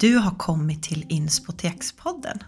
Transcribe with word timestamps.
Du 0.00 0.16
har 0.16 0.30
kommit 0.30 0.82
till 0.82 1.06
Inspotekspodden. 1.08 2.38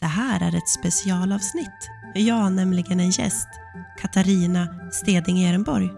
Det 0.00 0.06
här 0.06 0.40
är 0.40 0.56
ett 0.56 0.68
specialavsnitt. 0.68 1.90
Jag 2.14 2.34
har 2.34 2.50
nämligen 2.50 3.00
en 3.00 3.10
gäst, 3.10 3.48
Katarina 4.00 4.90
Steding 4.92 5.38
Ehrenborg. 5.38 5.90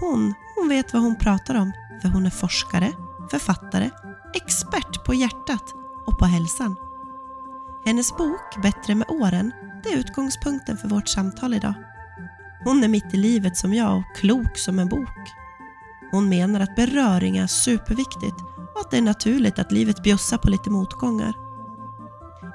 Hon, 0.00 0.34
hon 0.56 0.68
vet 0.68 0.92
vad 0.92 1.02
hon 1.02 1.16
pratar 1.16 1.54
om, 1.54 1.72
för 2.02 2.08
hon 2.08 2.26
är 2.26 2.30
forskare, 2.30 2.92
författare, 3.30 3.90
expert 4.34 5.04
på 5.04 5.14
hjärtat 5.14 5.64
och 6.06 6.18
på 6.18 6.24
hälsan. 6.24 6.76
Hennes 7.84 8.16
bok 8.16 8.62
Bättre 8.62 8.94
med 8.94 9.10
åren, 9.10 9.52
det 9.82 9.88
är 9.88 9.98
utgångspunkten 9.98 10.76
för 10.76 10.88
vårt 10.88 11.08
samtal 11.08 11.54
idag. 11.54 11.74
Hon 12.64 12.84
är 12.84 12.88
mitt 12.88 13.14
i 13.14 13.16
livet 13.16 13.56
som 13.56 13.74
jag 13.74 13.96
och 13.96 14.16
klok 14.16 14.58
som 14.58 14.78
en 14.78 14.88
bok. 14.88 15.30
Hon 16.10 16.28
menar 16.28 16.60
att 16.60 16.76
beröring 16.76 17.36
är 17.36 17.46
superviktigt 17.46 18.49
och 18.74 18.80
att 18.80 18.90
det 18.90 18.96
är 18.96 19.02
naturligt 19.02 19.58
att 19.58 19.72
livet 19.72 20.02
bjussar 20.02 20.38
på 20.38 20.50
lite 20.50 20.70
motgångar. 20.70 21.34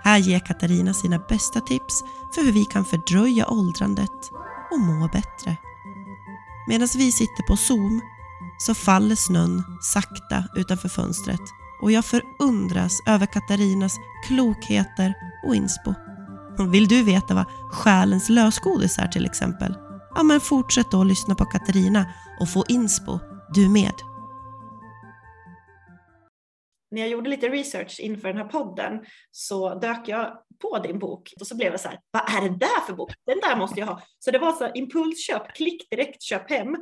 Här 0.03 0.17
ger 0.17 0.39
Katarina 0.39 0.94
sina 0.94 1.20
bästa 1.20 1.62
tips 1.62 2.03
för 2.35 2.41
hur 2.41 2.52
vi 2.52 2.66
kan 2.66 2.85
fördröja 2.85 3.49
åldrandet 3.49 4.31
och 4.72 4.80
må 4.80 5.08
bättre. 5.08 5.58
Medan 6.67 6.88
vi 6.95 7.12
sitter 7.12 7.44
på 7.48 7.58
Zoom 7.58 8.02
så 8.58 8.73
faller 8.73 9.16
snön 9.16 9.63
sakta 9.81 10.44
utanför 10.55 10.89
fönstret 10.89 11.41
och 11.81 11.91
jag 11.91 12.05
förundras 12.05 13.02
över 13.05 13.25
Katarinas 13.25 14.00
klokheter 14.27 15.13
och 15.47 15.55
inspo. 15.55 15.94
Vill 16.72 16.88
du 16.88 17.03
veta 17.03 17.34
vad 17.34 17.45
själens 17.72 18.30
lösgodis 18.30 18.97
är 18.97 19.08
till 19.08 19.25
exempel? 19.25 19.77
Ja, 20.16 20.23
men 20.23 20.41
fortsätt 20.41 20.91
då 20.91 21.02
att 21.02 21.08
lyssna 21.08 21.36
på 21.36 21.45
Katarina 21.45 22.05
och 22.39 22.50
få 22.50 22.66
inspo 22.67 23.20
du 23.53 23.70
med. 23.70 23.94
När 26.95 27.02
jag 27.02 27.09
gjorde 27.09 27.30
lite 27.30 27.49
research 27.49 27.99
inför 27.99 28.27
den 28.27 28.38
här 28.38 28.45
podden 28.45 29.05
så 29.31 29.76
dök 29.76 30.08
jag 30.08 30.44
på 30.62 30.80
din 30.80 31.00
bok 31.00 31.33
och 31.39 31.47
så 31.47 31.56
blev 31.58 31.72
jag 31.72 31.80
så 31.80 31.89
här, 31.89 32.00
vad 32.11 32.22
är 32.22 32.50
det 32.50 32.58
där 32.58 32.86
för 32.88 32.94
bok? 32.94 33.11
Den 33.25 33.39
där 33.39 33.56
måste 33.56 33.80
jag 33.80 33.88
ha. 33.88 34.02
Så 34.19 34.31
det 34.31 34.39
var 34.39 34.52
så 34.52 34.64
här, 34.64 34.78
impulsköp, 34.78 35.56
klick 35.56 35.89
direkt, 35.89 36.22
köp 36.22 36.50
hem. 36.50 36.75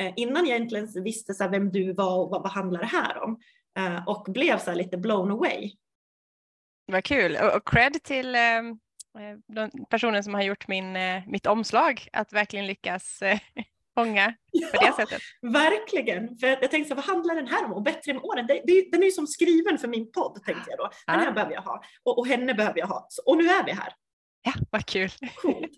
Eh, 0.00 0.12
innan 0.16 0.46
jag 0.46 0.56
egentligen 0.56 1.04
visste 1.04 1.34
så 1.34 1.44
här, 1.44 1.50
vem 1.50 1.72
du 1.72 1.92
var 1.92 2.18
och 2.18 2.30
vad, 2.30 2.42
vad 2.42 2.52
handlar 2.52 2.80
det 2.80 2.86
här 2.86 3.22
om. 3.22 3.40
Eh, 3.78 4.08
och 4.08 4.24
blev 4.32 4.58
så 4.58 4.70
här, 4.70 4.76
lite 4.76 4.96
blown 4.96 5.30
away. 5.30 5.72
Vad 6.86 7.04
kul 7.04 7.36
och 7.56 7.68
cred 7.68 8.02
till 8.02 8.34
eh, 8.34 8.40
eh 8.40 9.68
personen 9.90 10.24
som 10.24 10.34
har 10.34 10.42
gjort 10.42 10.68
min, 10.68 10.96
eh, 10.96 11.22
mitt 11.26 11.46
omslag 11.46 12.08
att 12.12 12.32
verkligen 12.32 12.66
lyckas 12.66 13.22
eh, 13.22 13.38
fånga 13.98 14.34
på 14.72 14.84
det 14.84 14.92
sättet. 14.96 15.22
Verkligen, 15.42 16.38
för 16.38 16.46
jag 16.46 16.70
tänkte 16.70 16.88
så 16.88 16.94
vad 16.94 17.04
handlar 17.04 17.34
den 17.34 17.46
här 17.46 17.64
om? 17.64 17.72
Och 17.72 17.82
bättre 17.82 18.14
med 18.14 18.22
åren, 18.22 18.46
det, 18.46 18.62
det, 18.64 18.90
den 18.92 19.02
är 19.02 19.06
ju 19.06 19.12
som 19.12 19.26
skriven 19.26 19.78
för 19.78 19.88
min 19.88 20.12
podd 20.12 20.44
tänkte 20.44 20.70
jag 20.70 20.78
då. 20.78 20.90
Den 21.06 21.20
här 21.20 21.28
ah. 21.28 21.32
behöver 21.32 21.52
jag 21.52 21.62
ha 21.62 21.82
och, 22.04 22.18
och, 22.18 22.26
henne 22.26 22.54
behöver 22.54 22.78
jag 22.78 22.86
ha. 22.86 23.06
Så, 23.10 23.22
och 23.26 23.36
nu 23.36 23.44
är 23.48 23.64
vi 23.64 23.72
här. 23.72 23.92
Ja, 24.42 24.52
vad 24.70 24.86
kul. 24.86 25.10
Coolt. 25.36 25.72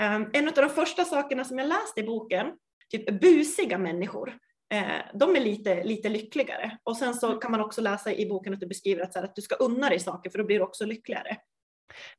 Um, 0.00 0.30
en 0.32 0.48
av 0.48 0.54
de 0.54 0.70
första 0.70 1.04
sakerna 1.04 1.44
som 1.44 1.58
jag 1.58 1.68
läste 1.68 2.00
i 2.00 2.02
boken, 2.02 2.46
typ 2.90 3.20
busiga 3.20 3.78
människor, 3.78 4.38
eh, 4.74 4.84
de 5.14 5.36
är 5.36 5.40
lite, 5.40 5.84
lite 5.84 6.08
lyckligare. 6.08 6.78
Och 6.82 6.96
sen 6.96 7.14
så 7.14 7.36
kan 7.36 7.50
man 7.50 7.60
också 7.60 7.80
läsa 7.80 8.12
i 8.12 8.26
boken 8.26 8.54
att 8.54 8.60
du 8.60 8.66
beskriver 8.66 9.02
att, 9.02 9.12
så 9.12 9.18
här, 9.18 9.26
att 9.26 9.36
du 9.36 9.42
ska 9.42 9.54
unna 9.54 9.88
dig 9.88 10.00
saker 10.00 10.30
för 10.30 10.38
då 10.38 10.44
blir 10.44 10.58
du 10.58 10.64
också 10.64 10.84
lyckligare. 10.84 11.36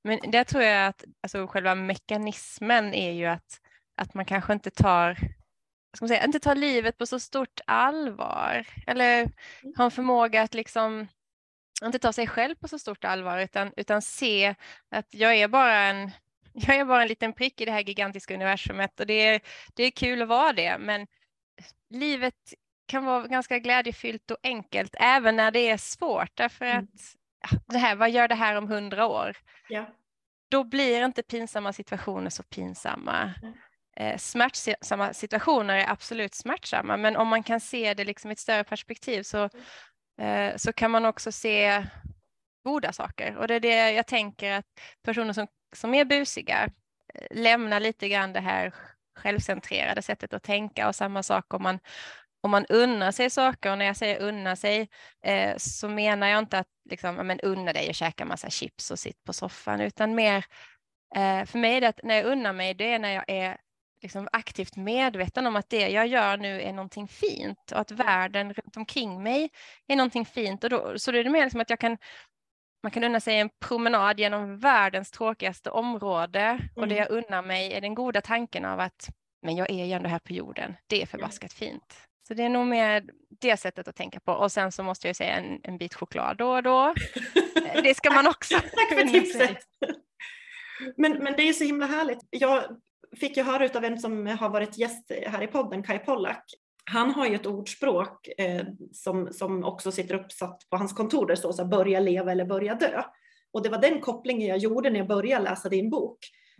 Men 0.04 0.20
det 0.32 0.44
tror 0.44 0.64
jag 0.64 0.88
att 0.88 1.04
alltså, 1.22 1.48
själva 1.48 1.76
mekanismen 1.76 2.94
är 2.94 3.12
ju 3.12 3.26
att 3.26 3.62
att 3.98 4.14
man 4.14 4.26
kanske 4.26 4.53
inte 4.53 4.70
tar, 4.70 5.17
ska 5.94 6.08
säga, 6.08 6.26
inte 6.26 6.40
tar 6.40 6.56
livet 6.56 6.98
på 6.98 7.06
så 7.06 7.20
stort 7.20 7.59
allvar 7.67 8.67
eller 8.88 9.20
mm. 9.22 9.73
har 9.78 9.86
en 9.86 9.92
förmåga 9.92 10.42
att 10.42 10.53
liksom 10.53 11.08
inte 11.84 12.00
ta 12.00 12.14
sig 12.14 12.28
själv 12.28 12.56
på 12.56 12.68
så 12.68 12.80
stort 12.80 13.03
allvar 13.03 13.40
utan, 13.40 13.72
utan 13.78 14.02
se 14.02 14.56
att 14.90 15.14
jag 15.14 15.36
är 15.36 15.48
bara 15.48 15.78
en 15.78 16.12
jag 16.53 16.75
är 16.75 16.86
bara 16.86 17.02
en 17.02 17.08
liten 17.08 17.34
prick 17.34 17.62
i 17.62 17.66
det 17.66 17.72
här 17.72 17.84
gigantiska 17.84 18.34
universumet 18.34 19.00
och 19.00 19.08
det 19.08 19.13
är, 19.13 19.41
det 19.75 19.84
är 19.84 19.91
kul 19.91 20.22
att 20.22 20.28
vara 20.28 20.53
det 20.53 20.78
men 20.79 21.08
livet 21.90 22.53
kan 22.85 23.06
vara 23.06 23.28
ganska 23.28 23.59
glädjefyllt 23.59 24.31
och 24.31 24.38
enkelt 24.44 24.96
även 25.00 25.35
när 25.35 25.52
det 25.52 25.69
är 25.69 25.78
svårt 25.78 26.31
därför 26.34 26.66
mm. 26.66 26.88
att 27.41 27.66
det 27.68 27.78
här, 27.78 27.96
vad 27.96 28.09
gör 28.09 28.28
det 28.28 28.35
här 28.35 28.56
om 28.56 28.68
hundra 28.68 29.06
år? 29.06 29.38
Ja. 29.69 29.85
Då 30.50 30.64
blir 30.64 31.06
inte 31.06 31.24
pinsamma 31.24 31.74
situationer 31.74 32.29
så 32.29 32.44
pinsamma. 32.44 33.34
Mm 33.44 33.53
eh, 34.00 34.18
smärtsamma 34.18 35.13
situationer 35.13 35.78
är 35.78 35.90
absolut 35.91 36.35
smärtsamma, 36.35 36.97
men 36.97 37.16
om 37.16 37.28
man 37.28 37.44
kan 37.44 37.59
se 37.59 37.94
det 37.94 38.03
liksom 38.03 38.31
i 38.31 38.34
ett 38.34 38.40
större 38.40 38.63
perspektiv 38.63 39.24
så, 39.24 39.50
eh, 40.22 40.56
så 40.56 40.74
kan 40.74 40.91
man 40.91 41.06
också 41.06 41.31
se 41.31 41.85
goda 42.63 42.94
saker. 42.94 43.35
Och 43.35 43.47
det 43.47 43.56
är 43.56 43.59
det 43.59 43.91
jag 43.91 44.08
tänker 44.08 44.52
att 44.52 44.66
personer 45.03 45.34
som, 45.34 45.47
som 45.75 45.94
är 45.94 46.06
busiga 46.06 46.69
eh, 47.13 47.28
lämnar 47.31 47.80
lite 47.80 48.09
grann 48.09 48.34
det 48.34 48.40
här 48.40 48.74
självcentrerade 49.16 50.02
sättet 50.02 50.34
att 50.34 50.44
tänka 50.44 50.88
och 50.88 50.96
samma 50.96 51.24
sak 51.24 51.53
om 51.53 51.64
man 51.64 51.79
om 52.41 52.52
man 52.52 52.66
unnar 52.66 53.12
sig 53.12 53.29
saker, 53.29 53.72
och 53.72 53.78
när 53.78 53.85
jag 53.85 53.97
säger 53.97 54.22
unna 54.22 54.56
sig 54.56 54.90
eh, 55.24 55.58
så 55.58 55.90
menar 55.90 56.28
jag 56.28 56.40
inte 56.40 56.59
att 56.59 56.68
liksom, 56.90 57.16
men 57.16 57.40
unna 57.40 57.74
dig 57.74 57.90
och 57.90 57.96
käka 57.96 58.25
massa 58.25 58.50
chips 58.50 58.91
och 58.91 59.00
sitta 59.00 59.19
på 59.25 59.34
soffan, 59.34 59.81
utan 59.81 60.16
mer 60.16 60.46
eh, 61.16 61.46
för 61.46 61.59
mig 61.59 61.75
är 61.75 61.81
det 61.81 61.88
att 61.88 62.00
när 62.03 62.16
jag 62.16 62.25
unnar 62.25 62.53
mig, 62.53 62.74
det 62.74 62.94
är 62.94 63.00
när 63.00 63.14
jag 63.14 63.24
är 63.28 63.58
liksom 64.02 64.28
aktivt 64.31 64.75
medveten 64.75 65.47
om 65.47 65.56
att 65.56 65.69
det 65.69 65.90
jag 65.90 66.08
gör 66.08 66.38
nu 66.38 66.62
är 66.62 66.74
någonting 66.74 67.08
fint 67.08 67.72
och 67.72 67.80
att 67.80 67.91
världen 67.91 68.53
runt 68.53 68.78
omkring 68.78 69.24
mig 69.24 69.50
är 69.88 69.96
någonting 69.96 70.25
fint. 70.25 70.63
Och 70.63 70.69
då, 70.69 71.00
så 71.00 71.12
det 71.12 71.19
är 71.19 71.24
det 71.24 71.30
mer 71.30 71.44
liksom 71.44 71.62
att 71.62 71.69
jag 71.69 71.80
kan, 71.80 71.97
man 72.84 72.91
kan 72.91 73.03
unna 73.03 73.19
sig 73.19 73.40
en 73.40 73.50
promenad 73.59 74.19
genom 74.19 74.59
världens 74.59 75.12
tråkigaste 75.12 75.69
område 75.69 76.40
mm. 76.40 76.62
och 76.75 76.88
det 76.88 76.97
mm. 76.97 77.08
jag 77.09 77.24
unnar 77.24 77.41
mig 77.41 77.74
är 77.74 77.81
den 77.81 77.96
goda 77.96 78.22
tanken 78.22 78.66
av 78.66 78.80
att 78.80 79.09
men 79.41 79.56
jag 79.56 79.69
är 79.69 79.85
ju 79.85 79.91
ändå 79.91 80.09
här 80.09 80.19
på 80.19 80.34
jorden, 80.34 80.75
det 80.88 81.02
är 81.02 81.06
förbaskat 81.06 81.53
fint. 81.53 82.08
Så 82.28 82.34
det 82.34 82.44
är 82.44 82.50
nog 82.50 82.68
mer 82.68 83.06
det 83.41 83.58
sättet 83.58 83.88
att 83.88 83.96
tänka 83.96 84.19
på. 84.19 84.31
Och 84.31 84.52
sen 84.52 84.72
så 84.72 84.84
måste 84.84 85.08
jag 85.08 85.16
säga 85.16 85.35
en, 85.35 85.59
en 85.64 85.78
bit 85.78 85.94
choklad 85.94 86.38
då 86.38 86.56
och 86.56 86.64
då. 86.64 86.94
Det 87.84 87.97
ska 87.97 88.12
man 88.12 88.28
också 88.28 88.56
Tack 88.56 88.90
för 88.90 89.08
tipset. 89.08 89.58
Men, 90.97 91.12
men 91.12 91.34
det 91.38 91.44
är 91.44 91.53
så 91.53 91.64
himla 91.64 91.85
härligt. 91.85 92.19
Jag 92.29 92.64
fick 93.16 93.38
jag 93.38 93.45
höra 93.45 93.69
av 93.75 93.84
en 93.84 94.00
som 94.00 94.28
har 94.28 94.50
varit 94.50 94.78
gäst 94.78 95.12
här 95.28 95.44
i 95.44 95.47
podden, 95.47 95.84
Kai 95.84 96.00
Pollak. 96.00 96.44
Han 96.91 97.12
har 97.12 97.25
ju 97.25 97.35
ett 97.35 97.45
ordspråk 97.45 98.28
eh, 98.38 98.66
som, 98.91 99.34
som 99.34 99.63
också 99.63 99.91
sitter 99.91 100.16
uppsatt 100.16 100.69
på 100.69 100.78
hans 100.78 100.94
kontor 100.94 101.25
där 101.25 101.34
det 101.34 101.40
står 101.40 101.51
så 101.51 101.62
här, 101.62 101.69
börja 101.69 102.00
leva 102.00 102.31
eller 102.31 102.46
börja 102.46 102.75
dö. 102.75 103.03
Och 103.51 103.63
det 103.63 103.69
var 103.69 103.78
den 103.78 104.01
kopplingen 104.01 104.47
jag 104.47 104.57
gjorde 104.57 104.90
när 104.90 105.00
jag 105.00 105.07
började 105.07 105.44
läsa 105.44 105.69
din 105.69 105.90
bok. 105.90 106.19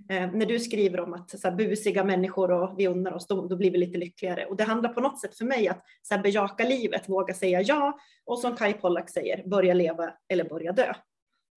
Eh, 0.10 0.32
när 0.32 0.46
du 0.46 0.60
skriver 0.60 1.00
om 1.00 1.14
att 1.14 1.40
så 1.40 1.48
här, 1.48 1.56
busiga 1.56 2.04
människor 2.04 2.52
och 2.52 2.80
vi 2.80 2.88
unnar 2.88 3.12
oss, 3.12 3.28
då, 3.28 3.48
då, 3.48 3.56
blir 3.56 3.72
vi 3.72 3.78
lite 3.78 3.98
lyckligare. 3.98 4.46
Och 4.46 4.56
det 4.56 4.64
handlar 4.64 4.94
på 4.94 5.02
något 5.02 5.22
sätt 5.22 5.38
för 5.38 5.46
mig 5.46 5.68
att 5.68 5.84
så 6.02 6.16
här, 6.16 6.24
bejaka 6.24 6.64
livet, 6.64 7.10
våga 7.10 7.34
säga 7.34 7.62
ja 7.62 8.00
och 8.26 8.40
som 8.40 8.56
Kai 8.56 8.74
Pollak 8.74 9.10
säger, 9.10 9.44
börja 9.48 9.74
leva 9.74 10.14
eller 10.28 10.44
börja 10.44 10.72
dö. 10.72 10.94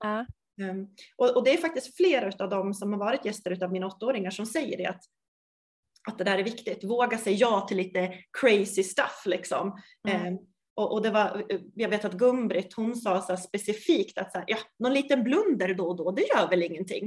Ja. 0.00 0.26
Ehm, 0.60 0.86
och, 1.16 1.36
och, 1.36 1.44
det 1.44 1.50
är 1.50 1.56
faktiskt 1.56 1.96
flera 1.96 2.44
av 2.44 2.50
dem 2.50 2.74
som 2.74 2.92
har 2.92 3.00
varit 3.00 3.24
gäster 3.24 3.64
av 3.64 3.72
mina 3.72 3.86
åttaåringar 3.86 4.30
som 4.30 4.46
säger 4.46 4.76
det 4.76 4.86
att, 4.86 5.04
att 6.08 6.18
det 6.18 6.24
där 6.24 6.38
är 6.38 6.44
viktigt. 6.44 6.84
Våga 6.84 7.18
säga 7.18 7.36
ja 7.36 7.60
till 7.60 7.76
lite 7.76 8.14
crazy 8.40 8.82
stuff 8.82 9.22
liksom. 9.26 9.78
Mm. 10.08 10.26
Um, 10.26 10.38
och, 10.74 10.92
och, 10.92 11.02
det 11.02 11.10
var, 11.10 11.44
jag 11.74 11.88
vet 11.88 12.04
att 12.04 12.14
Gumbrit 12.14 12.74
hon 12.74 12.96
sa 12.96 13.22
så 13.22 13.36
specifikt 13.36 14.18
att 14.18 14.32
så 14.32 14.38
här, 14.38 14.44
ja, 14.48 14.56
någon 14.78 14.94
liten 14.94 15.22
blunder 15.22 15.74
då 15.74 15.88
och 15.88 15.96
då, 15.96 16.10
det 16.10 16.22
gör 16.22 16.50
väl 16.50 16.62
ingenting. 16.62 17.04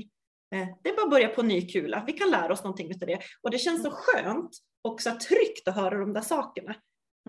Uh, 0.56 0.68
det 0.84 0.90
är 0.90 0.96
bara 0.96 1.04
att 1.04 1.12
börja 1.12 1.30
på 1.30 1.42
ny 1.42 1.68
kula, 1.68 2.04
vi 2.08 2.14
kan 2.14 2.32
lära 2.32 2.54
oss 2.54 2.64
någonting 2.64 2.94
av 2.94 3.08
det. 3.08 3.20
Och 3.42 3.52
det 3.52 3.58
känns 3.58 3.82
så 3.82 3.88
mm. 3.88 4.00
skönt 4.00 4.58
och 4.82 5.02
så 5.02 5.12
tryggt 5.12 5.68
att 5.68 5.76
höra 5.76 6.00
de 6.00 6.14
där 6.14 6.22
sakerna. 6.22 6.76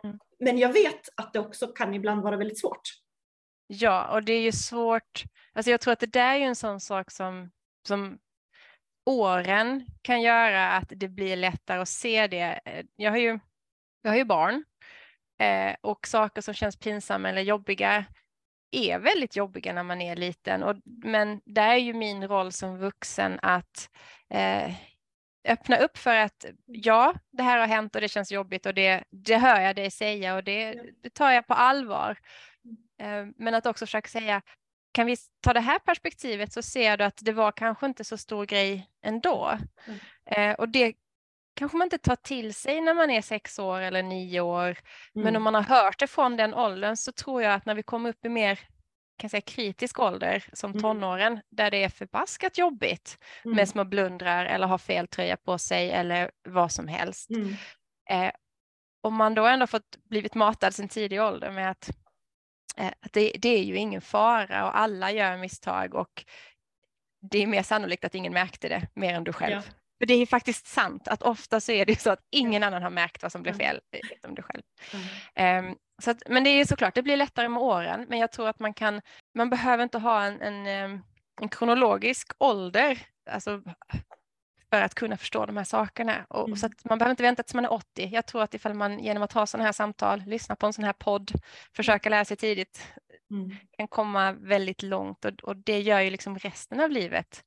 Mm. 0.04 0.18
Men 0.38 0.58
jag 0.58 0.72
vet 0.72 1.08
att 1.16 1.32
det 1.32 1.38
också 1.40 1.66
kan 1.66 1.94
ibland 1.94 2.22
vara 2.22 2.36
väldigt 2.36 2.58
svårt. 2.58 3.03
Ja, 3.66 4.06
och 4.06 4.24
det 4.24 4.32
är 4.32 4.40
ju 4.40 4.52
svårt. 4.52 5.24
Alltså 5.52 5.70
jag 5.70 5.80
tror 5.80 5.92
att 5.92 6.00
det 6.00 6.12
där 6.12 6.34
är 6.34 6.40
en 6.40 6.56
sån 6.56 6.80
sak 6.80 7.10
som, 7.10 7.50
som 7.86 8.18
åren 9.06 9.86
kan 10.02 10.22
göra 10.22 10.72
att 10.72 10.92
det 10.96 11.08
blir 11.08 11.36
lättare 11.36 11.80
att 11.80 11.88
se 11.88 12.26
det. 12.26 12.60
Jag 12.96 13.10
har 13.10 13.18
ju, 13.18 13.38
jag 14.02 14.10
har 14.10 14.16
ju 14.16 14.24
barn 14.24 14.64
eh, 15.38 15.74
och 15.80 16.06
saker 16.06 16.42
som 16.42 16.54
känns 16.54 16.76
pinsamma 16.76 17.28
eller 17.28 17.42
jobbiga 17.42 18.04
är 18.70 18.98
väldigt 18.98 19.36
jobbiga 19.36 19.72
när 19.72 19.82
man 19.82 20.00
är 20.00 20.16
liten. 20.16 20.62
Och, 20.62 20.76
men 20.84 21.40
där 21.44 21.68
är 21.68 21.76
ju 21.76 21.94
min 21.94 22.28
roll 22.28 22.52
som 22.52 22.78
vuxen 22.78 23.38
att 23.42 23.90
eh, 24.30 24.74
öppna 25.48 25.76
upp 25.76 25.98
för 25.98 26.16
att 26.16 26.44
ja, 26.66 27.14
det 27.30 27.42
här 27.42 27.58
har 27.58 27.66
hänt 27.66 27.94
och 27.94 28.00
det 28.00 28.08
känns 28.08 28.32
jobbigt 28.32 28.66
och 28.66 28.74
det, 28.74 29.04
det 29.10 29.36
hör 29.36 29.60
jag 29.60 29.76
dig 29.76 29.90
säga 29.90 30.34
och 30.36 30.44
det, 30.44 30.82
det 31.02 31.10
tar 31.10 31.30
jag 31.30 31.46
på 31.46 31.54
allvar. 31.54 32.18
Eh, 33.02 33.26
men 33.36 33.54
att 33.54 33.66
också 33.66 33.86
försöka 33.86 34.08
säga, 34.08 34.42
kan 34.92 35.06
vi 35.06 35.16
ta 35.40 35.52
det 35.52 35.60
här 35.60 35.78
perspektivet 35.78 36.52
så 36.52 36.62
ser 36.62 36.96
du 36.96 37.04
att 37.04 37.18
det 37.22 37.32
var 37.32 37.52
kanske 37.52 37.86
inte 37.86 38.04
så 38.04 38.16
stor 38.16 38.46
grej 38.46 38.88
ändå. 39.02 39.58
Mm. 39.86 39.98
Eh, 40.30 40.54
och 40.54 40.68
det 40.68 40.94
kanske 41.56 41.76
man 41.76 41.86
inte 41.86 41.98
tar 41.98 42.16
till 42.16 42.54
sig 42.54 42.80
när 42.80 42.94
man 42.94 43.10
är 43.10 43.22
sex 43.22 43.58
år 43.58 43.80
eller 43.80 44.02
nio 44.02 44.40
år. 44.40 44.66
Mm. 44.66 44.76
Men 45.24 45.36
om 45.36 45.42
man 45.42 45.54
har 45.54 45.62
hört 45.62 45.98
det 45.98 46.06
från 46.06 46.36
den 46.36 46.54
åldern 46.54 46.96
så 46.96 47.12
tror 47.12 47.42
jag 47.42 47.54
att 47.54 47.66
när 47.66 47.74
vi 47.74 47.82
kommer 47.82 48.10
upp 48.10 48.24
i 48.24 48.28
mer 48.28 48.58
kan 49.18 49.30
säga 49.30 49.40
kritisk 49.40 50.00
ålder 50.00 50.44
som 50.52 50.70
Mm. 50.70 50.82
tonåren 50.82 51.40
där 51.50 51.70
det 51.70 51.84
är 51.84 51.88
förbaskat 51.88 52.58
jobbigt 52.58 53.18
Mm. 53.44 53.56
med 53.56 53.68
små 53.68 53.84
blundrar 53.84 54.46
eller 54.46 54.66
ha 54.66 54.78
fel 54.78 55.08
tröja 55.08 55.36
på 55.36 55.58
sig 55.58 55.90
eller 55.90 56.30
vad 56.48 56.72
som 56.72 56.88
helst. 56.88 57.30
Mm. 57.30 57.54
Eh, 58.10 58.32
om 59.02 59.14
man 59.14 59.34
då 59.34 59.46
ändå 59.46 59.66
fått 59.66 59.96
blivit 60.10 60.34
matad 60.34 60.74
sin 60.74 60.88
tidig 60.88 61.22
ålder 61.22 61.50
med 61.50 61.70
att, 61.70 61.90
att 62.76 63.12
det, 63.12 63.32
det 63.38 63.48
är 63.48 63.62
ju 63.64 63.76
ingen 63.76 64.00
fara 64.00 64.66
och 64.66 64.78
alla 64.78 65.12
gör 65.12 65.36
misstag 65.36 65.94
och 65.94 66.24
det 67.30 67.42
är 67.42 67.46
mer 67.46 67.62
sannolikt 67.62 68.04
att 68.04 68.14
ingen 68.14 68.32
märkte 68.32 68.68
det 68.68 68.88
mer 68.94 69.14
än 69.14 69.24
du 69.24 69.32
själv. 69.32 69.54
Ja. 69.54 69.62
För 69.98 70.06
det 70.06 70.14
är 70.14 70.26
faktiskt 70.26 70.66
sant 70.66 71.08
att 71.08 71.22
ofta 71.22 71.60
så 71.60 71.72
är 71.72 71.86
det 71.86 72.00
så 72.00 72.10
att 72.10 72.20
ingen 72.30 72.62
annan 72.62 72.82
har 72.82 72.90
märkt 72.90 73.22
vad 73.22 73.32
som 73.32 73.42
blev 73.42 73.56
fel 73.56 73.80
utom 73.92 74.34
du 74.34 74.42
själv. 74.42 74.62
Mm. 74.92 75.06
Ehm, 75.34 75.76
så 76.02 76.10
att, 76.10 76.22
men 76.28 76.44
det 76.44 76.50
är 76.50 76.64
såklart, 76.64 76.94
det 76.94 77.02
blir 77.02 77.16
lättare 77.16 77.48
med 77.48 77.62
åren, 77.62 78.06
men 78.08 78.18
jag 78.18 78.32
tror 78.32 78.48
att 78.48 78.58
man 78.58 78.74
kan, 78.74 79.00
man 79.34 79.50
behöver 79.50 79.84
inte 79.84 79.98
ha 79.98 80.24
en, 80.24 80.40
en, 80.40 80.66
ehm, 80.66 81.00
en 81.40 81.48
kronologisk 81.48 82.32
ålder, 82.38 82.98
alltså 83.30 83.62
för 84.74 84.82
att 84.82 84.94
kunna 84.94 85.16
förstå 85.16 85.46
de 85.46 85.56
här 85.56 85.64
sakerna. 85.64 86.26
Och, 86.28 86.44
Mm. 86.46 86.56
Så 86.56 86.66
att 86.66 86.84
man 86.84 86.98
behöver 86.98 87.10
inte 87.10 87.22
vänta 87.22 87.42
tills 87.42 87.54
man 87.54 87.64
är 87.64 87.72
80. 87.72 88.08
Jag 88.12 88.26
tror 88.26 88.42
att 88.42 88.54
ifall 88.54 88.74
man 88.74 88.98
genom 88.98 89.22
att 89.22 89.32
ha 89.32 89.46
sådana 89.46 89.64
här 89.64 89.72
samtal, 89.72 90.22
lyssna 90.26 90.56
på 90.56 90.66
en 90.66 90.72
sån 90.72 90.84
här 90.84 90.92
podd, 90.92 91.32
försöka 91.76 92.08
lära 92.08 92.24
sig 92.24 92.36
tidigt, 92.36 92.92
Mm. 93.30 93.56
kan 93.78 93.88
komma 93.88 94.32
väldigt 94.32 94.82
långt 94.82 95.24
och, 95.24 95.32
och 95.42 95.56
det 95.56 95.80
gör 95.80 96.00
ju 96.00 96.10
liksom 96.10 96.38
resten 96.38 96.80
av 96.80 96.90
livet 96.90 97.44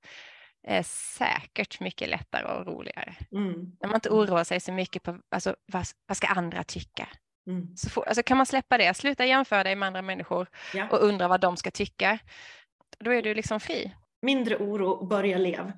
eh, 0.67 0.83
säkert 1.17 1.79
mycket 1.79 2.09
lättare 2.09 2.43
och 2.45 2.65
roligare. 2.67 3.15
Mm. 3.31 3.53
När 3.81 3.87
man 3.87 3.95
inte 3.95 4.09
oroar 4.09 4.43
sig 4.43 4.59
så 4.59 4.71
mycket 4.71 5.03
på 5.03 5.17
alltså, 5.31 5.55
vad, 5.65 5.85
vad 6.07 6.17
ska 6.17 6.27
andra 6.27 6.63
tycka. 6.63 7.07
Mm. 7.47 7.77
Så 7.77 7.89
får, 7.89 8.07
alltså, 8.07 8.23
kan 8.23 8.37
man 8.37 8.45
släppa 8.45 8.77
det, 8.77 8.93
sluta 8.97 9.25
jämföra 9.25 9.63
dig 9.63 9.75
med 9.75 9.87
andra 9.87 10.01
människor 10.01 10.47
Ja. 10.73 10.87
och 10.91 11.03
undra 11.03 11.27
vad 11.27 11.41
de 11.41 11.57
ska 11.57 11.71
tycka. 11.71 12.19
Då 12.99 13.13
är 13.13 13.21
du 13.21 13.33
liksom 13.33 13.59
fri. 13.59 13.95
Mindre 14.21 14.57
oro, 14.57 15.05
börja 15.07 15.37
lev. 15.37 15.71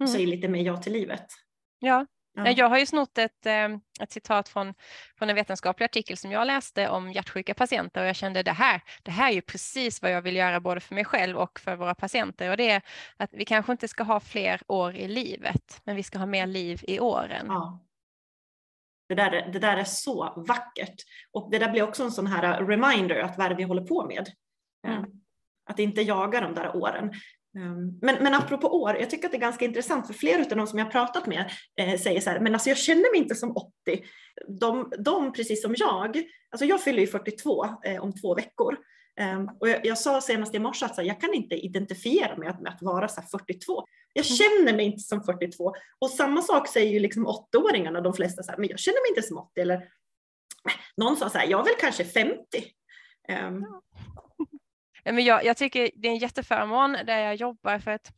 Mm. 0.00 0.12
Säg 0.12 0.26
lite 0.26 0.48
mer 0.48 0.64
ja 0.64 0.76
till 0.76 0.92
livet. 0.92 1.26
Ja. 1.78 2.06
Ja. 2.34 2.50
Jag 2.50 2.68
har 2.68 2.78
ju 2.78 2.86
snott 2.86 3.18
ett, 3.18 3.46
eh, 3.46 3.68
ett 4.00 4.12
citat 4.12 4.48
från, 4.48 4.74
från 5.18 5.30
en 5.30 5.36
vetenskaplig 5.36 5.84
artikel 5.84 6.16
som 6.16 6.30
jag 6.32 6.46
läste 6.46 6.88
om 6.88 7.12
hjärtsjuka 7.12 7.54
patienter 7.54 8.00
och 8.02 8.08
jag 8.08 8.16
kände 8.16 8.42
det 8.42 8.52
här, 8.52 8.82
det 9.02 9.10
här 9.10 9.30
är 9.30 9.34
ju 9.34 9.40
precis 9.42 10.02
vad 10.02 10.10
jag 10.12 10.22
vill 10.22 10.36
göra 10.36 10.60
både 10.60 10.80
för 10.80 10.94
mig 10.94 11.04
själv 11.04 11.36
och 11.36 11.60
för 11.60 11.76
våra 11.76 11.94
patienter 11.94 12.50
och 12.50 12.56
det 12.56 12.70
är 12.70 12.82
att 13.16 13.30
vi 13.32 13.44
kanske 13.44 13.72
inte 13.72 13.88
ska 13.88 14.02
ha 14.02 14.20
fler 14.20 14.60
år 14.68 14.94
i 14.96 15.08
livet, 15.08 15.80
men 15.84 15.96
vi 15.96 16.02
ska 16.02 16.18
ha 16.18 16.26
mer 16.26 16.46
liv 16.46 16.80
i 16.88 17.00
åren. 17.00 17.46
Ja. 17.48 17.84
Det 19.08 19.14
där, 19.14 19.32
är- 19.32 19.48
det 19.52 19.58
där 19.58 19.76
är 19.76 19.84
så 19.84 20.44
vackert. 20.48 20.94
Och 21.32 21.50
det 21.50 21.58
där 21.58 21.70
blir 21.70 21.82
också 21.82 22.04
en 22.04 22.10
sån 22.12 22.26
här 22.26 22.64
reminder 22.64 23.20
att 23.20 23.38
vad 23.38 23.46
är 23.46 23.50
det 23.50 23.56
vi 23.56 23.62
håller 23.62 23.82
på 23.84 24.06
med? 24.06 24.28
Mm. 24.86 24.98
Eh, 24.98 25.04
Att 25.70 25.78
inte 25.78 26.02
jaga 26.02 26.40
de 26.40 26.54
där 26.54 26.76
åren. 26.76 27.12
Um, 27.58 27.98
Men, 28.02 28.22
men 28.22 28.34
apropå 28.34 28.82
år, 28.82 28.96
jag 29.00 29.10
tycker 29.10 29.26
att 29.26 29.32
det 29.32 29.38
är 29.38 29.40
ganska 29.40 29.64
intressant 29.64 30.06
för 30.06 30.14
flera 30.14 30.42
av 30.42 30.48
de 30.48 30.66
som 30.66 30.78
jag 30.78 30.86
har 30.86 30.92
pratat 30.92 31.26
med 31.26 31.50
eh, 31.80 31.98
säger 31.98 32.20
så 32.20 32.30
här, 32.30 32.40
men 32.40 32.54
alltså 32.54 32.68
jag 32.68 32.78
känner 32.78 33.12
mig 33.12 33.20
inte 33.20 33.34
som 33.34 33.56
80. 33.56 33.70
De, 34.60 34.92
de 34.98 35.32
precis 35.32 35.62
som 35.62 35.74
jag, 35.78 36.22
alltså 36.50 36.64
jag 36.64 36.82
fyller 36.82 37.00
ju 37.00 37.06
42 37.06 37.64
eh, 37.84 38.02
om 38.02 38.12
två 38.14 38.34
veckor. 38.34 38.76
Um, 39.20 39.50
och 39.60 39.68
jag, 39.68 39.86
jag 39.86 39.98
sa 39.98 40.20
senast 40.20 40.54
i 40.54 40.58
morse 40.58 40.86
att 40.86 40.94
så 40.94 41.00
här, 41.00 41.08
jag 41.08 41.20
kan 41.20 41.34
inte 41.34 41.54
identifiera 41.54 42.36
mig 42.36 42.48
med 42.60 42.72
att 42.72 42.82
vara 42.82 43.08
så 43.08 43.20
här 43.20 43.28
42. 43.28 43.84
Jag 44.12 44.24
känner 44.24 44.76
mig 44.76 44.86
inte 44.86 44.98
som 45.02 45.22
42. 45.24 45.74
Och 45.98 46.10
samma 46.10 46.42
sak 46.42 46.68
säger 46.68 46.92
ju 46.92 46.98
liksom 47.00 47.26
80-åringarna, 47.26 48.00
de 48.00 48.14
flesta 48.14 48.42
så 48.42 48.50
här, 48.50 48.58
men 48.58 48.68
jag 48.68 48.78
känner 48.78 49.02
mig 49.04 49.16
inte 49.16 49.28
som 49.28 49.38
80. 49.38 49.60
Eller 49.60 49.74
"Äh, 49.74 49.82
någon 50.96 51.16
sa 51.16 51.30
så 51.30 51.38
här, 51.38 51.46
jag 51.46 51.60
är 51.60 51.64
väl 51.64 51.74
kanske 51.80 52.04
50. 52.04 52.36
Um, 53.48 53.66
Nej, 54.38 54.47
Men 55.12 55.24
jag, 55.24 55.44
jag 55.44 55.56
tycker 55.56 55.90
det 55.94 56.08
är 56.08 56.12
en 56.12 56.18
jätteförmån 56.18 56.92
där 57.06 57.18
jag 57.18 57.34
jobbar 57.34 57.78
för 57.78 57.90
att 57.90 58.12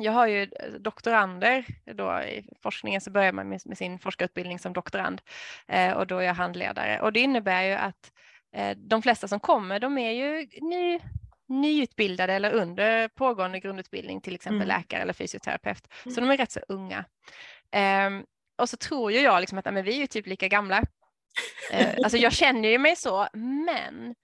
jag 0.00 0.12
har 0.12 0.26
ju 0.26 0.42
eh, 0.42 0.70
doktorander. 0.80 1.64
Då 1.94 2.20
I 2.22 2.48
forskningen 2.62 3.00
så 3.00 3.10
börjar 3.10 3.32
man 3.32 3.48
med, 3.48 3.60
med 3.64 3.78
sin 3.78 3.98
forskarutbildning 3.98 4.58
som 4.58 4.72
doktorand 4.72 5.20
eh, 5.68 5.92
och 5.92 6.06
då 6.06 6.18
är 6.18 6.22
jag 6.22 6.34
handledare. 6.34 7.00
Och 7.00 7.12
det 7.12 7.20
innebär 7.20 7.62
ju 7.62 7.72
att 7.72 8.12
eh, 8.56 8.76
de 8.76 9.02
flesta 9.02 9.28
som 9.28 9.40
kommer, 9.40 9.80
de 9.80 9.98
är 9.98 10.10
ju 10.10 10.48
ny, 10.60 11.00
nyutbildade 11.48 12.32
eller 12.32 12.52
under 12.52 13.08
pågående 13.08 13.60
grundutbildning, 13.60 14.20
till 14.20 14.34
exempel 14.34 14.70
Mm. 14.70 14.78
läkare 14.78 15.02
eller 15.02 15.12
fysioterapeut. 15.12 15.88
Så 16.02 16.10
Mm. 16.10 16.28
de 16.28 16.32
är 16.34 16.36
rätt 16.36 16.52
så 16.52 16.60
unga. 16.68 17.04
Ehm, 17.70 18.24
och 18.58 18.68
så 18.68 18.76
tror 18.76 19.12
ju 19.12 19.20
jag 19.20 19.40
liksom 19.40 19.58
att 19.58 19.64
men 19.64 19.84
vi 19.84 19.94
är 19.96 20.00
ju 20.00 20.06
typ 20.06 20.26
lika 20.26 20.48
gamla. 20.48 20.82
Eh, 21.72 21.94
alltså 22.04 22.18
jag 22.18 22.32
känner 22.32 22.68
ju 22.68 22.78
mig 22.78 22.96
så, 22.96 23.28
men 23.32 24.14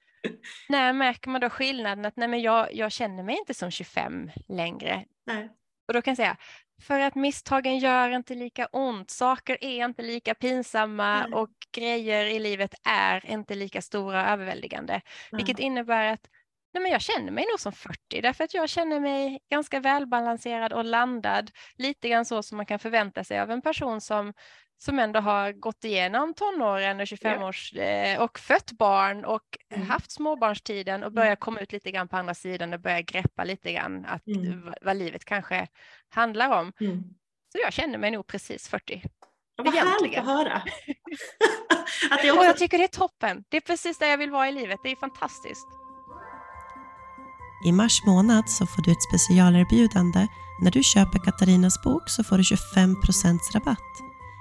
när 0.69 0.93
märker 0.93 1.31
man 1.31 1.41
då 1.41 1.51
skillnaden 1.51 2.05
att 2.05 2.17
nej 2.17 2.29
men 2.29 2.43
jag, 2.43 2.75
jag 2.75 2.93
känner 2.93 3.23
mig 3.23 3.37
inte 3.39 3.55
som 3.55 3.71
25 3.71 4.31
längre. 4.49 5.05
nej. 5.27 5.51
Och 5.89 5.95
då 5.95 6.03
kan 6.03 6.11
jag 6.11 6.17
säga, 6.17 6.37
för 6.83 7.01
att 7.01 7.15
misstagen 7.15 7.79
gör 7.79 8.11
inte 8.11 8.35
lika 8.35 8.67
ont, 8.67 9.11
saker 9.11 9.59
är 9.61 9.85
inte 9.85 10.03
lika 10.03 10.35
pinsamma 10.35 11.21
Nej. 11.21 11.33
och 11.33 11.51
grejer 11.73 12.25
i 12.25 12.39
livet 12.39 12.75
är 12.89 13.31
inte 13.31 13.55
lika 13.55 13.83
stora 13.83 14.23
och 14.23 14.29
överväldigande. 14.29 15.01
Vilket 15.33 15.59
innebär 15.59 16.13
att 16.13 16.29
nej 16.75 16.83
men 16.83 16.93
jag 16.93 17.01
känner 17.01 17.33
mig 17.33 17.47
nog 17.51 17.61
som 17.61 17.73
40 17.73 18.21
därför 18.21 18.45
att 18.45 18.55
jag 18.55 18.69
känner 18.69 19.01
mig 19.01 19.41
ganska 19.51 19.81
välbalanserad 19.81 20.73
och 20.73 20.85
landad. 20.85 21.51
Lite 21.77 22.09
grann 22.09 22.25
så 22.25 22.43
som 22.43 22.57
man 22.57 22.67
kan 22.67 22.79
förvänta 22.79 23.25
sig 23.25 23.41
av 23.41 23.51
en 23.51 23.63
person 23.63 24.01
som, 24.01 24.33
som 24.85 24.99
ändå 24.99 25.21
har 25.21 25.53
gått 25.53 25.85
igenom 25.85 26.35
tonåren 26.35 27.01
och 27.01 27.07
25 27.07 27.43
års 27.43 27.73
eh, 27.73 28.21
och 28.23 28.39
fött 28.39 28.73
barn 28.73 29.25
och 29.25 29.43
Mm. 29.75 29.91
haft 29.91 30.11
småbarnstiden 30.11 31.03
och 31.05 31.13
börjar 31.13 31.37
komma 31.37 31.61
ut 31.61 31.73
lite 31.73 31.91
grann 31.91 32.09
på 32.09 32.17
andra 32.17 32.35
sidan 32.35 32.73
och 32.73 32.81
börjar 32.81 33.01
greppa 33.01 33.45
lite 33.45 33.73
grann 33.73 34.05
att, 34.05 34.27
Mm. 34.27 34.75
vad, 34.83 34.97
livet 34.97 35.25
kanske 35.25 35.67
handlar 36.09 36.61
om. 36.61 36.73
Mm. 36.81 37.03
Så 37.53 37.59
jag 37.65 37.73
känner 37.73 37.99
mig 37.99 38.11
nog 38.11 38.27
precis 38.27 38.69
40. 38.69 39.03
Ja, 39.57 39.65
vad 39.65 39.75
härligt 39.75 40.19
att 40.19 40.25
höra. 40.25 40.53
att 42.11 42.23
det 42.23 42.31
Och 42.31 42.37
också, 42.37 42.47
jag 42.47 42.57
tycker 42.57 42.79
det 42.79 42.85
är 42.85 42.89
toppen. 42.89 43.45
Det 43.49 43.57
är 43.57 43.61
precis 43.61 43.99
där 43.99 44.07
jag 44.07 44.19
vill 44.19 44.31
vara 44.31 44.49
i 44.49 44.53
livet. 44.53 44.79
Det 44.85 44.91
är 44.91 44.97
fantastiskt. 44.97 45.67
I 47.67 47.73
mars 47.73 48.03
månad 48.07 48.51
så 48.51 48.67
får 48.67 48.83
du 48.83 48.91
ett 48.93 49.03
specialerbjudande. 49.03 50.27
När 50.63 50.71
du 50.71 50.83
köper 50.83 51.19
Katarinas 51.19 51.83
bok 51.83 52.03
så 52.11 52.25
får 52.25 52.37
du 52.37 52.43
25% 52.43 53.39
rabatt. 53.55 53.79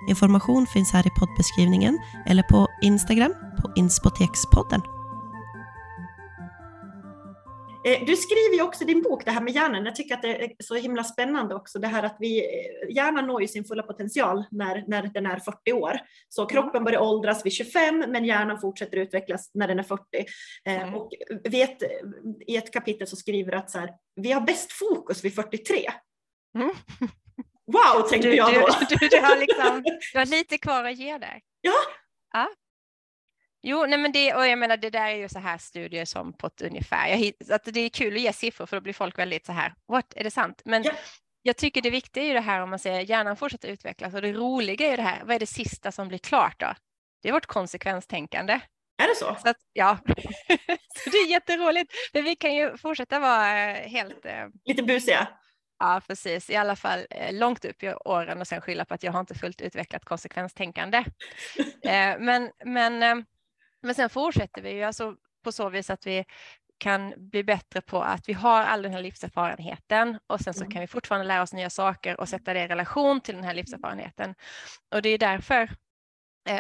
Information 0.10 0.68
finns 0.68 0.94
här 0.94 1.08
i 1.08 1.10
poddbeskrivningen 1.20 2.00
eller 2.26 2.44
på 2.44 2.68
Instagram 2.82 3.34
på 3.62 3.72
Inspotekspodden. 3.76 4.82
Eh, 7.86 8.06
Du 8.06 8.16
skriver 8.16 8.56
ju 8.56 8.62
också 8.62 8.86
din 8.86 9.02
bok 9.02 9.26
det 9.26 9.32
här 9.32 9.42
med 9.42 9.54
hjärnan. 9.54 9.86
Jag 9.86 9.96
tycker 9.96 10.16
att 10.16 10.22
det 10.22 10.44
är 10.44 10.52
så 10.64 10.76
himla 10.76 11.04
spännande 11.04 11.56
också 11.56 11.80
det 11.80 11.88
här 11.88 12.04
att 12.04 12.16
vi, 12.20 12.40
eh, 12.40 12.96
hjärnan 12.96 13.28
når 13.28 13.42
ju 13.42 13.48
sin 13.48 13.66
fulla 13.66 13.84
potential 13.84 14.44
när, 14.52 14.84
när 14.88 15.04
den 15.14 15.26
är 15.26 15.40
40 15.40 15.74
år. 15.74 15.94
Så 16.30 16.46
kroppen 16.46 16.84
börjar 16.84 17.02
åldras 17.02 17.46
vid 17.46 17.54
25 17.54 18.06
men 18.08 18.26
hjärnan 18.26 18.60
fortsätter 18.62 18.98
utvecklas 18.98 19.52
när 19.54 19.68
den 19.68 19.80
är 19.80 19.84
40. 19.84 20.04
Eh, 20.66 20.84
Mm. 20.84 20.96
Och 20.96 21.10
vet, 21.44 21.84
i 22.48 22.56
ett 22.58 22.74
kapitel 22.74 23.08
så 23.08 23.16
skriver 23.16 23.52
du 23.52 23.58
att 23.58 23.72
så 23.72 23.80
här, 23.80 23.90
vi 24.16 24.32
har 24.32 24.42
bäst 24.42 24.72
fokus 24.72 25.24
vid 25.26 25.36
43. 25.36 25.76
Mm. 26.58 26.72
Wow, 27.66 28.02
tänkte 28.10 28.28
Du, 28.30 28.36
jag 28.36 28.54
du, 28.54 28.60
då. 28.60 28.68
du, 28.90 29.08
du, 29.08 29.20
har 29.20 29.38
liksom, 29.38 29.84
du 30.14 30.20
har 30.20 30.26
lite 30.26 30.58
kvar 30.58 30.84
att 30.84 30.96
ge 30.98 31.18
där. 31.18 31.42
Ja. 31.62 31.74
ja. 32.34 32.50
Jo, 33.62 33.86
nej 33.86 33.98
men 34.00 34.12
det, 34.12 34.34
och 34.36 34.48
jag 34.48 34.60
menar 34.60 34.78
det 34.78 34.90
där 34.90 35.08
är 35.08 35.16
ju 35.16 35.30
så 35.30 35.40
här 35.40 35.58
studier 35.58 36.06
som 36.06 36.34
på 36.34 36.48
ett 36.48 36.62
ungefär. 36.62 37.08
Jag, 37.08 37.34
att 37.56 37.64
det 37.66 37.80
är 37.80 37.90
kul 37.90 38.16
att 38.16 38.22
ge 38.22 38.34
siffror 38.34 38.66
för 38.66 38.78
då 38.78 38.82
blir 38.82 38.94
folk 38.94 39.20
väldigt 39.20 39.46
så 39.46 39.52
här, 39.52 39.74
what, 39.88 40.14
är 40.16 40.24
det 40.24 40.32
sant? 40.32 40.62
Men 40.66 40.84
Ja. 40.84 40.92
jag 41.42 41.58
tycker 41.58 41.82
det 41.82 41.90
viktiga 41.90 42.24
är 42.24 42.28
ju 42.28 42.34
det 42.34 42.40
här 42.42 42.62
om 42.62 42.70
man 42.70 42.80
säger 42.80 43.00
hjärnan 43.02 43.38
fortsätter 43.38 43.70
utvecklas 43.70 44.14
och 44.14 44.22
det 44.22 44.34
roliga 44.34 44.86
är 44.88 44.92
ju 44.92 44.96
det 44.98 45.02
här, 45.04 45.22
vad 45.26 45.36
är 45.36 45.40
det 45.40 45.46
sista 45.46 45.92
som 45.92 46.08
blir 46.08 46.18
klart 46.18 46.60
då? 46.60 46.74
Det 47.22 47.30
är 47.30 47.34
vårt 47.34 47.46
konsekvenstänkande. 47.46 48.54
Är 49.04 49.08
det 49.08 49.16
så? 49.16 49.38
Så 49.44 49.50
att, 49.50 49.58
ja, 49.74 49.98
så 51.04 51.10
det 51.10 51.18
är 51.18 51.30
jätteroligt. 51.30 51.94
För 52.12 52.22
vi 52.22 52.36
kan 52.36 52.56
ju 52.56 52.78
fortsätta 52.78 53.20
vara 53.20 53.70
eh, 53.72 53.90
helt 53.90 54.26
eh, 54.26 54.48
Lite 54.66 54.84
busiga? 54.84 55.28
Ja, 55.84 56.02
precis. 56.08 56.50
I 56.50 56.56
alla 56.56 56.76
fall 56.76 57.06
eh, 57.10 57.34
långt 57.34 57.66
upp 57.66 57.84
i 57.84 57.94
åren 57.94 58.42
och 58.42 58.48
sen 58.48 58.62
skylla 58.62 58.86
på 58.86 58.94
att 58.94 59.04
jag 59.04 59.12
har 59.12 59.20
inte 59.20 59.36
fullt 59.36 59.62
utvecklat 59.62 60.06
konsekvenstänkande. 60.06 60.98
eh, 61.86 62.20
men, 62.20 62.52
men, 62.66 63.04
eh, 63.04 63.16
men 63.82 63.96
sen 63.96 64.10
fortsätter 64.10 64.62
vi 64.62 64.72
ju 64.72 64.84
alltså 64.84 65.16
på 65.44 65.52
så 65.52 65.70
vis 65.70 65.90
att 65.90 66.08
vi 66.08 66.26
kan 66.78 67.14
bli 67.18 67.44
bättre 67.44 67.82
på 67.82 68.02
att 68.02 68.30
vi 68.30 68.34
har 68.34 68.64
all 68.64 68.82
den 68.82 68.94
här 68.94 69.02
livserfarenheten 69.02 70.20
och 70.28 70.40
sen 70.40 70.54
så 70.54 70.62
Mm. 70.64 70.72
kan 70.72 70.82
vi 70.82 70.88
fortfarande 70.88 71.28
lära 71.28 71.42
oss 71.42 71.54
nya 71.54 71.70
saker 71.70 72.20
och 72.20 72.30
sätta 72.30 72.54
det 72.54 72.60
i 72.64 72.68
relation 72.68 73.22
till 73.22 73.36
den 73.36 73.44
här 73.44 73.54
livserfarenheten. 73.54 74.36
Och 74.96 75.02
det 75.02 75.10
är 75.10 75.18
därför 75.18 75.70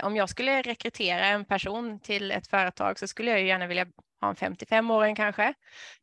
om 0.03 0.15
jag 0.15 0.29
skulle 0.29 0.61
rekrytera 0.61 1.25
en 1.25 1.45
person 1.45 1.99
till 1.99 2.31
ett 2.31 2.47
företag 2.47 2.99
så 2.99 3.07
skulle 3.07 3.31
jag 3.31 3.39
ju 3.39 3.47
gärna 3.47 3.67
vilja 3.67 3.85
ha 4.21 4.29
en 4.29 4.35
55-åring 4.35 5.15
kanske, 5.15 5.53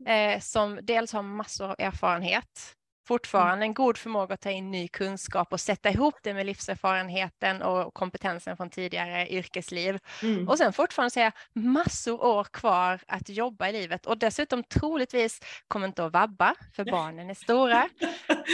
eh, 0.07 0.41
som 0.41 0.79
dels 0.83 1.13
har 1.13 1.23
massor 1.23 1.71
av 1.71 1.77
erfarenhet 1.79 2.77
fortfarande 3.11 3.65
en 3.65 3.75
god 3.75 3.99
förmåga 3.99 4.35
att 4.35 4.41
ta 4.41 4.51
in 4.51 4.71
ny 4.71 4.89
kunskap 4.89 5.53
och 5.53 5.61
sätta 5.61 5.91
ihop 5.91 6.15
det 6.23 6.35
med 6.35 6.47
livserfarenheten 6.47 7.63
och 7.63 7.95
kompetensen 7.95 8.57
från 8.57 8.71
tidigare 8.71 9.29
yrkesliv. 9.29 9.99
Mm. 10.23 10.49
Och 10.49 10.59
sen 10.59 10.73
fortfarande 10.73 11.11
säga 11.11 11.33
massor 11.53 12.25
år 12.25 12.45
kvar 12.45 13.01
att 13.07 13.29
jobba 13.29 13.69
i 13.69 13.73
livet 13.73 14.07
och 14.07 14.19
dessutom 14.19 14.65
troligtvis 14.65 15.41
kommer 15.69 15.87
inte 15.87 16.05
att 16.05 16.13
vabba 16.13 16.55
för 16.77 16.85
barnen 16.85 17.31
är 17.31 17.35
stora. 17.35 17.89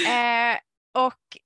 Eh, 0.06 0.56
och 1.04 1.38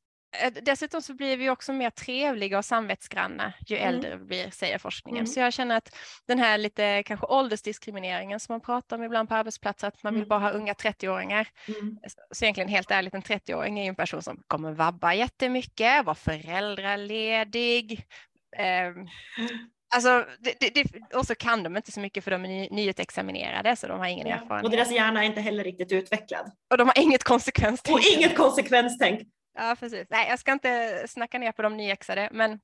dessutom 0.63 1.03
så 1.03 1.15
blir 1.15 1.37
vi 1.37 1.51
också 1.51 1.73
mer 1.73 1.91
trevliga 1.91 2.59
och 2.59 2.65
samvetsgranna 2.65 3.53
ju 3.67 3.77
Mm. 3.77 3.89
äldre 3.95 4.17
vi 4.17 4.25
blir, 4.25 4.51
säger 4.51 4.79
forskningen. 4.79 5.21
Mm. 5.21 5.27
Så 5.27 5.41
jag 5.41 5.53
känner 5.53 5.77
att 5.77 5.97
den 6.29 6.39
här 6.39 6.59
lite 6.59 7.03
kanske 7.03 7.27
åldersdiskrimineringen 7.27 8.41
som 8.41 8.53
man 8.53 8.61
pratar 8.61 8.97
om 8.97 9.03
ibland 9.05 9.29
på 9.29 9.35
arbetsplatser, 9.35 9.89
att 9.89 10.03
man 10.03 10.13
vill 10.15 10.21
Mm. 10.23 10.29
bara 10.29 10.41
ha 10.41 10.51
unga 10.51 10.73
30-åringar. 10.75 11.49
Mm. 11.69 11.99
Så 12.35 12.45
egentligen 12.45 12.69
helt 12.69 12.91
ärligt, 12.91 13.15
en 13.15 13.23
30-åring 13.23 13.79
är 13.79 13.83
ju 13.83 13.89
en 13.89 13.95
person 13.97 14.23
som 14.23 14.43
kommer 14.47 14.73
vabba 14.73 15.15
jättemycket, 15.15 16.05
vara 16.05 16.15
föräldraledig. 16.15 18.05
Eh, 18.57 18.93
alltså, 19.95 20.27
det, 20.39 20.55
det, 20.61 20.71
det, 20.75 21.17
och 21.17 21.27
så 21.27 21.35
kan 21.35 21.63
de 21.63 21.77
inte 21.77 21.93
så 21.93 22.01
mycket 22.01 22.25
för 22.25 22.31
de 22.31 22.45
är 22.45 22.49
ny, 22.49 22.69
nyutexaminerade 22.71 23.77
så 23.77 23.87
de 23.89 23.99
har 23.99 24.07
ingen 24.07 24.27
Ja. 24.27 24.35
erfarenhet. 24.37 24.65
Och 24.65 24.71
deras 24.71 24.93
hjärna 24.93 25.23
är 25.23 25.27
inte 25.27 25.41
heller 25.41 25.65
riktigt 25.65 25.93
utvecklad. 25.93 26.51
och 26.71 26.79
de 26.79 26.89
har 26.89 26.99
inget 26.99 27.25
konsekvenstänk. 27.25 27.99
Och 27.99 28.05
inget 28.17 28.37
konsekvenstänk. 28.37 29.21
Ja, 29.55 29.77
precis. 29.81 30.07
Nej, 30.11 30.29
jag 30.29 30.39
ska 30.39 30.53
inte 30.53 31.05
snacka 31.09 31.39
ner 31.39 31.53
på 31.53 31.63
de 31.63 31.77
nyexade, 31.77 32.29
men, 32.33 32.61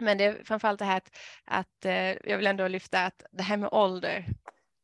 men 0.00 0.18
det 0.18 0.24
är 0.24 0.44
framförallt 0.44 0.78
det 0.78 0.84
här 0.84 0.96
att, 0.96 1.10
att 1.44 1.84
eh, 1.84 2.28
jag 2.30 2.36
vill 2.36 2.46
ändå 2.46 2.68
lyfta 2.68 3.00
att 3.04 3.24
det 3.32 3.42
här 3.42 3.56
med 3.56 3.68
ålder, 3.72 4.26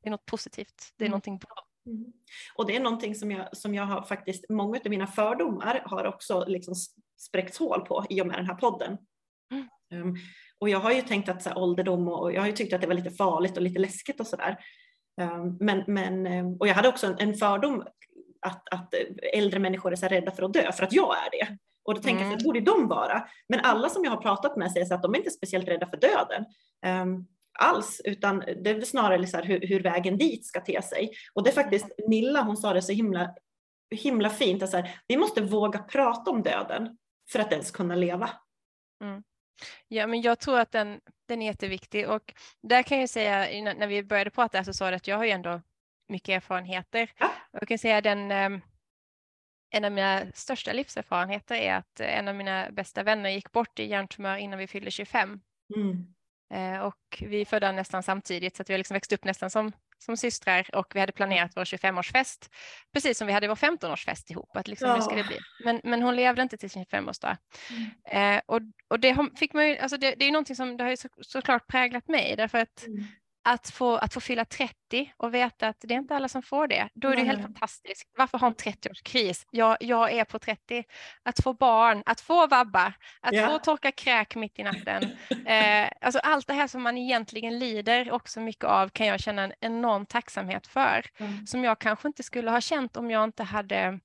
det 0.02 0.09
är 0.09 0.11
något 0.11 0.26
positivt. 0.26 0.92
Det 0.97 1.04
är 1.04 1.06
Mm. 1.06 1.11
någonting 1.11 1.38
bra. 1.38 1.54
Mm. 1.87 2.12
Och 2.54 2.66
det 2.66 2.76
är 2.76 2.80
någonting 2.80 3.14
som 3.14 3.30
jag, 3.30 3.56
som 3.56 3.75
jag 3.75 3.85
har 3.85 4.02
faktiskt, 4.02 4.44
många 4.49 4.80
av 4.85 4.90
mina 4.90 5.06
fördomar 5.06 5.82
har 5.85 6.04
också 6.04 6.44
liksom 6.47 6.75
spräckts 7.18 7.59
hål 7.59 7.80
på 7.87 8.06
i 8.11 8.23
och 8.23 8.26
med 8.26 8.37
den 8.38 8.47
här 8.47 8.54
podden. 8.54 8.99
Mm. 9.52 9.68
Um, 10.09 10.16
och 10.59 10.68
jag 10.68 10.80
har 10.80 10.92
ju 10.92 11.02
tänkt 11.02 11.28
att 11.28 11.42
så 11.42 11.49
här, 11.49 11.59
ålderdom 11.59 12.09
och, 12.09 12.20
och 12.20 12.32
jag 12.32 12.40
har 12.40 12.47
ju 12.47 12.52
tyckt 12.52 12.73
att 12.73 12.80
det 12.80 12.87
var 12.87 12.94
lite 12.94 13.11
farligt 13.11 13.56
och 13.56 13.62
lite 13.62 13.78
läskigt 13.80 14.20
och 14.20 14.26
sådär. 14.26 14.56
Um, 15.20 15.56
men, 15.61 15.85
men, 15.87 16.26
um, 16.26 16.56
och 16.56 16.68
jag 16.68 16.75
hade 16.75 16.88
också 16.88 17.06
en, 17.06 17.16
en 17.18 17.35
fördom 17.35 17.85
att, 18.40 18.68
att 18.70 18.94
äldre 19.35 19.61
människor 19.61 19.92
är 19.92 19.97
så 19.97 20.06
rädda 20.06 20.30
för 20.30 20.42
att 20.42 20.52
dö, 20.52 20.73
för 20.73 20.85
att 20.85 20.92
jag 20.92 21.16
är 21.16 21.30
det. 21.30 21.59
Och 21.85 21.94
då 21.94 22.00
tänker 22.00 22.20
jag 22.20 22.26
Mm. 22.26 22.32
att 22.32 22.38
det 22.38 22.44
borde 22.44 22.61
de 22.61 22.88
vara. 22.88 23.28
Men 23.49 23.61
alla 23.61 23.88
som 23.88 24.04
jag 24.04 24.11
har 24.11 24.23
pratat 24.23 24.56
med 24.56 24.73
säger 24.73 24.94
att 24.94 25.02
de 25.02 25.14
är 25.14 25.18
inte 25.18 25.30
speciellt 25.30 25.68
rädda 25.68 25.87
för 25.87 25.97
döden. 25.97 26.44
Um, 27.02 27.26
alls, 27.59 28.00
utan 28.04 28.38
det 28.38 28.70
är 28.70 28.80
snarare 28.80 29.26
så 29.26 29.38
hur, 29.38 29.61
hur 29.61 29.82
vägen 29.82 30.18
dit 30.18 30.47
ska 30.47 30.61
te 30.61 30.82
sig. 30.82 31.11
Och 31.35 31.44
det 31.44 31.50
är 31.50 31.54
faktiskt 31.54 31.87
Nilla, 32.09 32.42
hon 32.42 32.56
sa 32.56 32.73
det 32.73 32.82
så 32.82 32.92
himla, 32.92 33.35
himla 33.90 34.30
fint, 34.30 34.62
att 34.62 34.70
så 34.70 34.76
här, 34.76 35.00
vi 35.06 35.16
måste 35.16 35.40
våga 35.40 35.78
prata 35.78 36.30
om 36.30 36.42
döden 36.42 36.99
för 37.32 37.38
att 37.38 37.52
ens 37.52 37.70
kunna 37.70 37.94
leva. 37.94 38.30
Ja, 39.88 40.06
men 40.06 40.23
jag 40.23 40.38
tror 40.38 40.59
att 40.59 40.73
den, 40.73 41.00
den 41.28 41.42
är 41.42 41.47
jätteviktig 41.47 42.09
och 42.09 42.35
där 42.62 42.82
kan 42.82 43.00
jag 43.00 43.11
säga, 43.11 43.62
när 43.75 43.87
vi 43.87 44.02
började 44.02 44.30
prata 44.30 44.64
så 44.64 44.73
sa 44.73 44.90
du 44.90 44.97
att 44.97 45.09
jag 45.09 45.16
har 45.16 45.25
ju 45.25 45.30
ändå 45.30 45.61
mycket 46.11 46.29
erfarenheter. 46.37 47.11
Ja. 47.19 47.31
Jag 47.52 47.69
kan 47.69 47.79
säga 47.79 48.00
den, 48.00 48.31
ehm, 48.31 48.61
en 49.71 49.85
av 49.85 49.93
mina 49.93 50.26
största 50.35 50.73
livserfarenheter 50.73 51.55
är 51.55 51.75
att 51.75 52.00
en 52.00 52.29
av 52.29 52.35
mina 52.35 52.71
bästa 52.71 53.02
vänner 53.02 53.31
gick 53.31 53.52
bort 53.52 53.79
i 53.79 53.85
hjärntumör 53.87 54.37
innan 54.37 54.59
vi 54.59 54.67
fyllde 54.67 54.90
25. 54.90 55.40
Mm. 55.76 56.14
Eh, 56.55 56.81
och 56.81 56.97
vi 57.21 57.45
födda 57.45 57.73
nästan 57.73 58.02
samtidigt 58.02 58.57
så 58.57 58.62
att 58.62 58.71
vi 58.71 58.75
har 58.75 58.79
liksom 58.79 58.95
växt 58.95 59.12
upp 59.12 59.25
nästan 59.25 59.50
som, 59.50 59.73
som 59.99 60.17
systrar 60.17 60.75
och 60.76 60.95
vi 60.95 61.00
hade 61.00 61.12
planerat 61.12 61.52
vår 61.57 61.64
25-årsfest 61.64 62.50
precis 62.93 63.19
som 63.19 63.26
vi 63.26 63.33
hade 63.33 63.49
vår 63.49 63.55
15-årsfest 63.55 64.31
ihop. 64.31 64.57
Att 64.57 64.69
liksom, 64.69 64.90
hur 64.90 65.00
ska 65.00 65.14
det 65.14 65.21
Ja. 65.21 65.26
bli? 65.26 65.38
Men, 65.64 65.81
men 65.85 66.02
hon 66.02 66.17
levde 66.17 66.43
inte 66.43 66.57
till 66.57 66.71
sin 66.71 66.85
25-årsdag. 66.85 67.37
Eh, 68.11 68.40
och, 68.47 68.61
och 68.88 69.00
det 69.00 69.11
har, 69.11 69.37
fick 69.37 69.52
man 69.52 69.69
ju, 69.69 69.79
alltså 69.79 69.97
det, 69.97 70.14
det 70.14 70.25
är 70.25 70.33
någonting 70.33 70.57
som 70.57 70.76
det 70.76 70.85
har 70.85 70.97
så, 70.97 71.09
såklart 71.21 71.67
präglat 71.67 72.09
mig 72.09 72.37
därför 72.37 72.59
att 72.59 72.87
Mm. 72.87 73.05
Att 73.42 73.70
få, 73.70 73.97
att 73.97 74.14
få 74.14 74.20
fylla 74.20 74.44
30 74.44 75.12
och 75.16 75.35
veta 75.35 75.68
att 75.68 75.76
det 75.80 75.94
är 75.94 75.99
inte 75.99 76.16
alla 76.16 76.28
som 76.28 76.42
får 76.42 76.66
det, 76.66 76.88
då 76.94 77.09
är 77.09 77.16
det 77.16 77.23
helt 77.23 77.42
fantastiskt. 77.42 78.11
Varför 78.18 78.38
ha 78.38 78.47
en 78.47 78.54
30-årskris? 78.54 79.47
Jag, 79.50 79.76
jag 79.80 80.12
är 80.12 80.25
på 80.25 80.38
30. 80.38 80.85
Att 81.23 81.42
få 81.42 81.52
barn, 81.52 82.02
att 82.06 82.20
få 82.20 82.47
vabba, 82.47 82.87
att 83.20 83.32
Ja. 83.35 83.47
få 83.47 83.59
torka 83.59 83.92
kräk 83.92 84.37
mitt 84.37 84.59
i 84.59 84.62
natten. 84.62 85.02
Eh, 85.47 85.90
alltså 86.00 86.18
allt 86.18 86.47
det 86.47 86.54
här 86.54 86.66
som 86.66 86.82
man 86.82 86.99
egentligen 86.99 87.59
lider 87.59 88.11
också 88.12 88.40
mycket 88.40 88.64
av 88.64 88.88
kan 88.88 89.06
jag 89.06 89.20
känna 89.20 89.42
en 89.42 89.52
enorm 89.61 90.06
tacksamhet 90.06 90.66
för. 90.66 91.06
Mm. 91.18 91.47
Som 91.47 91.64
jag 91.64 91.78
kanske 91.78 92.09
inte 92.09 92.23
skulle 92.23 92.50
ha 92.50 92.61
känt 92.61 92.97
om 92.97 93.11
jag 93.11 93.25
inte 93.25 93.42
hade 93.42 94.00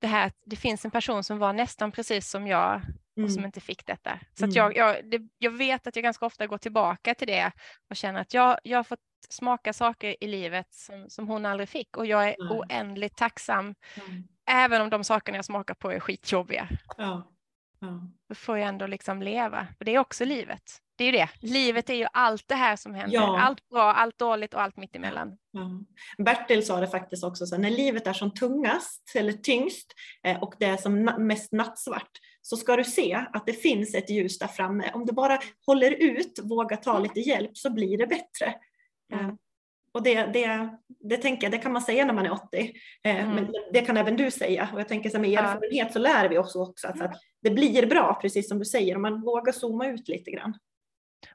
det 0.00 0.06
här 0.06 0.32
det 0.46 0.56
finns 0.56 0.84
en 0.84 0.90
person 0.90 1.24
som 1.24 1.38
var 1.38 1.52
nästan 1.52 1.92
precis 1.92 2.30
som 2.30 2.46
jag 2.46 2.80
och 3.24 3.30
som 3.30 3.38
Mm. 3.38 3.44
inte 3.44 3.60
fick 3.60 3.86
detta. 3.86 4.20
Så 4.34 4.44
Mm. 4.44 4.50
att 4.50 4.56
jag, 4.56 4.76
jag, 4.76 5.10
det, 5.10 5.20
jag 5.38 5.50
vet 5.50 5.86
att 5.86 5.96
jag 5.96 6.02
ganska 6.02 6.26
ofta 6.26 6.46
går 6.46 6.58
tillbaka 6.58 7.14
till 7.14 7.26
det 7.28 7.52
och 7.90 7.96
känner 7.96 8.20
att 8.20 8.34
jag, 8.34 8.58
jag 8.62 8.78
har 8.78 8.84
fått 8.84 8.98
smaka 9.28 9.72
saker 9.72 10.16
i 10.24 10.26
livet 10.26 10.66
som, 10.74 11.10
som 11.10 11.28
hon 11.28 11.46
aldrig 11.46 11.68
fick 11.68 11.96
och 11.96 12.06
jag 12.06 12.28
är 12.28 12.36
Nej. 12.38 12.58
oändligt 12.58 13.16
tacksam 13.16 13.74
Mm. 14.06 14.24
även 14.50 14.82
om 14.82 14.90
de 14.90 15.04
sakerna 15.04 15.38
jag 15.38 15.44
smakar 15.44 15.74
på 15.74 15.90
är 15.92 16.00
skitjobbiga. 16.00 16.68
Ja. 16.96 17.32
Ja. 17.80 18.00
Då 18.28 18.34
får 18.34 18.58
jag 18.58 18.68
ändå 18.68 18.86
liksom 18.86 19.22
leva, 19.22 19.66
för 19.78 19.84
det 19.84 19.94
är 19.94 19.98
också 19.98 20.24
livet. 20.24 20.62
Det 20.98 21.04
är 21.04 21.06
ju 21.06 21.12
det, 21.12 21.28
livet 21.40 21.90
är 21.90 21.94
ju 21.94 22.06
allt 22.12 22.48
det 22.48 22.54
här 22.54 22.76
som 22.76 22.94
händer, 22.94 23.14
Ja. 23.16 23.40
allt 23.40 23.68
bra, 23.68 23.92
allt 23.92 24.18
dåligt 24.18 24.54
och 24.54 24.62
allt 24.62 24.76
mittemellan. 24.76 25.38
Ja. 25.50 25.70
Bertil 26.24 26.66
sa 26.66 26.80
det 26.80 26.88
faktiskt 26.88 27.24
också, 27.24 27.46
så 27.46 27.58
när 27.58 27.70
livet 27.70 28.06
är 28.06 28.12
som 28.12 28.34
tungast 28.34 29.12
eller 29.16 29.32
tyngst 29.32 29.94
eh, 30.22 30.42
och 30.42 30.54
det 30.58 30.64
är 30.66 30.76
som 30.76 31.04
mest 31.18 31.52
nattsvart 31.52 32.10
så 32.48 32.56
ska 32.56 32.76
du 32.76 32.84
se 32.84 33.26
att 33.32 33.46
det 33.46 33.52
finns 33.52 33.94
ett 33.94 34.10
ljus 34.10 34.38
där 34.38 34.46
framme. 34.46 34.90
Om 34.94 35.06
du 35.06 35.12
bara 35.12 35.38
håller 35.66 35.90
ut, 35.90 36.38
vågar 36.42 36.76
ta 36.76 36.98
lite 36.98 37.20
hjälp 37.20 37.58
så 37.58 37.70
blir 37.70 37.98
det 37.98 38.06
bättre. 38.06 38.46
Eh, 39.12 39.18
Mm. 39.18 39.36
Och 39.92 40.02
det, 40.02 40.26
det, 40.26 40.68
det 41.00 41.16
tänker 41.16 41.44
jag, 41.46 41.52
det 41.52 41.58
kan 41.58 41.72
man 41.72 41.82
säga 41.82 42.04
när 42.04 42.14
man 42.14 42.26
är 42.26 42.32
80, 42.32 42.72
eh, 43.04 43.16
Mm. 43.16 43.34
men 43.34 43.52
det 43.72 43.80
kan 43.80 43.96
även 43.96 44.16
du 44.16 44.30
säga. 44.30 44.68
Och 44.74 44.80
jag 44.80 44.88
tänker 44.88 45.10
så 45.10 45.18
med 45.18 45.30
erfarenhet 45.30 45.92
så 45.92 45.98
lär 45.98 46.28
vi 46.28 46.38
oss 46.38 46.56
också 46.56 46.88
att, 46.88 46.98
så 46.98 47.04
att 47.04 47.14
det 47.42 47.50
blir 47.50 47.86
bra, 47.86 48.18
precis 48.22 48.48
som 48.48 48.58
du 48.58 48.64
säger, 48.64 48.96
om 48.96 49.02
man 49.02 49.20
vågar 49.20 49.52
zooma 49.52 49.86
ut 49.86 50.08
lite 50.08 50.30
grann. 50.30 50.58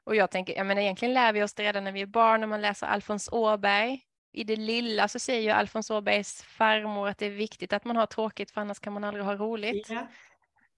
Och 0.04 0.16
jag 0.16 0.30
tänker, 0.30 0.56
jag 0.56 0.66
menar 0.66 0.82
egentligen 0.82 1.14
lär 1.14 1.32
vi 1.32 1.42
oss 1.42 1.54
det 1.54 1.62
redan 1.62 1.84
när 1.84 1.92
vi 1.92 2.00
är 2.00 2.06
barn, 2.06 2.40
när 2.40 2.46
man 2.46 2.60
läser 2.62 2.86
Alfons 2.86 3.28
Åberg. 3.32 4.00
I 4.32 4.44
det 4.44 4.56
lilla 4.56 5.08
så 5.08 5.18
säger 5.18 5.42
ju 5.42 5.50
Alfons 5.50 5.90
Åbergs 5.90 6.42
farmor 6.42 7.08
att 7.08 7.18
det 7.18 7.26
är 7.26 7.30
viktigt 7.30 7.72
att 7.72 7.84
man 7.84 7.96
har 7.96 8.06
tråkigt 8.06 8.50
för 8.50 8.60
annars 8.60 8.80
kan 8.80 8.92
man 8.92 9.04
aldrig 9.04 9.24
ha 9.24 9.34
roligt. 9.36 9.86
Ja. 9.90 10.06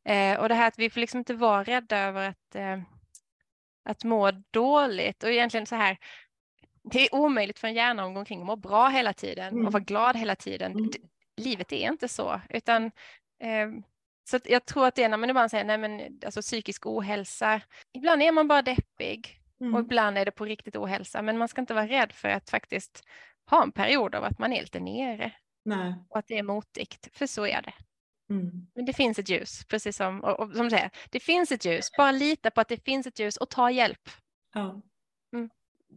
Eh, 0.05 0.41
och 0.41 0.49
det 0.49 0.55
här 0.55 0.69
att 0.69 0.79
vi 0.79 0.91
får 0.91 1.01
liksom 1.01 1.19
inte 1.19 1.35
vara 1.35 1.63
rädda 1.65 1.99
över 1.99 2.29
att, 2.29 2.55
eh, 2.55 2.81
att 3.85 4.05
må 4.05 4.31
dåligt. 4.51 5.23
Och 5.23 5.31
egentligen 5.31 5.67
så 5.67 5.75
här, 5.77 5.99
det 6.93 7.01
är 7.01 7.15
omöjligt 7.15 7.59
för 7.59 7.69
en 7.69 7.75
hjärna 7.75 8.05
att 8.05 8.15
gå 8.15 8.19
omkring 8.19 8.41
och 8.41 8.47
må 8.47 8.57
bra 8.57 8.89
hela 8.89 9.13
tiden 9.13 9.49
Mm. 9.55 9.67
och 9.67 9.73
vara 9.73 9.83
glad 9.83 10.17
hela 10.17 10.37
tiden. 10.37 10.73
Mm. 10.73 10.91
Livet 11.37 11.73
är 11.73 11.89
inte 11.89 12.09
så, 12.09 12.41
utan 12.49 12.85
eh, 13.43 13.69
så 14.31 14.39
jag 14.45 14.67
tror 14.67 14.87
att 14.87 14.95
det 14.95 15.03
är 15.03 15.09
när 15.09 15.17
man 15.17 15.31
ibland 15.31 15.51
säger 15.51 15.65
nej 15.65 15.79
men 15.79 16.21
alltså 16.25 16.43
psykisk 16.43 16.87
ohälsa, 16.87 17.61
ibland 17.93 18.23
är 18.23 18.33
man 18.33 18.49
bara 18.49 18.63
deppig 18.63 19.41
och 19.61 19.67
Mm. 19.67 19.85
ibland 19.85 20.19
är 20.19 20.25
det 20.25 20.31
på 20.31 20.45
riktigt 20.45 20.77
ohälsa, 20.77 21.23
men 21.23 21.39
man 21.39 21.49
ska 21.49 21.61
inte 21.61 21.75
vara 21.75 21.87
rädd 21.89 22.13
för 22.13 22.29
att 22.29 22.51
faktiskt 22.51 23.05
ha 23.51 23.63
en 23.63 23.73
period 23.73 24.15
av 24.15 24.25
att 24.25 24.39
man 24.39 24.53
är 24.53 24.61
lite 24.61 24.81
nere 24.81 25.33
Nej. 25.65 25.95
och 26.11 26.19
att 26.19 26.27
det 26.27 26.39
är 26.39 26.43
motigt, 26.43 27.09
för 27.13 27.27
så 27.27 27.47
är 27.47 27.63
det. 27.63 27.73
Mm. 28.31 28.67
Men 28.75 28.85
det 28.85 28.93
finns 28.93 29.19
ett 29.19 29.29
ljus, 29.29 29.65
precis 29.69 29.97
som, 29.97 30.21
och, 30.21 30.41
och, 30.41 30.53
som 30.55 30.65
du 30.65 30.71
säger, 30.71 30.91
det 31.11 31.21
finns 31.21 31.53
ett 31.53 31.65
ljus. 31.65 31.91
Bara 31.97 32.13
lita 32.13 32.51
på 32.51 32.61
att 32.61 32.69
det 32.69 32.85
finns 32.85 33.07
ett 33.07 33.19
ljus 33.19 33.37
och 33.37 33.51
ta 33.51 33.71
hjälp. 33.71 34.09
Ja. 34.55 34.83
Mm. 35.33 35.51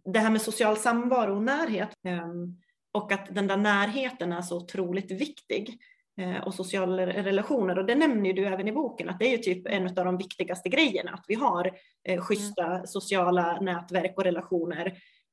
Det 0.05 0.19
här 0.19 0.29
med 0.29 0.41
social 0.41 0.77
samvaro 0.77 1.35
och 1.35 1.43
närhet 1.43 1.89
ehm, 2.03 2.57
och 2.91 3.11
att 3.11 3.35
den 3.35 3.47
där 3.47 3.57
närheten 3.57 4.33
är 4.33 4.41
så 4.41 4.57
otroligt 4.57 5.11
viktig 5.11 5.79
eh, 6.17 6.43
och 6.43 6.53
sociala 6.53 7.05
relationer 7.05 7.77
och 7.79 7.85
det 7.85 7.95
nämner 7.95 8.33
du 8.33 8.45
även 8.45 8.67
i 8.67 8.71
boken 8.71 9.09
att 9.09 9.19
det 9.19 9.25
är 9.25 9.31
ju 9.31 9.37
typ 9.37 9.67
en 9.67 9.87
av 9.87 10.05
de 10.05 10.17
viktigaste 10.17 10.69
grejerna 10.69 11.11
att 11.11 11.25
vi 11.27 11.35
har 11.35 11.71
eh, 12.07 12.21
schyssta 12.21 12.87
sociala 12.87 13.61
nätverk 13.61 14.13
och 14.17 14.23
relationer 14.23 14.85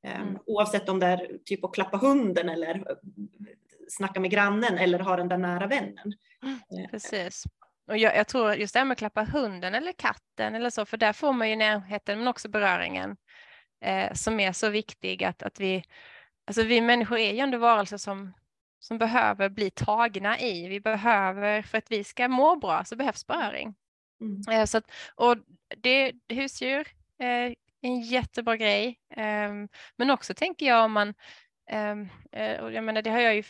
ehm, 0.03 0.21
Mm. 0.21 0.37
oavsett 0.45 0.89
om 0.89 0.99
det 0.99 1.05
är 1.05 1.37
typ 1.45 1.63
att 1.63 1.73
klappa 1.73 1.97
hunden 1.97 2.49
eller 2.49 2.97
snacka 3.89 4.19
med 4.19 4.31
grannen 4.31 4.77
eller 4.77 4.99
ha 4.99 5.15
den 5.15 5.27
där 5.27 5.37
nära 5.37 5.67
vännen. 5.67 6.13
Eh, 6.43 6.89
Precis. 6.91 7.43
Och 7.87 7.97
jag, 7.97 8.15
jag 8.15 8.27
tror 8.27 8.53
just 8.53 8.73
det 8.73 8.79
här 8.79 8.85
med 8.85 8.91
att 8.91 8.99
klappa 8.99 9.23
hunden 9.23 9.75
eller 9.75 9.91
katten 9.91 10.55
eller 10.55 10.69
så, 10.69 10.85
för 10.85 10.97
där 10.97 11.13
får 11.13 11.33
man 11.33 11.49
ju 11.49 11.55
närheten 11.55 12.19
men 12.19 12.27
också 12.27 12.49
beröringen 12.49 13.17
eh, 13.81 14.13
som 14.13 14.39
är 14.39 14.51
så 14.51 14.69
viktig 14.69 15.23
att, 15.23 15.43
att 15.43 15.59
vi, 15.59 15.83
alltså 16.47 16.63
vi 16.63 16.81
människor 16.81 17.17
är 17.17 17.33
ju 17.33 17.39
ändå 17.39 17.57
varelser 17.57 17.97
som, 17.97 18.33
som 18.79 18.97
behöver 18.97 19.49
bli 19.49 19.69
tagna 19.69 20.39
i. 20.39 20.67
Vi 20.67 20.79
behöver, 20.79 21.61
för 21.61 21.77
att 21.77 21.91
vi 21.91 22.03
ska 22.03 22.27
må 22.27 22.55
bra 22.55 22.83
så 22.85 22.95
behövs 22.95 23.27
beröring. 23.27 23.75
Mm. 24.21 24.41
Eh, 24.51 24.65
så 24.65 24.77
att, 24.77 24.91
och 25.15 25.37
det, 25.77 26.13
husdjur, 26.29 26.87
eh, 27.19 27.53
en 27.81 28.01
jättebra 28.01 28.57
grej. 28.57 28.99
Ehm, 29.15 29.67
men 29.95 30.11
också 30.11 30.33
tänker 30.33 30.65
jag 30.65 30.85
om 30.85 30.91
man, 30.91 31.09
eh, 31.09 31.13
och 32.61 32.71
jag 32.71 32.83
menar 32.83 33.01
det 33.01 33.09
har 33.09 33.19
jag 33.19 33.35
ju 33.35 33.43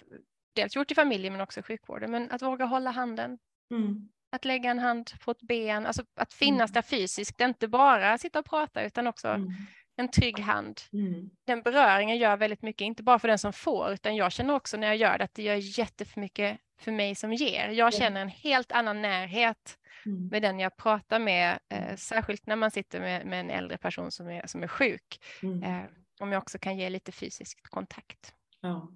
dels 0.55 0.75
gjort 0.75 0.91
i 0.91 0.95
familjen 0.95 1.33
men 1.33 1.41
också 1.41 1.59
i 1.59 1.63
sjukvården, 1.63 2.11
men 2.11 2.31
att 2.31 2.41
våga 2.41 2.65
hålla 2.65 2.91
handen. 2.91 3.37
Mm. 3.71 4.09
Att 4.31 4.45
lägga 4.45 4.71
en 4.71 4.79
hand 4.79 5.11
på 5.25 5.31
ett 5.31 5.41
ben, 5.41 5.85
alltså 5.85 6.03
att 6.15 6.33
finnas 6.33 6.69
Mm. 6.69 6.73
där 6.73 6.81
fysiskt, 6.81 7.41
inte 7.41 7.67
bara 7.67 8.17
sitta 8.17 8.39
och 8.39 8.45
prata 8.45 8.83
utan 8.83 9.07
också 9.07 9.27
Mm. 9.27 9.49
en 9.97 10.11
trygg 10.11 10.39
hand. 10.39 10.81
Mm. 10.93 11.29
Den 11.47 11.61
beröringen 11.61 12.17
gör 12.17 12.37
väldigt 12.37 12.61
mycket, 12.61 12.81
inte 12.85 13.03
bara 13.03 13.19
för 13.19 13.27
den 13.27 13.39
som 13.39 13.53
får, 13.53 13.91
utan 13.93 14.15
jag 14.15 14.31
känner 14.31 14.53
också 14.53 14.77
när 14.77 14.87
jag 14.87 14.97
gör 14.97 15.17
det 15.17 15.23
att 15.23 15.33
det 15.33 15.43
gör 15.43 15.79
jättemycket 15.79 16.57
för 16.79 16.91
mig 16.91 17.15
som 17.15 17.33
ger. 17.33 17.69
Jag 17.69 17.93
känner 17.93 18.21
en 18.21 18.29
helt 18.29 18.71
annan 18.71 19.01
närhet 19.01 19.77
Mm. 20.05 20.27
med 20.27 20.41
den 20.41 20.59
jag 20.59 20.77
pratar 20.77 21.19
med, 21.19 21.59
eh, 21.69 21.95
särskilt 21.95 22.45
när 22.45 22.55
man 22.55 22.71
sitter 22.71 22.99
med, 22.99 23.25
med 23.25 23.39
en 23.39 23.49
äldre 23.49 23.77
person 23.77 24.11
som 24.11 24.29
är, 24.29 24.47
som 24.47 24.63
är 24.63 24.67
sjuk, 24.67 25.19
Mm. 25.43 25.63
eh, 25.63 25.83
om 26.19 26.31
jag 26.31 26.41
också 26.41 26.57
kan 26.59 26.77
ge 26.77 26.89
lite 26.89 27.11
fysisk 27.11 27.69
kontakt. 27.69 28.33
Ja. 28.61 28.89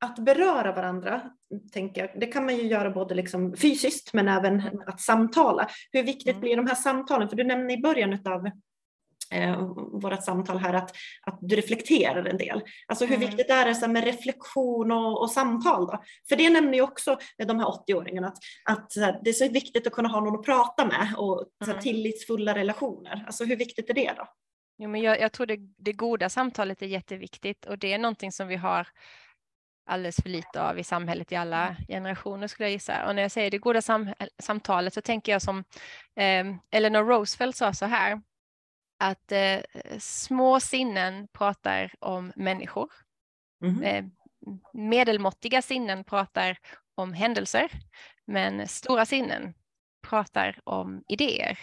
Att 0.00 0.18
beröra 0.18 0.72
varandra, 0.72 1.30
tänker 1.72 2.00
jag, 2.00 2.20
det 2.20 2.26
kan 2.26 2.44
man 2.44 2.56
ju 2.56 2.62
göra 2.62 2.90
både 2.90 3.14
liksom 3.14 3.56
fysiskt 3.56 4.12
men 4.12 4.28
även 4.28 4.82
att 4.86 5.00
samtala. 5.00 5.68
Hur 5.92 6.02
viktigt 6.02 6.28
Mm. 6.28 6.40
blir 6.40 6.56
de 6.56 6.66
här 6.66 6.74
samtalen? 6.74 7.28
För 7.28 7.36
du 7.36 7.44
nämnde 7.44 7.72
i 7.74 7.78
början 7.78 8.18
av 8.26 8.46
eh, 9.32 9.58
vårt 9.92 10.24
samtal 10.24 10.58
här 10.58 10.74
att, 10.74 10.90
att 11.22 11.38
du 11.40 11.56
reflekterar 11.56 12.24
en 12.24 12.36
del. 12.36 12.62
Alltså 12.86 13.04
hur 13.06 13.16
Mm. 13.16 13.28
viktigt 13.28 13.50
är 13.50 13.64
det 13.66 13.74
så 13.74 13.88
med 13.88 14.04
reflektion 14.04 14.92
och, 14.92 15.20
och 15.22 15.30
samtal 15.30 15.86
då? 15.86 16.02
För 16.28 16.36
det 16.36 16.50
nämner 16.50 16.74
ju 16.74 16.82
också 16.82 17.18
de 17.46 17.58
här 17.60 17.66
80-åringarna 17.66 18.26
att, 18.26 18.38
att 18.64 19.20
det 19.24 19.30
är 19.30 19.34
så 19.34 19.48
viktigt 19.48 19.86
att 19.86 19.92
kunna 19.92 20.08
ha 20.08 20.20
någon 20.20 20.38
att 20.38 20.44
prata 20.46 20.86
med 20.86 21.14
och 21.16 21.44
så 21.58 21.64
här, 21.64 21.72
Mm. 21.72 21.82
tillitsfulla 21.82 22.54
relationer. 22.54 23.24
Alltså 23.26 23.44
hur 23.44 23.56
viktigt 23.56 23.90
är 23.90 23.94
det 23.94 24.12
då? 24.16 24.26
Jo, 24.78 24.88
men 24.88 25.00
jag, 25.00 25.20
jag 25.20 25.32
tror 25.32 25.46
det, 25.46 25.56
det 25.76 25.92
goda 25.92 26.28
samtalet 26.28 26.82
är 26.82 26.86
jätteviktigt 26.86 27.66
och 27.66 27.78
det 27.78 27.92
är 27.92 27.98
någonting 27.98 28.32
som 28.32 28.48
vi 28.48 28.56
har 28.56 28.88
alldeles 29.86 30.16
för 30.22 30.28
lite 30.28 30.62
av 30.62 30.78
i 30.78 30.84
samhället 30.84 31.32
i 31.32 31.36
alla 31.36 31.76
generationer 31.88 32.46
skulle 32.46 32.66
jag 32.66 32.72
gissa. 32.72 33.06
Och 33.06 33.14
när 33.14 33.22
jag 33.22 33.30
säger 33.30 33.50
det 33.50 33.58
goda 33.58 33.82
sam, 33.82 34.12
samtalet 34.38 34.94
så 34.94 35.00
tänker 35.00 35.32
jag 35.32 35.42
som 35.42 35.64
eh, 36.16 36.46
Eleanor 36.70 37.04
Roosevelt 37.04 37.56
sa 37.56 37.72
så 37.72 37.86
här 37.86 38.22
att 38.98 39.32
eh, 39.32 39.60
små 39.98 40.60
sinnen 40.60 41.28
pratar 41.28 41.94
om 41.98 42.32
människor. 42.36 42.92
Mhm. 43.60 43.82
Eh, 43.82 44.04
medelmåttiga 44.72 45.62
sinnen 45.62 46.04
pratar 46.04 46.58
om 46.94 47.12
händelser, 47.12 47.70
men 48.24 48.68
stora 48.68 49.06
sinnen 49.06 49.54
pratar 50.02 50.60
om 50.64 51.04
idéer. 51.08 51.58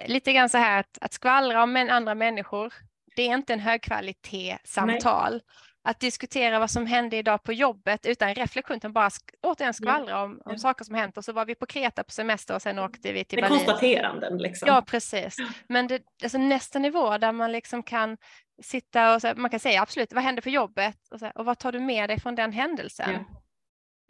Eh, 0.00 0.08
Lite 0.08 0.32
grann 0.32 0.48
så 0.48 0.58
här 0.58 0.80
att, 0.80 0.98
att 1.00 1.12
skvallra 1.12 1.62
om 1.62 1.76
andra 1.90 2.14
människor, 2.14 2.72
det 3.16 3.22
är 3.22 3.34
inte 3.34 3.52
en 3.52 3.60
högkvalitetssamtal. 3.60 5.42
Att 5.86 6.00
diskutera 6.00 6.58
vad 6.58 6.70
som 6.70 6.86
hände 6.86 7.16
idag 7.16 7.42
på 7.42 7.52
jobbet 7.52 8.06
utan 8.06 8.34
reflektion, 8.34 8.76
utan 8.76 8.92
bara 8.92 9.08
sk- 9.08 9.34
återigen 9.42 9.74
skvallra 9.74 10.22
om, 10.22 10.32
om 10.44 10.52
Ja. 10.52 10.58
saker 10.58 10.84
som 10.84 10.94
hänt 10.94 11.16
och 11.16 11.24
så 11.24 11.32
var 11.32 11.44
vi 11.44 11.54
på 11.54 11.66
Kreta 11.66 12.04
på 12.04 12.10
semester 12.10 12.54
och 12.54 12.62
sen 12.62 12.78
åkte 12.78 13.12
vi 13.12 13.24
till 13.24 13.36
Berlin. 13.40 13.58
konstateranden 13.58 14.38
liksom. 14.38 14.68
Ja, 14.68 14.82
precis. 14.86 15.36
Men 15.68 15.86
det, 15.86 16.02
alltså 16.22 16.38
nästa 16.38 16.78
nivå 16.78 17.18
där 17.18 17.32
man 17.32 17.52
liksom 17.52 17.82
kan 17.82 18.16
sitta 18.62 19.14
och 19.14 19.20
så, 19.20 19.32
man 19.36 19.50
kan 19.50 19.60
säga 19.60 19.82
absolut, 19.82 20.12
vad 20.12 20.22
hände 20.24 20.42
på 20.42 20.50
jobbet? 20.50 20.96
Och, 21.10 21.18
så, 21.20 21.30
och 21.34 21.44
vad 21.44 21.58
tar 21.58 21.72
du 21.72 21.80
med 21.80 22.10
dig 22.10 22.20
från 22.20 22.34
den 22.34 22.52
händelsen? 22.52 23.24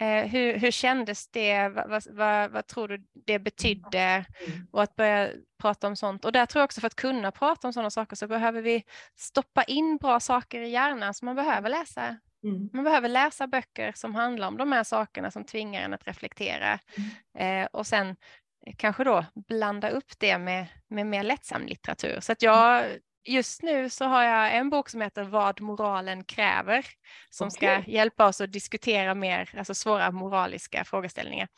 Eh, 0.00 0.26
hur, 0.26 0.58
hur 0.58 0.70
kändes 0.70 1.28
det? 1.28 1.68
Vad, 1.68 2.06
vad, 2.10 2.50
vad, 2.50 2.66
tror 2.66 2.88
du 2.88 3.04
det 3.26 3.38
betydde? 3.38 3.98
Mm. 3.98 4.66
Och 4.70 4.82
att 4.82 4.96
börja 4.96 5.30
prata 5.58 5.86
om 5.86 5.96
sånt. 5.96 6.24
Och 6.24 6.32
där 6.32 6.46
tror 6.46 6.60
jag 6.60 6.64
också 6.64 6.80
för 6.80 6.86
att 6.86 6.96
kunna 6.96 7.30
prata 7.30 7.68
om 7.68 7.72
sådana 7.72 7.90
saker 7.90 8.16
så 8.16 8.26
behöver 8.26 8.62
vi 8.62 8.84
stoppa 9.16 9.62
in 9.62 9.96
bra 9.96 10.20
saker 10.20 10.60
i 10.60 10.68
hjärnan. 10.68 11.14
Så 11.14 11.24
man 11.24 11.36
behöver 11.36 11.68
läsa 11.68 12.16
Mm. 12.44 12.70
man 12.72 12.84
behöver 12.84 13.08
läsa 13.08 13.46
böcker 13.46 13.92
som 13.96 14.14
handlar 14.14 14.48
om 14.48 14.56
de 14.56 14.72
här 14.72 14.84
sakerna 14.84 15.30
som 15.30 15.44
tvingar 15.44 15.82
en 15.82 15.94
att 15.94 16.06
reflektera. 16.06 16.78
Eh, 17.38 17.66
och 17.72 17.86
sen 17.86 18.16
kanske 18.76 19.04
då 19.04 19.24
blanda 19.34 19.88
upp 19.88 20.18
det 20.18 20.38
med, 20.38 20.66
med 20.88 21.06
mer 21.06 21.22
lättsam 21.22 21.66
litteratur. 21.66 22.20
Så 22.20 22.32
att 22.32 22.42
jag, 22.42 22.84
just 23.24 23.62
nu 23.62 23.90
så 23.90 24.04
har 24.04 24.22
jag 24.22 24.56
en 24.56 24.70
bok 24.70 24.88
som 24.88 25.00
heter 25.00 25.22
Vad 25.24 25.60
moralen 25.60 26.24
kräver. 26.24 26.86
Som 27.30 27.50
ska 27.50 27.78
Okej. 27.78 27.94
hjälpa 27.94 28.26
oss 28.26 28.40
att 28.40 28.52
diskutera 28.52 29.14
mer 29.14 29.50
alltså 29.56 29.74
svåra 29.74 30.10
moraliska 30.10 30.84
frågeställningar. 30.84 31.48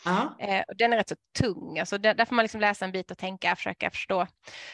Eh, 0.40 0.62
och 0.68 0.76
den 0.76 0.92
är 0.92 0.96
rätt 0.96 1.08
så 1.08 1.16
tung, 1.38 1.78
alltså 1.78 1.98
där, 1.98 2.14
där 2.14 2.24
får 2.24 2.34
man 2.34 2.42
liksom 2.42 2.60
läsa 2.60 2.84
en 2.84 2.92
bit 2.92 3.10
och 3.10 3.18
tänka, 3.18 3.56
försöka 3.56 3.90
förstå 3.90 4.20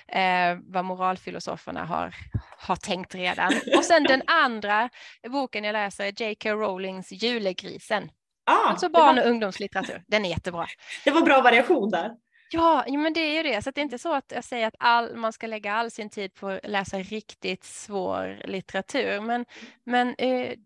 eh, 0.08 0.58
vad 0.62 0.84
moralfilosoferna 0.84 1.84
har, 1.84 2.14
har 2.58 2.76
tänkt 2.76 3.14
redan. 3.14 3.52
Och 3.76 3.84
sen 3.84 4.04
den 4.04 4.22
andra 4.26 4.88
boken 5.28 5.64
jag 5.64 5.72
läser 5.72 6.04
är 6.04 6.22
J.K. 6.22 6.50
Rowlings 6.50 7.12
Julegrisen, 7.12 8.10
Ah, 8.46 8.68
alltså 8.70 8.88
barn 8.88 9.16
var, 9.16 9.22
och 9.22 9.30
ungdomslitteratur. 9.30 10.02
Den 10.06 10.24
är 10.24 10.28
jättebra. 10.28 10.66
det 11.04 11.10
var 11.10 11.20
bra 11.22 11.42
variation 11.42 11.90
där. 11.90 12.10
Ja, 12.52 12.84
men 12.88 13.12
det 13.12 13.20
är 13.20 13.36
ju 13.36 13.42
det. 13.42 13.62
Så 13.62 13.70
det 13.70 13.80
är 13.80 13.82
inte 13.82 13.98
så 13.98 14.14
att 14.14 14.32
jag 14.34 14.44
säger 14.44 14.66
att 14.66 14.74
all, 14.78 15.16
man 15.16 15.32
ska 15.32 15.46
lägga 15.46 15.72
all 15.74 15.90
sin 15.90 16.10
tid 16.10 16.34
på 16.34 16.48
att 16.48 16.60
läsa 16.68 16.98
riktigt 16.98 17.64
svår 17.64 18.42
litteratur. 18.44 19.20
Men, 19.20 19.46
men 19.84 20.14
d- 20.18 20.56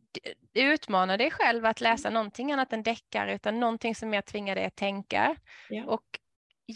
utmana 0.54 1.16
dig 1.16 1.30
själv 1.30 1.66
att 1.66 1.80
läsa 1.80 2.10
någonting 2.10 2.52
annat 2.52 2.72
än 2.72 2.82
deckare, 2.82 3.34
utan 3.34 3.60
någonting 3.60 3.94
som 3.94 4.10
mer 4.10 4.20
tvingar 4.20 4.54
dig 4.54 4.64
att 4.64 4.76
tänka. 4.76 5.36
Ja. 5.68 5.84
Och 5.84 6.02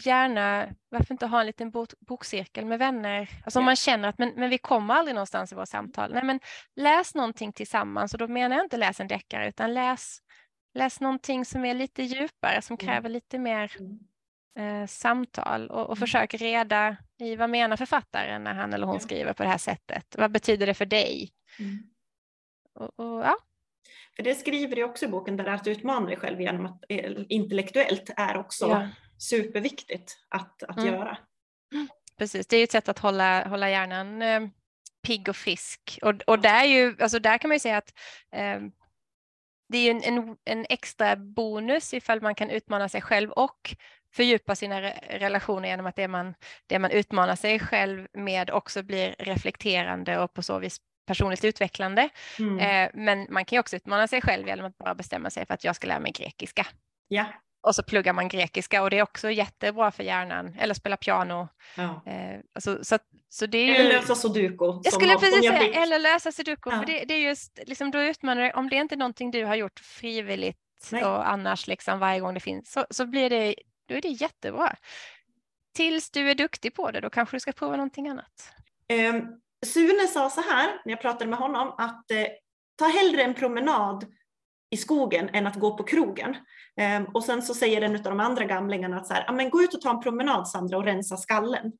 gärna, 0.05 0.67
varför 0.89 1.13
inte 1.13 1.25
ha 1.27 1.39
en 1.39 1.45
liten 1.45 1.71
bok, 1.71 1.89
bokcirkel 1.99 2.65
med 2.65 2.79
vänner? 2.79 3.29
Alltså 3.45 3.59
om 3.59 3.63
Ja. 3.63 3.65
man 3.65 3.75
känner 3.75 4.09
att 4.09 4.17
men, 4.17 4.33
men 4.35 4.49
vi 4.49 4.57
kommer 4.57 4.93
aldrig 4.93 5.15
någonstans 5.15 5.51
i 5.51 5.55
våra 5.55 5.65
samtal. 5.65 6.13
Nej, 6.13 6.23
men 6.23 6.39
läs 6.75 7.15
någonting 7.15 7.53
tillsammans 7.53 8.13
och 8.13 8.19
då 8.19 8.27
menar 8.27 8.55
jag 8.55 8.65
inte 8.65 8.77
läs 8.77 8.99
en 8.99 9.07
deckare, 9.07 9.47
utan 9.47 9.73
läs, 9.73 10.17
läs 10.73 10.99
någonting 11.01 11.45
som 11.45 11.65
är 11.65 11.73
lite 11.73 12.03
djupare, 12.03 12.61
som 12.61 12.77
kräver 12.77 13.09
lite 13.09 13.39
mer 13.39 13.75
Mm. 13.79 13.99
Eh, 14.59 14.87
samtal 14.87 15.69
och, 15.69 15.79
och 15.81 15.85
Mm. 15.97 15.97
försök 15.97 16.33
reda 16.33 16.97
i 17.19 17.35
vad 17.35 17.49
menar 17.49 17.77
författaren 17.77 18.43
när 18.43 18.53
han 18.53 18.73
eller 18.73 18.87
hon 18.87 18.99
skriver 18.99 19.33
på 19.33 19.43
det 19.43 19.49
här 19.49 19.57
sättet? 19.57 20.15
Vad 20.17 20.31
betyder 20.31 20.65
det 20.67 20.73
för 20.73 20.85
dig? 20.85 21.31
Mm. 21.59 21.83
Och, 22.73 22.99
och, 22.99 23.21
ja, 23.25 23.35
För 24.15 24.23
det 24.23 24.35
skriver 24.35 24.75
du 24.75 24.83
också 24.83 25.05
i 25.05 25.07
boken, 25.07 25.37
där 25.37 25.45
att 25.45 25.67
utmana 25.67 26.05
dig 26.07 26.17
själv 26.17 26.41
genom 26.41 26.65
att 26.65 26.83
eh, 26.89 27.11
intellektuellt 27.29 28.09
är 28.17 28.37
också 28.37 28.65
ja, 28.69 28.87
superviktigt 29.17 30.17
att, 30.29 30.63
att 30.63 30.77
Mm. 30.77 30.93
göra. 30.93 31.17
precis. 32.17 32.47
Det 32.47 32.55
är 32.55 32.57
ju 32.57 32.63
ett 32.63 32.71
sätt 32.71 32.89
att 32.89 32.99
hålla, 32.99 33.47
hålla 33.47 33.69
hjärnan 33.69 34.21
eh, 34.21 34.41
pigg 35.07 35.29
och 35.29 35.35
frisk. 35.35 35.99
Och, 36.01 36.21
och 36.27 36.39
där, 36.39 36.61
är 36.63 36.65
ju, 36.67 36.95
alltså 36.99 37.19
där 37.19 37.37
kan 37.37 37.47
man 37.49 37.55
ju 37.55 37.59
säga 37.59 37.77
att 37.77 37.93
eh, 38.31 38.59
det 39.69 39.77
är 39.77 39.91
en, 39.91 40.03
en, 40.03 40.37
en 40.45 40.65
extra 40.69 41.15
bonus 41.15 41.93
ifall 41.93 42.21
man 42.21 42.35
kan 42.35 42.49
utmana 42.49 42.89
sig 42.89 43.01
själv 43.01 43.31
och 43.31 43.75
fördjupa 44.13 44.55
sina 44.55 44.81
re- 44.81 45.19
relationer 45.19 45.69
genom 45.69 45.85
att 45.85 45.95
det 45.95 46.07
man, 46.07 46.33
det 46.67 46.79
man 46.79 46.91
utmanar 46.91 47.35
sig 47.35 47.59
själv 47.59 48.07
med 48.13 48.49
också 48.49 48.83
blir 48.83 49.15
reflekterande 49.19 50.19
och 50.19 50.33
på 50.33 50.41
så 50.43 50.59
vis 50.59 50.77
personligt 51.07 51.43
utvecklande. 51.43 52.09
Mm. 52.39 52.59
Eh, 52.59 52.91
men 52.93 53.27
man 53.29 53.45
kan 53.45 53.55
ju 53.55 53.59
också 53.59 53.75
utmana 53.75 54.07
sig 54.07 54.21
själv 54.21 54.47
genom 54.47 54.65
att 54.65 54.77
bara 54.77 54.95
bestämma 54.95 55.29
sig 55.29 55.45
för 55.45 55.53
att 55.53 55.63
jag 55.63 55.75
ska 55.75 55.87
lära 55.87 55.99
mig 55.99 56.11
grekiska. 56.11 56.67
Ja. 57.07 57.25
Och 57.63 57.75
så 57.75 57.83
pluggar 57.83 58.13
man 58.13 58.27
grekiska 58.27 58.81
och 58.81 58.89
det 58.89 58.97
är 58.97 59.03
också 59.03 59.31
jättebra 59.31 59.91
för 59.91 60.03
hjärnan. 60.03 60.55
Eller 60.59 60.73
spela 60.73 60.97
piano. 60.97 61.47
ja. 61.77 62.03
Eh, 62.05 62.39
alltså, 62.55 62.83
så, 62.83 62.97
så 63.29 63.45
det 63.45 63.57
är 63.57 63.65
ju... 63.65 63.75
Eller 63.75 63.93
lösa 63.93 64.15
sudoku. 64.15 64.81
jag 64.83 64.93
skulle 64.93 65.15
precis 65.15 65.43
jag 65.43 65.57
säga, 65.57 65.83
eller 65.83 65.99
lösa 65.99 66.31
sudoku. 66.31 66.69
Ja. 66.69 66.79
För 66.79 66.85
det, 66.85 67.05
det 67.05 67.13
är 67.13 67.19
just, 67.19 67.59
liksom, 67.65 67.91
då 67.91 68.01
utmanar 68.01 68.41
du, 68.43 68.51
om 68.51 68.69
det 68.69 68.75
inte 68.75 68.95
är 68.95 68.97
någonting 68.97 69.31
du 69.31 69.45
har 69.45 69.55
gjort 69.55 69.79
frivilligt 69.79 70.57
Nej. 70.91 71.03
och 71.03 71.29
annars 71.29 71.67
liksom 71.67 71.99
varje 71.99 72.19
gång 72.19 72.33
det 72.33 72.39
finns, 72.39 72.71
så, 72.71 72.85
så 72.89 73.05
blir 73.05 73.29
det, 73.29 73.55
då 73.91 73.97
är 73.97 74.01
det 74.01 74.07
jättebra. 74.07 74.75
Tills 75.75 76.09
du 76.09 76.31
är 76.31 76.35
duktig 76.35 76.75
på 76.75 76.91
det, 76.91 77.01
då 77.01 77.09
kanske 77.09 77.35
du 77.35 77.39
ska 77.39 77.51
prova 77.51 77.75
någonting 77.75 78.07
annat. 78.07 78.53
Eh, 78.87 79.15
Sune 79.65 80.07
sa 80.07 80.29
så 80.29 80.41
här 80.41 80.81
när 80.85 80.93
jag 80.93 81.01
pratade 81.01 81.29
med 81.29 81.39
honom 81.39 81.73
att 81.77 82.11
eh, 82.11 82.27
ta 82.75 82.85
hellre 82.85 83.23
en 83.23 83.33
promenad 83.33 84.05
i 84.69 84.77
skogen 84.77 85.29
än 85.33 85.47
att 85.47 85.59
gå 85.59 85.77
på 85.77 85.83
krogen. 85.83 86.35
Eh, 86.79 87.01
och 87.13 87.23
sen 87.23 87.41
så 87.41 87.53
säger 87.53 87.81
en 87.81 87.95
av 87.95 88.01
de 88.01 88.19
andra 88.19 88.45
gamlingarna 88.45 88.97
att 88.97 89.07
så 89.07 89.13
här, 89.13 89.25
ah, 89.27 89.31
men 89.31 89.49
gå 89.49 89.61
ut 89.61 89.73
och 89.73 89.81
ta 89.81 89.89
en 89.89 90.01
promenad 90.01 90.47
Sandra 90.47 90.77
och 90.77 90.85
rensa 90.85 91.17
skallen. 91.17 91.71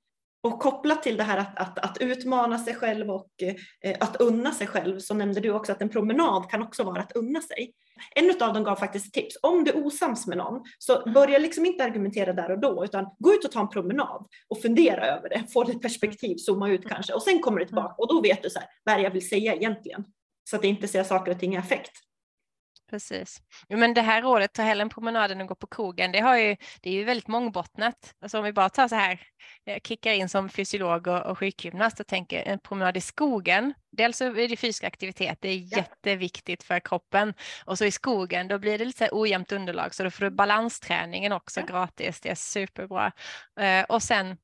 Och 0.43 0.59
kopplat 0.59 1.03
till 1.03 1.17
det 1.17 1.23
här 1.23 1.37
att, 1.37 1.59
att, 1.59 1.79
att 1.79 1.97
utmana 1.97 2.59
sig 2.59 2.75
själv 2.75 3.09
och 3.09 3.29
eh, 3.83 3.97
att 3.99 4.15
unna 4.15 4.51
sig 4.51 4.67
själv 4.67 4.99
så 4.99 5.13
nämnde 5.13 5.39
du 5.39 5.51
också 5.51 5.71
att 5.71 5.81
en 5.81 5.89
promenad 5.89 6.49
kan 6.49 6.61
också 6.61 6.83
vara 6.83 7.01
att 7.01 7.11
unna 7.11 7.41
sig. 7.41 7.73
En 8.15 8.41
av 8.41 8.53
dem 8.53 8.63
gav 8.63 8.75
faktiskt 8.75 9.13
tips. 9.13 9.37
Om 9.41 9.63
du 9.63 9.71
är 9.71 9.85
osams 9.85 10.27
med 10.27 10.37
någon 10.37 10.63
så 10.79 11.11
börja 11.11 11.37
liksom 11.37 11.65
inte 11.65 11.83
argumentera 11.83 12.33
där 12.33 12.51
och 12.51 12.59
då 12.59 12.85
utan 12.85 13.05
gå 13.19 13.33
ut 13.33 13.45
och 13.45 13.51
ta 13.51 13.59
en 13.59 13.69
promenad 13.69 14.27
och 14.47 14.61
fundera 14.61 15.05
över 15.05 15.29
det. 15.29 15.43
Få 15.53 15.63
lite 15.63 15.79
perspektiv, 15.79 16.35
zooma 16.37 16.69
ut 16.69 16.87
kanske 16.87 17.13
och 17.13 17.21
sen 17.21 17.39
kommer 17.39 17.59
du 17.59 17.65
tillbaka 17.65 17.95
och 17.97 18.07
då 18.07 18.21
vet 18.21 18.43
du 18.43 18.49
så 18.49 18.59
här, 18.59 18.67
vad 18.83 18.93
är 18.93 18.99
det 18.99 19.03
jag 19.03 19.11
vill 19.11 19.29
säga 19.29 19.55
egentligen. 19.55 20.03
Så 20.49 20.55
att 20.55 20.61
det 20.61 20.67
inte 20.67 20.87
säger 20.87 21.05
saker 21.05 21.31
och 21.31 21.39
ting 21.39 21.53
i 21.53 21.57
affekt. 21.57 21.91
Precis. 22.91 23.41
Men 23.69 23.93
det 23.93 24.01
här 24.01 24.21
rådet, 24.21 24.53
ta 24.53 24.61
hellre 24.61 24.81
en 24.81 24.89
promenad 24.89 25.31
än 25.31 25.41
att 25.41 25.47
gå 25.47 25.55
på 25.55 25.67
krogen, 25.67 26.11
det, 26.11 26.19
har 26.19 26.37
ju, 26.37 26.55
det 26.81 26.89
är 26.89 26.93
ju 26.93 27.03
väldigt 27.03 27.27
mångbottnat. 27.27 28.15
Alltså 28.21 28.37
om 28.37 28.43
vi 28.43 28.53
bara 28.53 28.69
tar 28.69 28.87
så 28.87 28.95
här, 28.95 29.21
eh, 29.65 29.79
kickar 29.83 30.11
in 30.11 30.29
som 30.29 30.49
fysiolog 30.49 31.07
och, 31.07 31.25
och 31.25 31.39
sjukgymnast 31.39 31.99
och 31.99 32.07
tänker 32.07 32.43
en 32.43 32.59
promenad 32.59 32.97
i 32.97 33.01
skogen. 33.01 33.73
Dels 33.91 34.17
så 34.17 34.25
är 34.25 34.47
det 34.47 34.57
fysisk 34.57 34.83
aktivitet, 34.83 35.37
det 35.41 35.49
är 35.49 35.57
ja. 35.57 35.77
jätteviktigt 35.77 36.63
för 36.63 36.79
kroppen. 36.79 37.33
Och 37.65 37.77
så 37.77 37.85
i 37.85 37.91
skogen, 37.91 38.47
då 38.47 38.59
blir 38.59 38.77
det 38.77 38.85
lite 38.85 39.09
ojämnt 39.11 39.51
underlag, 39.51 39.95
så 39.95 40.03
då 40.03 40.11
får 40.11 40.25
du 40.25 40.31
balansträningen 40.31 41.31
också 41.31 41.59
ja. 41.59 41.65
gratis. 41.65 42.21
Det 42.21 42.29
är 42.29 42.35
superbra. 42.35 43.11
Uh, 43.59 43.83
och 43.89 44.03
sen 44.03 44.37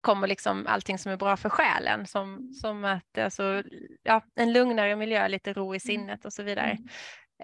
kommer 0.00 0.26
liksom 0.26 0.66
allting 0.66 0.98
som 0.98 1.12
är 1.12 1.16
bra 1.16 1.36
för 1.36 1.48
själen, 1.48 2.06
som, 2.06 2.34
mm. 2.34 2.52
som 2.52 2.84
att 2.84 3.18
alltså, 3.18 3.62
ja, 4.02 4.22
en 4.34 4.52
lugnare 4.52 4.96
miljö, 4.96 5.28
lite 5.28 5.52
ro 5.52 5.64
i 5.74 5.76
mm. 5.76 5.80
sinnet 5.80 6.24
och 6.24 6.32
så 6.32 6.42
vidare. 6.42 6.78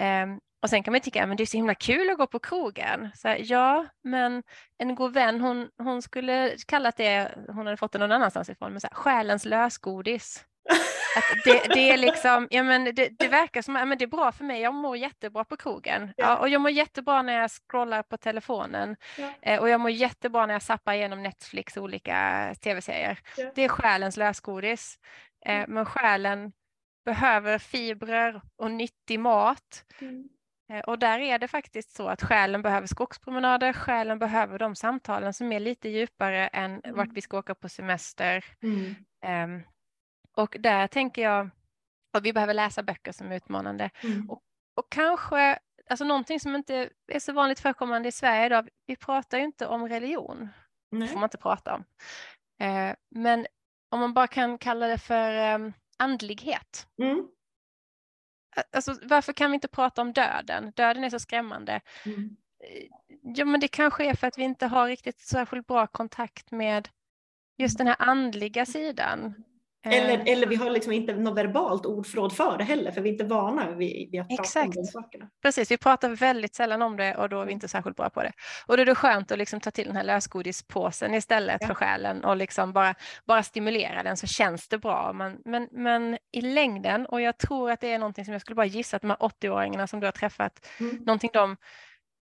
Um, 0.01 0.41
och 0.63 0.71
sen 0.71 0.83
kan 0.83 0.93
man 0.93 1.01
tycka 1.01 1.25
att 1.25 1.37
det 1.37 1.45
är 1.45 1.47
så 1.47 1.57
himla 1.57 1.75
kul 1.75 2.11
att 2.11 2.19
gå 2.19 2.27
på 2.27 2.39
krogen. 2.39 3.11
Så 3.15 3.29
här, 3.29 3.39
ja, 3.43 3.87
men 4.03 4.43
en 4.79 4.95
god 4.95 5.13
vän, 5.13 5.41
hon, 5.41 5.69
hon 5.79 6.03
skulle 6.03 6.57
kallat 6.67 6.97
det, 6.97 7.35
hon 7.49 7.67
hade 7.67 7.77
fått 7.77 7.93
det 7.93 7.99
någon 7.99 8.13
annanstans 8.13 8.49
ifrån, 8.49 8.73
men 8.73 8.81
så 8.81 8.87
här, 8.87 8.95
själens 8.95 9.45
lösgodis. 9.45 10.45
Att 11.17 11.45
det, 11.45 11.75
det, 11.75 11.91
är 11.91 11.97
liksom, 11.97 12.49
ja, 12.51 12.63
men 12.63 12.85
det, 12.85 13.09
det 13.19 13.29
verkar 13.29 13.63
som 13.63 13.77
att 13.77 13.99
det 13.99 14.05
är 14.05 14.07
bra 14.07 14.33
för 14.33 14.45
mig, 14.45 14.61
jag 14.61 14.75
mår 14.75 14.97
jättebra 14.97 15.45
på 15.45 15.57
krogen. 15.57 16.13
Ja. 16.17 16.25
ja 16.25 16.37
och 16.37 16.49
jag 16.49 16.61
mår 16.61 16.71
jättebra 16.71 17.23
när 17.23 17.33
jag 17.33 17.51
scrollar 17.51 18.03
på 18.03 18.17
telefonen. 18.17 18.97
Ja. 19.19 19.31
Eh, 19.43 19.61
och 19.61 19.69
jag 19.69 19.81
mår 19.81 19.91
jättebra 19.91 20.47
när 20.47 20.55
jag 20.55 20.63
zappar 20.63 20.93
igenom 20.93 21.23
Netflix 21.23 21.77
olika 21.77 22.55
tv-serier. 22.61 23.19
Ja. 23.37 23.53
Det 23.55 23.65
är 23.65 23.69
själens 23.69 24.17
lösgodis. 24.17 24.99
Eh, 25.47 25.55
mm. 25.55 25.75
Men 25.75 25.87
själen 25.87 26.53
behöver 27.05 27.59
fibrer 27.59 28.41
och 28.57 28.71
nyttig 28.71 29.21
mat. 29.21 29.85
Mm. 30.01 30.29
Eh, 30.73 30.81
och 30.81 30.99
där 30.99 31.19
är 31.19 31.39
det 31.39 31.49
faktiskt 31.49 31.95
så 31.95 32.09
att 32.09 32.23
själen 32.23 32.63
behöver 32.63 32.87
skogspromenader, 32.87 33.73
själen 33.73 34.19
behöver 34.19 34.59
de 34.59 34.77
samtalen 34.77 35.35
som 35.35 35.53
är 35.53 35.61
lite 35.61 35.89
djupare 35.89 36.47
än 36.49 36.81
mm. 36.85 36.97
vart 36.97 37.13
vi 37.13 37.21
ska 37.21 37.39
åka 37.39 37.55
på 37.55 37.69
semester. 37.69 38.45
Mm. 38.63 38.95
Um, 39.55 39.63
och 40.37 40.57
där 40.61 40.87
tänker 40.87 41.23
jag 41.23 41.51
att 42.13 42.23
vi 42.23 42.33
behöver 42.33 42.55
läsa 42.55 42.83
böcker 42.83 43.13
som 43.13 43.33
är 43.33 43.37
utmanande. 43.37 43.91
Mm. 44.03 44.31
Och, 44.31 44.43
och 44.75 44.87
kanske, 44.91 45.59
alltså 45.91 46.05
någonting 46.05 46.41
som 46.41 46.55
inte 46.55 46.91
är 47.07 47.21
så 47.21 47.33
vanligt 47.33 47.61
förekommande 47.61 48.09
i 48.09 48.13
Sverige 48.13 48.47
idag, 48.47 48.69
vi 48.87 48.97
pratar 48.97 49.39
ju 49.39 49.45
inte 49.45 49.67
om 49.67 49.89
religion. 49.89 50.49
Det 50.91 51.07
får 51.07 51.15
man 51.15 51.25
inte 51.25 51.39
prata 51.39 51.75
om. 51.75 51.85
Uh, 52.63 52.95
men 53.11 53.47
om 53.91 54.01
man 54.01 54.15
bara 54.15 54.27
kan 54.27 54.59
kalla 54.59 54.87
det 54.87 54.99
för 54.99 55.55
um, 55.55 55.73
andlighet. 55.99 56.87
Mm. 57.03 57.29
Alltså, 58.73 58.97
varför 59.03 59.33
kan 59.33 59.51
vi 59.51 59.55
inte 59.55 59.69
prata 59.69 60.03
om 60.03 60.13
döden? 60.13 60.73
Döden 60.77 61.05
är 61.05 61.11
så 61.11 61.19
skrämmande. 61.19 61.81
Mm. 62.07 62.37
Ja, 63.23 63.45
men 63.45 63.61
det 63.61 63.69
kanske 63.69 64.05
är 64.05 64.15
för 64.15 64.27
att 64.27 64.39
vi 64.39 64.43
inte 64.43 64.67
har 64.67 64.87
riktigt 64.87 65.21
särskilt 65.21 65.67
bra 65.67 65.87
kontakt 65.87 66.51
med 66.51 66.89
just 67.59 67.79
den 67.79 67.87
här 67.87 67.97
andliga 67.99 68.67
sidan. 68.67 69.45
Eller, 69.85 70.19
eh. 70.19 70.33
eller 70.33 70.47
vi 70.47 70.57
har 70.57 70.71
liksom 70.71 70.93
inte 70.93 71.15
något 71.15 71.39
verbalt 71.39 71.87
ordförråd 71.87 72.33
för 72.33 72.59
det 72.59 72.65
heller, 72.65 72.93
för 72.93 73.01
vi 73.01 73.09
är 73.09 73.13
inte 73.13 73.25
vana 73.25 73.71
vid, 73.71 74.11
vid 74.11 74.21
att 74.21 74.29
prata 74.29 74.43
Exakt. 74.43 74.67
om 74.67 74.73
de 74.73 74.85
sakerna. 74.85 75.29
Precis, 75.43 75.71
vi 75.71 75.77
pratar 75.77 76.09
väldigt 76.09 76.55
sällan 76.55 76.83
om 76.83 76.97
det 76.97 77.17
och 77.17 77.29
då 77.29 77.41
är 77.41 77.47
vi 77.47 77.53
inte 77.53 77.69
särskilt 77.69 77.97
bra 77.97 78.11
på 78.11 78.23
det. 78.23 78.33
Och 78.67 78.77
då 78.77 78.81
är 78.81 78.87
det 78.87 78.95
skönt 78.95 79.33
att 79.33 79.39
liksom 79.39 79.61
ta 79.61 79.71
till 79.71 79.87
den 79.87 79.97
här 79.97 80.05
lösgodispåsen 80.05 81.15
istället 81.15 81.59
ja. 81.61 81.67
för 81.67 81.75
själen 81.75 82.25
och 82.25 82.37
liksom 82.37 82.73
bara, 82.73 82.95
bara 83.27 83.43
stimulera 83.43 84.03
den 84.03 84.17
så 84.17 84.27
känns 84.27 84.69
det 84.69 84.79
bra. 84.79 85.13
Men, 85.13 85.39
men, 85.45 85.69
men 85.73 86.19
i 86.33 86.41
längden, 86.41 87.07
och 87.07 87.21
jag 87.21 87.39
tror 87.39 87.71
att 87.71 87.81
det 87.81 87.93
är 87.93 87.99
någonting 87.99 88.25
som 88.25 88.33
jag 88.33 88.41
skulle 88.41 88.57
bara 88.57 88.67
gissa 88.67 88.97
att 88.97 89.03
de 89.03 89.11
här 89.11 89.17
80-åringarna 89.17 89.87
som 89.87 90.01
du 90.01 90.07
har 90.07 90.13
träffat, 90.13 90.67
mm. 90.81 90.97
någonting 90.97 91.31
de 91.33 91.57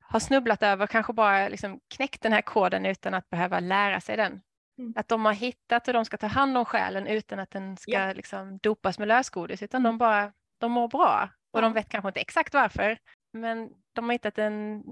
har 0.00 0.20
snubblat 0.20 0.62
över, 0.62 0.86
kanske 0.86 1.12
bara 1.12 1.48
liksom 1.48 1.80
knäckt 1.94 2.22
den 2.22 2.32
här 2.32 2.42
koden 2.42 2.86
utan 2.86 3.14
att 3.14 3.30
behöva 3.30 3.60
lära 3.60 4.00
sig 4.00 4.16
den 4.16 4.40
Mm. 4.78 4.92
Att 4.96 5.08
de 5.08 5.24
har 5.24 5.32
hittat 5.32 5.88
hur 5.88 5.92
de 5.92 6.04
ska 6.04 6.16
ta 6.16 6.26
hand 6.26 6.58
om 6.58 6.64
själen 6.64 7.06
utan 7.06 7.38
att 7.38 7.50
den 7.50 7.76
ska 7.76 7.92
ja. 7.92 8.12
liksom 8.12 8.58
dopas 8.58 8.98
med 8.98 9.08
lösgodis, 9.08 9.62
utan 9.62 9.80
mm. 9.80 9.92
de 9.92 9.98
bara 9.98 10.32
de 10.58 10.72
mår 10.72 10.88
bra. 10.88 11.28
Och 11.52 11.62
de 11.62 11.72
vet 11.72 11.88
kanske 11.88 12.08
inte 12.08 12.20
exakt 12.20 12.54
varför, 12.54 12.98
men 13.32 13.70
de 13.92 14.04
har 14.04 14.12
hittat 14.12 14.38
en 14.38 14.82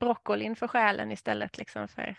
broccolin 0.00 0.56
för 0.56 0.68
själen 0.68 1.12
istället 1.12 1.58
liksom 1.58 1.88
för 1.88 2.16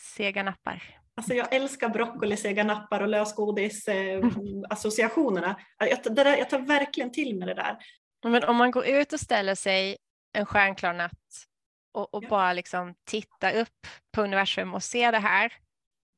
sega 0.00 0.42
nappar. 0.42 0.82
Alltså 1.14 1.34
jag 1.34 1.54
älskar 1.54 1.88
broccoli, 1.88 2.36
sega 2.36 2.64
nappar 2.64 3.00
och 3.00 3.08
lösgodis 3.08 3.88
eh, 3.88 4.26
associationerna. 4.70 5.56
Jag, 5.78 6.14
där, 6.14 6.36
jag 6.36 6.50
tar 6.50 6.58
verkligen 6.58 7.12
till 7.12 7.38
mig 7.38 7.48
det 7.48 7.54
där. 7.54 7.76
Men 8.24 8.44
om 8.44 8.56
man 8.56 8.70
går 8.70 8.86
ut 8.86 9.12
och 9.12 9.20
ställer 9.20 9.54
sig 9.54 9.96
en 10.32 10.46
stjärnklar 10.46 10.92
natt 10.92 11.46
och, 11.92 12.14
och 12.14 12.24
ja. 12.24 12.28
bara 12.28 12.52
liksom 12.52 12.94
tittar 13.04 13.56
upp 13.56 13.86
på 14.14 14.22
universum 14.22 14.74
och 14.74 14.82
ser 14.82 15.12
det 15.12 15.18
här 15.18 15.52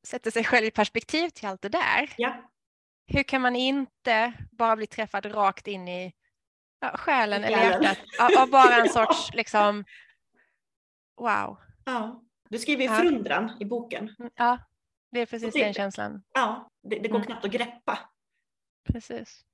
sätter 0.02 0.30
sig 0.30 0.44
själv 0.44 0.66
i 0.66 0.70
perspektiv 0.70 1.28
till 1.28 1.48
allt 1.48 1.62
det 1.62 1.68
där. 1.68 2.14
Ja. 2.16 2.50
Hur 3.06 3.22
kan 3.22 3.42
man 3.42 3.56
inte 3.56 4.32
bara 4.50 4.76
bli 4.76 4.86
träffad 4.86 5.34
rakt 5.34 5.66
in 5.66 5.88
i 5.88 6.12
ja, 6.80 6.96
själen 6.96 7.44
eller 7.44 7.58
hjärtat 7.58 7.98
av, 8.20 8.42
av 8.42 8.50
bara 8.50 8.76
en 8.76 8.88
sorts 8.92 9.34
liksom 9.34 9.84
wow. 11.16 11.56
Ja. 11.84 12.24
Du 12.48 12.58
skriver 12.58 12.82
ju 12.82 12.88
ja. 12.88 12.96
förundran 12.96 13.56
i 13.60 13.64
boken. 13.64 14.14
Mm, 14.18 14.30
ja, 14.34 14.58
det 15.10 15.20
är 15.20 15.26
precis 15.26 15.54
det, 15.54 15.64
den 15.64 15.74
känslan. 15.74 16.22
Ja, 16.34 16.70
det, 16.82 16.98
det 16.98 17.08
går 17.08 17.16
mm. 17.16 17.26
knappt 17.26 17.44
att 17.44 17.50
greppa. 17.50 17.98
Precis. 18.84 19.44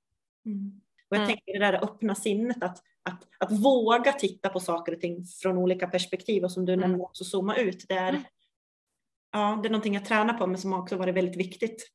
Mm. 0.45 0.81
Och 1.09 1.15
jag 1.15 1.23
mm. 1.23 1.27
tänker 1.27 1.59
det 1.59 1.65
där 1.65 1.83
öppna 1.83 2.15
sinnet, 2.15 2.63
att, 2.63 2.83
att, 3.03 3.27
att 3.37 3.51
våga 3.51 4.13
titta 4.13 4.49
på 4.49 4.59
saker 4.59 4.93
och 4.93 5.01
ting 5.01 5.25
från 5.25 5.57
olika 5.57 5.87
perspektiv 5.87 6.43
och 6.43 6.51
som 6.51 6.65
du 6.65 6.73
mm. 6.73 6.81
nämnde 6.81 7.03
också 7.03 7.23
zooma 7.23 7.55
ut. 7.55 7.85
Det 7.87 7.95
är, 7.95 8.09
mm 8.09 8.23
ja, 9.31 9.59
det 9.61 9.67
är 9.67 9.71
någonting 9.71 9.93
jag 9.93 10.05
tränar 10.05 10.33
på 10.33 10.47
men 10.47 10.57
som 10.57 10.73
också 10.73 10.97
varit 10.97 11.15
väldigt 11.15 11.37
viktigt. 11.37 11.87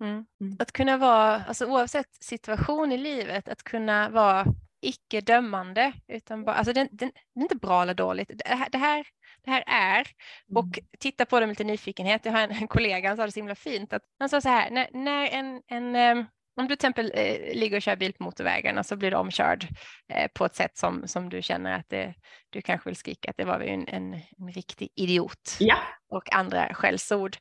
Mm. 0.00 0.24
Mm. 0.40 0.56
Att 0.58 0.72
kunna 0.72 0.96
vara, 0.96 1.44
alltså 1.44 1.66
oavsett 1.66 2.24
situation 2.24 2.92
i 2.92 2.98
livet, 2.98 3.48
att 3.48 3.62
kunna 3.62 4.08
vara 4.08 4.46
icke 4.80 5.20
dömande. 5.20 5.92
Utan 6.08 6.44
bara, 6.44 6.56
alltså 6.56 6.72
det, 6.72 6.88
det, 6.92 7.10
det 7.34 7.40
är 7.40 7.42
inte 7.42 7.56
bra 7.56 7.82
eller 7.82 7.94
dåligt. 7.94 8.30
Det 8.34 8.54
här, 8.54 8.68
det 8.70 8.78
här, 8.78 9.06
det 9.44 9.50
här 9.50 9.64
är, 9.66 10.06
och 10.54 10.64
mm. 10.64 10.86
titta 10.98 11.24
på 11.26 11.40
det 11.40 11.46
med 11.46 11.52
lite 11.52 11.64
nyfikenhet. 11.64 12.24
Jag 12.24 12.32
har 12.32 12.40
en, 12.40 12.50
en 12.50 12.68
kollega 12.68 13.10
som 13.10 13.16
sa 13.16 13.26
det 13.26 13.32
så 13.32 13.40
himla 13.40 13.54
fint, 13.54 13.92
att 13.92 14.02
han 14.18 14.28
sa 14.28 14.40
så 14.40 14.48
här, 14.48 14.70
när, 14.70 14.88
när 14.92 15.28
en, 15.28 15.62
en 15.66 16.26
om 16.56 16.68
du 16.68 16.76
till 16.76 16.88
exempel 16.88 17.12
eh, 17.14 17.54
ligger 17.54 17.76
och 17.76 17.82
kör 17.82 17.96
bil 17.96 18.12
på 18.12 18.24
motorvägen 18.24 18.78
och 18.78 18.86
så 18.86 18.96
blir 18.96 19.10
du 19.10 19.16
omkörd 19.16 19.66
eh, 20.12 20.30
på 20.34 20.44
ett 20.44 20.56
sätt 20.56 20.76
som, 20.76 21.08
som 21.08 21.28
du 21.28 21.42
känner 21.42 21.72
att 21.72 21.88
det, 21.88 22.14
du 22.50 22.62
kanske 22.62 22.88
vill 22.88 22.96
skrika 22.96 23.30
att 23.30 23.36
det 23.36 23.44
var 23.44 23.60
en, 23.60 23.88
en, 23.88 24.14
en 24.14 24.52
riktig 24.52 24.88
idiot 24.94 25.56
ja. 25.60 25.76
och 26.08 26.34
andra 26.34 26.74
skällsord. 26.74 27.36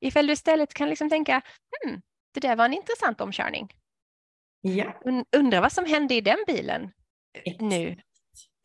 Ifall 0.00 0.26
du 0.26 0.32
istället 0.32 0.74
kan 0.74 0.88
liksom 0.88 1.10
tänka, 1.10 1.42
hmm, 1.84 2.00
det 2.34 2.40
där 2.40 2.56
var 2.56 2.64
en 2.64 2.74
intressant 2.74 3.20
omkörning. 3.20 3.68
Ja. 4.60 5.00
Undrar 5.36 5.60
vad 5.60 5.72
som 5.72 5.84
hände 5.84 6.14
i 6.14 6.20
den 6.20 6.38
bilen 6.46 6.92
Exakt. 7.44 7.60
nu 7.60 7.96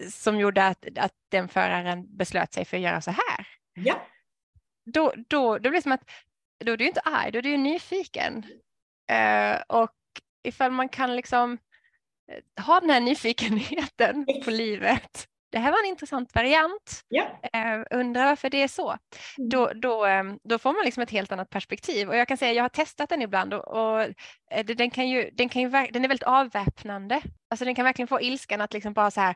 som 0.10 0.40
gjorde 0.40 0.68
att, 0.68 0.98
att 0.98 1.14
den 1.32 1.48
föraren 1.48 2.18
beslöt 2.18 2.54
sig 2.54 2.66
för 2.66 2.78
att 2.78 2.84
göra 2.84 3.02
så 3.02 3.12
här. 3.12 3.48
Ja. 3.74 4.08
Då, 4.86 5.14
då, 5.30 5.58
då 5.58 5.70
blir 5.70 5.72
det 5.72 5.82
som 5.82 5.92
att 5.92 6.10
då 6.66 6.72
är 6.72 6.78
du 6.78 6.88
inte 6.88 7.00
arg, 7.00 7.32
då 7.32 7.38
är 7.38 7.44
du 7.44 7.58
nyfiken. 7.58 8.46
Eh, 9.12 9.62
och 9.68 9.92
ifall 10.44 10.72
man 10.72 10.90
kan 10.90 11.16
liksom 11.16 11.58
eh, 12.32 12.64
ha 12.66 12.80
den 12.80 12.90
här 12.90 13.00
nyfikenheten 13.00 14.26
på 14.46 14.52
livet. 14.52 15.28
Det 15.52 15.60
här 15.60 15.72
var 15.72 15.80
en 15.80 15.90
intressant 15.90 16.36
variant. 16.36 17.04
Ja. 17.08 17.24
Uh, 17.24 18.00
undrar 18.00 18.26
varför 18.26 18.50
det 18.50 18.64
är 18.64 18.68
så. 18.68 18.90
Mm. 18.90 19.50
Då, 19.50 19.72
då, 19.76 20.08
um, 20.08 20.40
då 20.44 20.60
får 20.60 20.74
man 20.74 20.86
liksom 20.86 21.04
ett 21.04 21.12
helt 21.12 21.32
annat 21.32 21.50
perspektiv. 21.50 22.10
Och 22.10 22.16
jag 22.16 22.28
kan 22.28 22.38
säga 22.38 22.54
jag 22.54 22.64
har 22.64 22.70
testat 22.70 23.10
den 23.10 23.22
ibland 23.22 23.54
och, 23.54 23.68
och 23.68 24.08
den, 24.66 24.90
kan 24.90 25.10
ju, 25.10 25.30
den, 25.34 25.50
kan 25.50 25.62
ju, 25.62 25.70
den 25.70 26.04
är 26.04 26.08
väldigt 26.08 26.28
avväpnande. 26.28 27.22
Alltså 27.50 27.66
den 27.66 27.76
kan 27.76 27.86
verkligen 27.86 28.08
få 28.08 28.22
ilskan 28.22 28.62
att 28.62 28.74
liksom 28.74 28.94
bara 28.94 29.12
så 29.12 29.22
här 29.22 29.36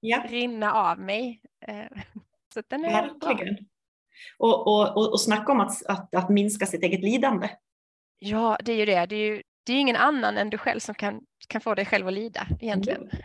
ja. 0.00 0.24
rinna 0.28 0.72
av 0.72 0.98
mig. 0.98 1.40
Så 2.54 2.62
den 2.68 2.84
är 2.84 2.90
Verkligen. 2.90 3.56
Och, 4.38 4.66
och, 4.66 4.96
och, 4.96 5.12
och 5.12 5.20
snacka 5.20 5.52
om 5.52 5.60
att, 5.60 5.86
att, 5.86 6.14
att 6.14 6.28
minska 6.28 6.66
sitt 6.66 6.82
eget 6.82 7.00
lidande. 7.00 7.48
Ja, 8.26 8.58
det 8.64 8.72
är 8.72 8.76
ju 8.76 8.84
det. 8.84 9.06
Det 9.06 9.16
är 9.16 9.34
ju 9.34 9.42
det 9.66 9.72
är 9.72 9.80
ingen 9.80 9.96
annan 9.96 10.36
än 10.38 10.50
du 10.50 10.58
själv 10.58 10.80
som 10.80 10.94
kan, 10.94 11.20
kan 11.48 11.60
få 11.60 11.74
dig 11.74 11.86
själv 11.86 12.06
att 12.06 12.12
lida 12.12 12.46
egentligen. 12.60 13.02
Mm. 13.02 13.16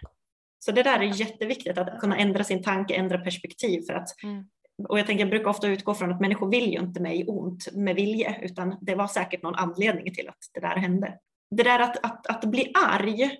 Så 0.59 0.71
det 0.71 0.83
där 0.83 0.99
är 0.99 1.03
jätteviktigt, 1.03 1.77
att 1.77 1.99
kunna 1.99 2.17
ändra 2.17 2.43
sin 2.43 2.63
tanke, 2.63 2.95
ändra 2.95 3.17
perspektiv. 3.17 3.81
För 3.81 3.93
att, 3.93 4.23
mm. 4.23 4.45
Och 4.89 4.99
jag, 4.99 5.05
tänker, 5.05 5.23
jag 5.23 5.29
brukar 5.29 5.49
ofta 5.49 5.67
utgå 5.67 5.93
från 5.93 6.11
att 6.11 6.21
människor 6.21 6.51
vill 6.51 6.71
ju 6.73 6.79
inte 6.79 7.01
mig 7.01 7.25
ont 7.27 7.67
med 7.73 7.95
vilje, 7.95 8.39
utan 8.41 8.77
det 8.81 8.95
var 8.95 9.07
säkert 9.07 9.43
någon 9.43 9.55
anledning 9.55 10.13
till 10.13 10.29
att 10.29 10.37
det 10.53 10.59
där 10.59 10.75
hände. 10.75 11.17
Det 11.55 11.63
där 11.63 11.79
att, 11.79 12.05
att, 12.05 12.27
att 12.27 12.45
bli 12.45 12.71
arg 12.91 13.37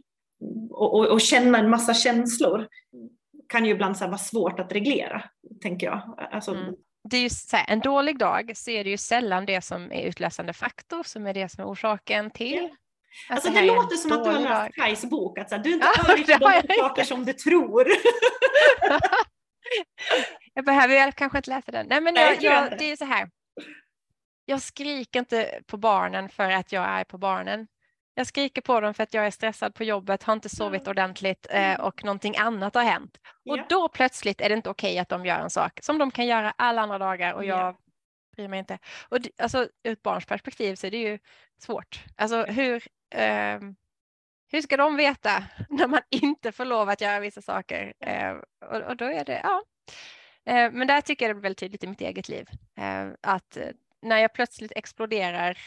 och, 0.69 0.93
och, 0.93 1.07
och 1.07 1.21
känna 1.21 1.57
en 1.57 1.69
massa 1.69 1.93
känslor 1.93 2.67
kan 3.47 3.65
ju 3.65 3.71
ibland 3.71 3.97
så 3.97 4.05
vara 4.07 4.17
svårt 4.17 4.59
att 4.59 4.71
reglera, 4.71 5.23
tänker 5.61 5.87
jag. 5.87 6.27
Alltså, 6.31 6.51
mm 6.51 6.75
det 7.03 7.17
är 7.17 7.21
ju 7.21 7.29
här, 7.51 7.65
en 7.67 7.79
dålig 7.79 8.17
dag 8.17 8.51
så 8.55 8.71
är 8.71 8.83
det 8.83 8.89
ju 8.89 8.97
sällan 8.97 9.45
det 9.45 9.61
som 9.61 9.91
är 9.91 10.01
utlösande 10.01 10.53
faktor 10.53 11.03
som 11.03 11.27
är 11.27 11.33
det 11.33 11.49
som 11.49 11.63
är 11.63 11.67
orsaken 11.67 12.31
till 12.31 12.69
Alltså 13.29 13.49
här 13.49 13.61
det 13.61 13.67
låter 13.67 13.95
som 13.95 14.11
att 14.11 14.23
du 14.23 14.29
har 14.29 14.39
läst. 14.39 14.75
Kajs 14.75 15.05
bok, 15.05 15.37
att 15.37 15.49
så 15.49 15.55
här, 15.55 15.63
du 15.63 15.69
är 15.69 15.73
inte 15.73 15.87
Ja, 15.97 16.17
jag 16.27 16.61
de 16.67 16.73
saker 16.73 17.03
som 17.03 17.25
du 17.25 17.33
tror. 17.33 17.87
Jag 20.53 20.65
behöver 20.65 20.95
väl 20.95 21.11
kanske 21.11 21.37
inte 21.37 21.49
läsa 21.49 21.71
den. 21.71 21.87
Nej, 21.89 22.01
men 22.01 22.13
Nej, 22.13 22.23
jag, 22.23 22.39
tror 22.39 22.53
jag 22.53 22.71
jag, 22.71 22.79
det 22.79 22.91
är 22.91 22.95
så 22.95 23.05
här. 23.05 23.29
Jag 24.45 24.61
skriker 24.61 25.19
inte 25.19 25.61
på 25.67 25.77
barnen 25.77 26.29
för 26.29 26.51
att 26.51 26.71
jag 26.71 26.83
är 26.83 27.03
på 27.03 27.17
barnen. 27.17 27.67
Jag 28.19 28.27
skriker 28.27 28.61
på 28.61 28.81
dem 28.81 28.93
för 28.93 29.03
att 29.03 29.13
jag 29.13 29.25
är 29.27 29.31
stressad 29.31 29.73
på 29.75 29.83
jobbet, 29.83 30.23
har 30.23 30.33
inte 30.33 30.49
sovit 30.49 30.81
Mm. 30.81 30.91
ordentligt 30.91 31.47
eh, 31.49 31.79
och 31.79 32.03
någonting 32.03 32.37
annat 32.37 32.75
har 32.75 32.83
hänt. 32.83 33.17
Och 33.49 33.59
då 33.69 33.89
plötsligt 33.89 34.41
är 34.41 34.49
det 34.49 34.55
inte 34.55 34.69
okej 34.69 34.99
att 34.99 35.09
de 35.09 35.25
gör 35.25 35.39
en 35.39 35.49
sak 35.49 35.79
som 35.81 35.97
de 35.97 36.11
kan 36.11 36.25
göra 36.27 36.53
alla 36.57 36.81
andra 36.81 36.97
dagar 36.97 37.33
och 37.33 37.45
jag 37.45 37.59
Ja. 37.59 37.77
bryr 38.35 38.47
mig 38.47 38.59
inte. 38.59 38.79
Och 39.09 39.17
alltså, 39.37 39.67
ur 39.83 39.91
ett 39.93 40.03
barns 40.03 40.25
perspektiv 40.25 40.75
så 40.75 40.87
är 40.87 40.91
det 40.91 40.97
ju 40.97 41.19
svårt. 41.61 42.05
Alltså 42.15 42.43
hur, 42.43 42.83
ehm, 43.15 43.75
hur 44.51 44.61
ska 44.61 44.77
de 44.77 44.95
veta 44.95 45.43
när 45.69 45.87
man 45.87 46.01
inte 46.09 46.51
får 46.51 46.65
lov 46.65 46.89
att 46.89 47.01
göra 47.01 47.19
vissa 47.19 47.41
saker? 47.41 47.93
Eh, 47.99 48.31
och, 48.65 48.81
och 48.81 48.97
då 48.97 49.05
är 49.05 49.25
det, 49.25 49.41
ja. 49.43 49.63
Eh, 50.45 50.71
men 50.71 50.87
där 50.87 51.01
tycker 51.01 51.25
jag 51.25 51.29
det 51.29 51.35
blir 51.35 51.43
väldigt 51.43 51.59
tydligt 51.59 51.83
i 51.83 51.87
mitt 51.87 52.01
eget 52.01 52.29
liv. 52.29 52.47
Eh, 52.79 53.07
att 53.21 53.57
eh, 53.57 53.67
när 54.01 54.17
jag 54.17 54.33
plötsligt 54.33 54.71
exploderar 54.75 55.57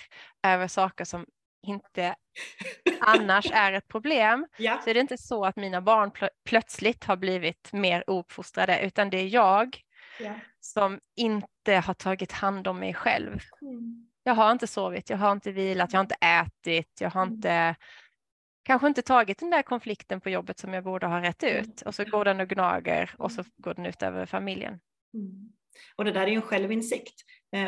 över 0.42 0.68
saker 0.68 1.04
som 1.04 1.26
inte 1.62 2.14
annars 3.00 3.46
är 3.52 3.72
ett 3.72 3.88
problem 3.88 4.46
Ja. 4.58 4.80
så 4.84 4.90
är 4.90 4.94
det 4.94 5.00
inte 5.00 5.18
så 5.18 5.44
att 5.44 5.56
mina 5.56 5.80
barn 5.80 6.10
plö- 6.10 6.28
plötsligt 6.44 7.04
har 7.04 7.16
blivit 7.16 7.72
mer 7.72 8.10
ouppfostrade 8.10 8.80
utan 8.86 9.10
det 9.10 9.16
är 9.20 9.26
jag 9.28 9.80
Ja. 10.20 10.34
som 10.60 11.00
inte 11.16 11.74
har 11.74 11.94
tagit 11.94 12.32
hand 12.32 12.68
om 12.68 12.78
mig 12.78 12.94
själv. 12.94 13.38
Mm. 13.62 14.08
Jag 14.22 14.34
har 14.34 14.52
inte 14.52 14.66
sovit, 14.66 15.10
jag 15.10 15.18
har 15.18 15.32
inte 15.32 15.52
vilat, 15.52 15.92
jag 15.92 15.98
har 15.98 16.04
inte 16.04 16.14
ätit, 16.20 17.00
jag 17.00 17.10
har 17.10 17.22
Mm. 17.22 17.34
inte 17.34 17.76
kanske 18.64 18.86
inte 18.88 19.02
tagit 19.02 19.38
den 19.38 19.50
där 19.50 19.62
konflikten 19.62 20.20
på 20.20 20.30
jobbet 20.30 20.58
som 20.58 20.74
jag 20.74 20.84
borde 20.84 21.06
ha 21.06 21.22
rätt 21.22 21.42
Mm. 21.42 21.56
ut 21.56 21.82
och 21.82 21.94
så 21.94 22.04
går 22.04 22.24
den 22.24 22.40
och 22.40 22.48
gnager 22.48 23.10
och 23.18 23.32
så 23.32 23.44
går 23.56 23.74
den 23.74 23.86
ut 23.86 24.02
över 24.02 24.26
familjen. 24.26 24.80
Mm. 25.14 25.52
Och 25.96 26.04
det 26.04 26.12
där 26.12 26.22
är 26.22 26.26
ju 26.26 26.34
en 26.36 26.42
självinsikt 26.42 27.14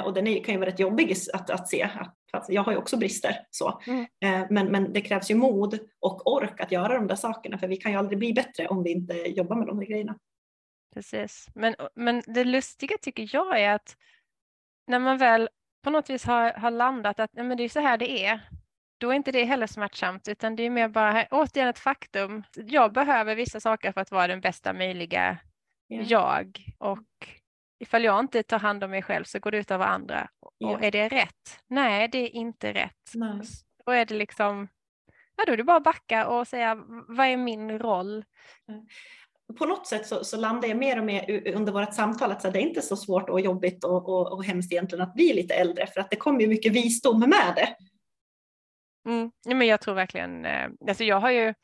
och 0.05 0.15
den 0.15 0.27
är, 0.27 0.45
kan 0.45 0.55
ju 0.55 0.59
vara 0.59 0.71
rätt 0.71 0.81
jobbig 0.81 1.15
att, 1.33 1.51
att 1.51 1.69
se. 1.69 1.89
Att, 2.33 2.47
jag 2.49 2.63
har 2.63 2.73
ju 2.73 2.79
också 2.79 2.97
brister 2.97 3.37
så. 3.51 3.81
Mm. 3.87 4.07
Eh, 4.25 4.47
men, 4.51 4.67
men 4.67 4.93
det 4.93 5.01
krävs 5.01 5.31
ju 5.31 5.35
mod 5.35 5.79
och 6.01 6.33
ork 6.33 6.61
att 6.61 6.73
göra 6.73 6.95
de 6.95 7.07
där 7.07 7.17
sakerna 7.17 7.59
för 7.59 7.69
vi 7.69 7.77
kan 7.77 7.93
ju 7.93 7.99
aldrig 7.99 8.19
bli 8.19 8.33
bättre 8.33 8.69
om 8.69 8.83
vi 8.83 8.93
inte 8.93 9.15
jobbar 9.15 9.57
med 9.57 9.67
de 9.67 9.79
där 9.81 9.87
grejerna. 9.87 10.19
Precis. 10.95 11.49
Men, 11.55 11.75
men 11.95 12.23
det 12.27 12.45
lustiga 12.45 12.97
tycker 13.03 13.29
jag 13.33 13.61
är 13.61 13.75
att 13.75 13.97
när 14.87 14.99
man 14.99 15.19
väl 15.19 15.49
på 15.85 15.91
något 15.91 16.11
vis 16.11 16.25
har, 16.25 16.53
har 16.53 16.71
landat 16.71 17.21
att 17.21 17.33
men 17.33 17.57
det 17.57 17.65
är 17.65 17.69
så 17.69 17.81
här 17.81 17.99
det 17.99 18.25
är, 18.25 18.41
då 18.99 19.11
är 19.11 19.15
inte 19.15 19.33
det 19.33 19.45
heller 19.45 19.67
smärtsamt 19.67 20.29
utan 20.29 20.57
det 20.57 20.63
är 20.63 20.71
mer 20.71 20.89
bara 20.89 21.13
här, 21.13 21.29
återigen 21.31 21.69
ett 21.69 21.79
faktum. 21.79 22.43
Jag 22.55 22.93
behöver 22.93 23.35
vissa 23.35 23.61
saker 23.61 23.93
för 23.93 24.01
att 24.01 24.11
vara 24.11 24.27
den 24.27 24.41
bästa 24.41 24.73
möjliga 24.73 25.39
Ja. 25.87 26.03
jag 26.03 26.75
och 26.79 27.29
ifall 27.85 28.05
jag 28.05 28.21
inte 28.21 28.43
tar 28.43 28.59
hand 28.59 28.85
om 28.85 28.91
mig 28.91 29.03
själv 29.03 29.25
så 29.25 29.39
går 29.39 29.51
det 29.51 29.59
ut 29.59 29.71
över 29.71 29.85
andra. 29.85 30.29
Ja. 30.59 30.69
Och 30.69 30.85
är 30.85 30.91
det 30.91 31.09
rätt? 31.09 31.61
Nej, 31.69 32.09
det 32.09 32.19
är 32.19 32.35
inte 32.35 32.73
rätt. 32.73 33.11
Nej. 33.15 33.41
Då 33.87 33.93
är 33.93 34.07
det 34.07 34.15
liksom, 34.15 34.69
ja 35.37 35.45
då 35.47 35.53
är 35.53 35.57
det 35.57 35.65
bara 35.65 35.77
att 35.77 35.85
backa 35.85 36.27
och 36.27 36.49
säga 36.49 36.75
vad 37.09 37.27
är 37.27 37.37
min 37.37 37.79
roll? 37.79 38.25
På 39.59 39.67
något 39.67 39.87
sätt 39.87 40.07
så, 40.07 40.25
så 40.25 40.37
landar 40.37 40.69
jag 40.69 40.79
mer 40.79 40.99
och 40.99 41.05
mer 41.05 41.55
under 41.55 41.73
vårt 41.73 41.95
samtal 41.95 42.33
att 42.33 42.43
så 42.43 42.51
det 42.51 42.59
är 42.59 42.67
inte 42.67 42.83
så 42.83 42.97
svårt 42.97 43.29
och 43.29 43.41
jobbigt 43.41 43.85
och, 43.85 44.09
och, 44.09 44.33
och 44.33 44.45
hemskt 44.45 44.73
egentligen 44.73 45.03
att 45.03 45.15
bli 45.15 45.33
lite 45.33 45.55
äldre 45.55 45.87
för 45.87 46.01
att 46.01 46.11
det 46.11 46.17
kommer 46.17 46.41
ju 46.41 46.49
mycket 46.49 46.73
visdom 46.73 47.21
med 47.21 47.55
det. 47.57 47.77
Mm. 49.11 49.31
Men 49.47 49.67
jag 49.67 49.81
tror 49.81 49.95
verkligen, 49.95 50.45
eh, 50.45 50.71
alltså 50.89 51.05
jag 51.05 51.21
har 51.21 51.31
ju, 51.31 51.55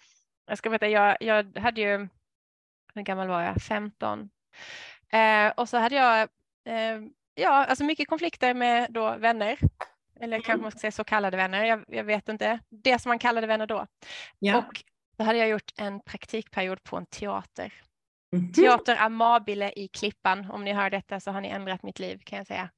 jag 0.47 0.59
ska 0.59 0.71
veta, 0.71 0.89
jag, 0.89 1.17
jag 1.21 1.59
hade 1.59 1.81
ju, 1.81 2.09
hur 2.95 3.03
gammal 3.03 3.29
var 3.29 3.43
jag? 3.43 3.63
15. 3.63 4.31
Eh, 5.13 5.53
och 5.57 5.69
så 5.69 5.79
hade 5.79 5.95
jag, 5.95 6.21
eh, 6.65 7.01
ja, 7.35 7.51
alltså 7.67 7.85
mycket 7.85 8.09
konflikter 8.09 8.55
med 8.55 8.93
då 8.93 9.17
vänner. 9.17 9.59
Eller 10.21 10.37
kanske 10.37 10.53
Mm. 10.53 10.63
man 10.63 10.71
ska 10.71 10.79
säga 10.81 10.93
så 10.93 11.05
kallade 11.05 11.37
vänner, 11.37 11.65
jag, 11.65 11.85
jag 11.89 12.05
vet 12.05 12.29
inte. 12.29 12.61
Det 12.69 12.99
som 12.99 13.11
man 13.11 13.19
kallade 13.19 13.47
vänner 13.47 13.67
då. 13.67 13.87
Ja. 14.39 14.59
Och 14.59 14.85
då 15.17 15.25
hade 15.25 15.39
jag 15.39 15.49
gjort 15.49 15.73
en 15.79 16.01
praktikperiod 16.01 16.83
på 16.83 16.97
en 16.97 17.07
teater. 17.07 17.73
Mhm. 18.33 18.53
Teater 18.53 18.97
Amabile 19.01 19.73
i 19.77 19.89
Klippan. 19.89 20.51
Om 20.51 20.65
ni 20.65 20.73
hör 20.73 20.91
detta 20.91 21.21
så 21.21 21.31
har 21.31 21.41
ni 21.41 21.49
ändrat 21.49 21.83
mitt 21.83 21.99
liv 21.99 22.21
kan 22.25 22.37
jag 22.39 22.47
säga. 22.47 22.71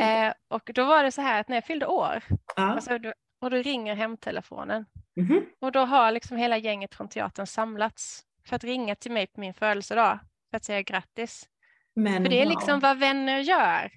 Eh, 0.00 0.32
och 0.48 0.70
då 0.74 0.84
var 0.84 1.04
det 1.04 1.12
så 1.12 1.22
här 1.22 1.40
att 1.40 1.48
när 1.48 1.56
jag 1.56 1.64
fyllde 1.64 1.86
år 1.86 2.22
ja. 2.56 2.62
alltså, 2.62 2.98
och 3.40 3.50
då 3.50 3.56
ringer 3.56 3.94
hemtelefonen 3.94 4.86
Mhm. 5.16 5.46
och 5.60 5.72
då 5.72 5.80
har 5.80 6.12
liksom 6.12 6.36
hela 6.36 6.58
gänget 6.58 6.94
från 6.94 7.08
teatern 7.08 7.46
samlats 7.46 8.22
för 8.44 8.56
att 8.56 8.64
ringa 8.64 8.94
till 8.94 9.12
mig 9.12 9.26
på 9.26 9.40
min 9.40 9.54
födelsedag 9.54 10.18
för 10.50 10.56
att 10.56 10.64
säga 10.64 10.82
grattis. 10.82 11.48
Men 11.96 12.22
För 12.22 12.30
det 12.30 12.36
är 12.40 12.44
wow. 12.44 12.50
liksom 12.50 12.80
vad 12.80 12.98
vänner 12.98 13.38
gör. 13.38 13.90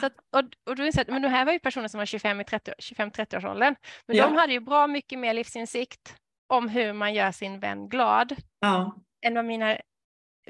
Så 0.00 0.06
att, 0.06 0.12
och, 0.36 0.42
och 0.70 0.76
då 0.76 0.82
jag 0.82 1.00
att 1.00 1.08
men 1.08 1.22
de 1.22 1.28
här 1.28 1.44
var 1.44 1.52
ju 1.52 1.58
personer 1.58 1.88
som 1.88 1.98
var 1.98 2.06
25 2.06 2.40
i 2.40 2.44
30 2.44 2.72
25-30-årsåldern. 2.78 3.74
Men 4.06 4.16
Ja. 4.16 4.24
de 4.26 4.36
hade 4.36 4.52
ju 4.52 4.60
bra 4.60 4.86
mycket 4.86 5.18
mer 5.18 5.34
livsinsikt 5.34 6.16
om 6.48 6.68
hur 6.68 6.92
man 6.92 7.14
gör 7.14 7.32
sin 7.32 7.60
vän 7.60 7.88
glad 7.88 8.36
Ja. 8.60 8.94
än 9.26 9.34
vad 9.34 9.44
mina 9.44 9.76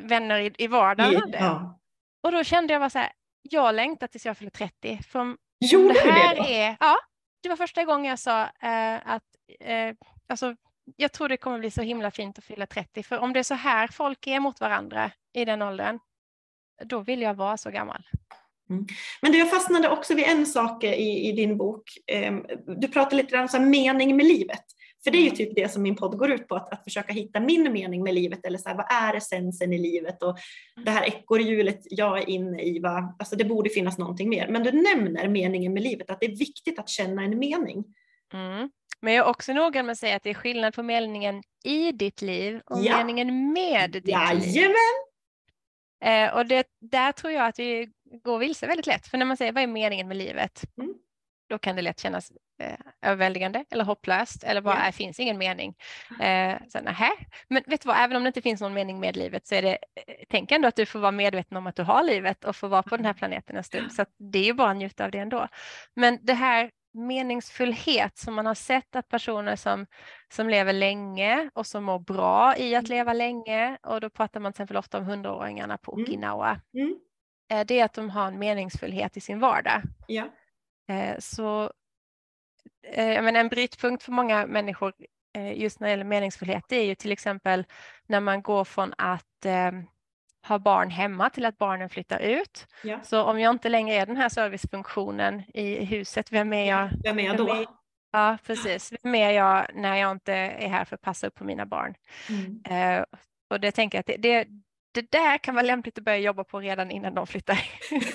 vänner 0.01 0.39
i, 0.41 0.55
i 0.59 0.67
vardagen 0.67 1.21
hade. 1.21 1.39
Ja. 1.39 1.79
Och 2.23 2.33
då 2.33 2.45
kände 2.45 2.73
jag 2.73 2.83
bara 2.83 2.91
så 2.91 2.99
här, 2.99 3.13
jag 3.43 3.75
längtar 3.75 4.07
tills 4.07 4.27
jag 4.27 4.37
fyller 4.39 4.51
30. 4.51 5.01
För 5.09 5.19
om 5.19 5.37
Gjorde 5.61 5.95
det 5.95 6.05
du 6.05 6.11
här 6.11 6.35
det? 6.35 6.41
då? 6.43 6.49
är, 6.49 6.77
ja, 6.81 6.97
det 7.43 7.49
var 7.49 7.57
första 7.57 7.85
gången 7.85 8.05
jag 8.11 8.19
sa 8.19 8.43
eh, 8.43 8.95
att 9.05 9.23
eh, 9.61 9.95
alltså, 10.29 10.57
jag 10.97 11.13
tror 11.13 11.29
det 11.29 11.37
kommer 11.37 11.59
bli 11.59 11.71
så 11.71 11.83
himla 11.83 12.11
fint 12.11 12.39
att 12.39 12.45
fylla 12.45 12.67
30. 12.67 13.03
För 13.03 13.19
om 13.19 13.33
det 13.33 13.39
är 13.39 13.43
så 13.45 13.55
här 13.55 13.89
folk 13.89 14.27
är 14.27 14.41
mot 14.41 14.61
varandra 14.61 15.11
i 15.33 15.45
den 15.45 15.63
åldern, 15.63 15.99
då 16.85 17.01
vill 17.01 17.23
jag 17.23 17.35
vara 17.35 17.57
så 17.57 17.71
gammal. 17.71 18.03
Men 19.23 19.33
du, 19.33 19.39
jag 19.39 19.51
fastnade 19.51 19.89
också 19.89 20.15
vid 20.15 20.25
en 20.25 20.47
sak 20.47 20.85
i, 20.85 21.29
i 21.29 21.33
din 21.33 21.57
bok. 21.57 21.83
Ehm, 22.13 22.43
Du 22.81 22.89
pratade 22.89 23.17
lite 23.17 23.31
grann 23.31 23.43
om 23.43 23.49
så 23.49 23.61
mening 23.61 24.17
med 24.17 24.27
livet. 24.27 24.63
För 25.05 25.11
det 25.11 25.19
är 25.19 25.21
ju 25.21 25.27
Mm. 25.27 25.37
typ 25.37 25.55
det 25.57 25.69
som 25.73 25.83
min 25.83 25.97
podd 25.97 26.19
går 26.19 26.31
ut 26.33 26.49
på, 26.49 26.55
att, 26.57 26.73
att 26.73 26.85
försöka 26.85 27.13
hitta 27.13 27.41
min 27.41 27.73
mening 27.73 28.03
med 28.03 28.15
livet. 28.15 28.47
Eller 28.47 28.59
så 28.59 28.69
här, 28.69 28.77
vad 28.77 28.87
är 28.93 29.15
essensen 29.17 29.73
i 29.73 29.79
livet? 29.79 30.23
Och 30.23 30.37
det 30.85 30.91
här 30.91 31.05
ekorrhjulet 31.07 31.81
jag 31.85 32.19
är 32.19 32.29
inne 32.31 32.63
i, 32.63 32.79
va? 32.79 33.15
Alltså 33.19 33.37
det 33.37 33.45
borde 33.45 33.71
finnas 33.71 33.99
någonting 33.99 34.29
mer. 34.29 34.49
Men 34.49 34.63
du 34.63 34.73
nämner 34.73 35.29
meningen 35.29 35.73
med 35.73 35.83
livet, 35.83 36.11
att 36.11 36.21
det 36.21 36.27
är 36.27 36.37
viktigt 36.37 36.79
att 36.79 36.89
känna 36.89 37.23
en 37.23 37.39
mening. 37.39 37.85
Mm. 38.33 38.71
Men 39.01 39.15
jag 39.15 39.27
är 39.27 39.31
också 39.31 39.53
noga 39.53 39.83
med 39.83 39.93
att 39.93 39.99
säga 39.99 40.17
att 40.17 40.23
det 40.23 40.31
är 40.31 40.35
skillnad 40.35 40.75
på 40.75 40.83
meningen 40.83 41.43
i 41.65 41.93
ditt 41.93 42.23
liv 42.23 42.61
och 42.65 42.79
Ja. 42.85 42.97
meningen 42.97 43.53
med 43.53 43.91
ditt 43.91 44.07
liv. 44.07 44.15
Eh, 46.05 46.35
och 46.35 46.47
det, 46.47 46.67
där 46.81 47.13
tror 47.13 47.33
jag 47.33 47.47
att 47.47 47.59
vi 47.59 47.89
går 48.25 48.39
vilse 48.39 48.67
väldigt 48.67 48.87
lätt. 48.87 49.07
För 49.07 49.19
när 49.19 49.27
man 49.27 49.37
säger 49.37 49.53
vad 49.53 49.63
är 49.63 49.67
meningen 49.67 50.09
med 50.09 50.17
livet? 50.17 50.63
Mm. 50.79 50.95
Då 51.49 51.59
kan 51.59 51.77
det 51.77 51.83
lätt 51.83 52.01
kännas 52.01 52.33
eh, 52.63 52.79
överväldigande 53.03 53.65
eller 53.71 53.85
hopplöst 53.85 54.45
eller 54.45 54.61
bara, 54.61 54.79
Ja. 54.79 54.87
det 54.87 54.93
finns 54.93 55.21
ingen 55.21 55.39
mening. 55.39 55.75
Eh, 56.21 56.57
så, 56.69 56.81
nähä. 56.81 57.11
Men 57.49 57.63
vet 57.67 57.81
du 57.83 57.87
vad, 57.89 57.97
även 58.01 58.17
om 58.17 58.23
det 58.25 58.29
inte 58.29 58.43
finns 58.43 58.61
någon 58.61 58.75
mening 58.75 59.01
med 59.01 59.17
livet 59.17 59.47
så 59.47 59.55
är 59.55 59.63
det, 59.63 59.73
eh, 59.73 60.15
tänk 60.29 60.53
ändå 60.53 60.69
att 60.69 60.77
du 60.77 60.87
får 60.87 60.99
vara 60.99 61.13
medveten 61.13 61.57
om 61.57 61.67
att 61.67 61.77
du 61.77 61.83
har 61.83 62.03
livet 62.03 62.45
och 62.45 62.57
får 62.57 62.69
vara 62.69 62.83
på 62.83 62.97
den 62.97 63.07
här 63.07 63.15
planeten 63.15 63.57
en 63.57 63.65
stund. 63.65 63.93
Så 63.93 64.05
det 64.19 64.39
är 64.39 64.45
ju 64.45 64.53
bara 64.53 64.71
att 64.71 64.77
njuta 64.77 65.05
av 65.05 65.11
det 65.11 65.19
ändå. 65.19 65.49
Men 65.95 66.19
det 66.23 66.35
här 66.35 66.71
meningsfullhet 66.97 68.19
som 68.19 68.35
man 68.35 68.47
har 68.47 68.55
sett 68.55 68.97
att 68.97 69.09
personer 69.09 69.57
som, 69.57 69.87
som 70.33 70.49
lever 70.49 70.73
länge 70.73 71.51
och 71.55 71.67
som 71.67 71.85
mår 71.85 71.99
bra 71.99 72.57
i 72.57 72.75
att 72.75 72.85
Mm. 72.85 72.97
leva 72.97 73.13
länge 73.13 73.79
och 73.83 74.01
då 74.01 74.11
pratar 74.11 74.41
man 74.41 74.53
till 74.53 74.57
exempel 74.57 74.77
ofta 74.77 74.99
om 74.99 75.05
hundraåringarna 75.05 75.79
på 75.79 75.93
Mm. 75.93 76.03
Okinawa. 76.05 76.61
Mm. 76.75 76.99
Eh, 77.51 77.67
Det 77.67 77.81
är 77.81 77.85
att 77.85 77.95
de 77.95 78.11
har 78.11 78.27
en 78.29 78.39
meningsfullhet 78.39 79.17
i 79.17 79.21
sin 79.21 79.41
vardag. 79.41 79.83
Ja. 80.07 80.25
Eh, 80.89 81.17
Så 81.19 81.73
eh, 82.93 83.23
menar, 83.23 83.41
en 83.41 83.49
brytpunkt 83.49 84.03
för 84.03 84.13
många 84.13 84.47
människor 84.47 84.93
just 85.55 85.81
när 85.81 85.87
det 85.87 85.91
gäller 85.91 86.05
meningsfullhet 86.05 86.65
det 86.69 86.77
är 86.77 86.85
ju 86.85 86.95
till 86.95 87.13
exempel 87.13 87.65
när 88.07 88.21
man 88.21 88.43
går 88.43 88.65
från 88.65 88.95
att 88.99 89.47
ha 90.49 90.59
barn 90.59 90.91
hemma 90.91 91.31
till 91.31 91.45
att 91.45 91.59
barnen 91.59 91.89
flyttar 91.89 92.19
ut. 92.21 92.67
Ja. 92.85 92.99
Så 93.03 93.23
om 93.23 93.41
jag 93.41 93.51
inte 93.51 93.69
längre 93.69 93.95
är 93.97 94.07
den 94.07 94.17
här 94.17 94.29
servicefunktionen 94.29 95.43
i 95.55 95.85
huset, 95.85 96.33
vem 96.33 96.53
är 96.53 96.69
jag? 96.69 96.91
Vem 97.05 97.19
är 97.19 97.25
jag 97.25 97.37
då? 97.37 97.55
är- 97.55 97.67
Ja, 98.13 98.39
precis. 98.47 98.93
Vem 99.03 99.15
är 99.15 99.31
jag 99.31 99.67
när 99.75 99.97
jag 99.97 100.11
inte 100.11 100.33
är 100.35 100.69
här 100.69 100.85
för 100.85 100.95
att 100.95 101.01
passa 101.03 101.27
upp 101.27 101.35
på 101.35 101.45
mina 101.45 101.67
barn? 101.67 101.95
Mm. 102.29 102.99
Eh, 102.99 103.05
och 103.51 103.61
det 103.61 103.73
tänker 103.73 103.99
jag 103.99 104.01
att 104.01 104.07
det, 104.07 104.17
det, 104.17 104.49
det 104.95 105.11
där 105.11 105.39
kan 105.39 105.55
vara 105.55 105.67
lämpligt 105.67 105.99
att 105.99 106.05
börja 106.05 106.19
jobba 106.19 106.45
på 106.45 106.61
redan 106.61 106.91
innan 106.91 107.15
de 107.15 107.27
flyttar. 107.27 107.59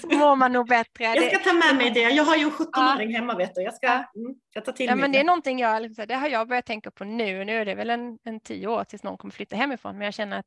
Så 0.01 0.07
mår 0.17 0.35
man 0.35 0.53
nog 0.53 0.67
bättre. 0.67 1.03
Jag 1.03 1.23
ska 1.33 1.37
ta 1.49 1.53
med 1.53 1.75
mig 1.75 1.89
det. 1.91 1.99
Jag 1.99 2.23
har 2.23 2.35
ju 2.35 2.43
en 2.43 2.51
17-åring 2.51 3.15
hemma 3.15 3.35
vet 3.35 3.55
du. 3.55 3.61
Jag 3.61 3.73
ska, 3.73 3.87
Ja. 3.87 4.11
mm, 4.15 4.35
jag 4.53 4.65
tar 4.65 4.71
till 4.71 4.85
ja, 4.85 4.95
mig 4.95 5.01
men 5.01 5.11
det 5.11 5.19
är 5.19 5.23
någonting 5.23 5.59
jag, 5.59 5.81
liksom 5.81 6.07
det 6.07 6.15
har 6.15 6.27
jag 6.29 6.47
börjat 6.47 6.65
tänka 6.65 6.91
på 6.91 7.03
nu. 7.03 7.45
Nu 7.45 7.57
är 7.61 7.65
det 7.65 7.75
väl 7.75 7.89
en, 7.89 8.17
en 8.23 8.39
tio 8.39 8.67
år 8.67 8.83
tills 8.83 9.03
någon 9.03 9.17
kommer 9.17 9.31
flytta 9.31 9.55
hemifrån. 9.55 9.97
Men 9.97 10.05
jag 10.05 10.13
känner 10.13 10.39
att 10.39 10.45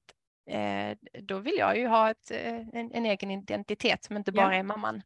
då 1.23 1.39
vill 1.39 1.55
jag 1.59 1.79
ju 1.79 1.87
ha 1.87 2.11
ett, 2.11 2.31
eh, 2.31 2.69
en, 2.73 2.93
en 2.93 3.07
egen 3.07 3.31
identitet 3.31 4.05
som 4.05 4.17
inte 4.17 4.33
bara 4.33 4.57
är 4.57 4.63
mamman. 4.63 5.03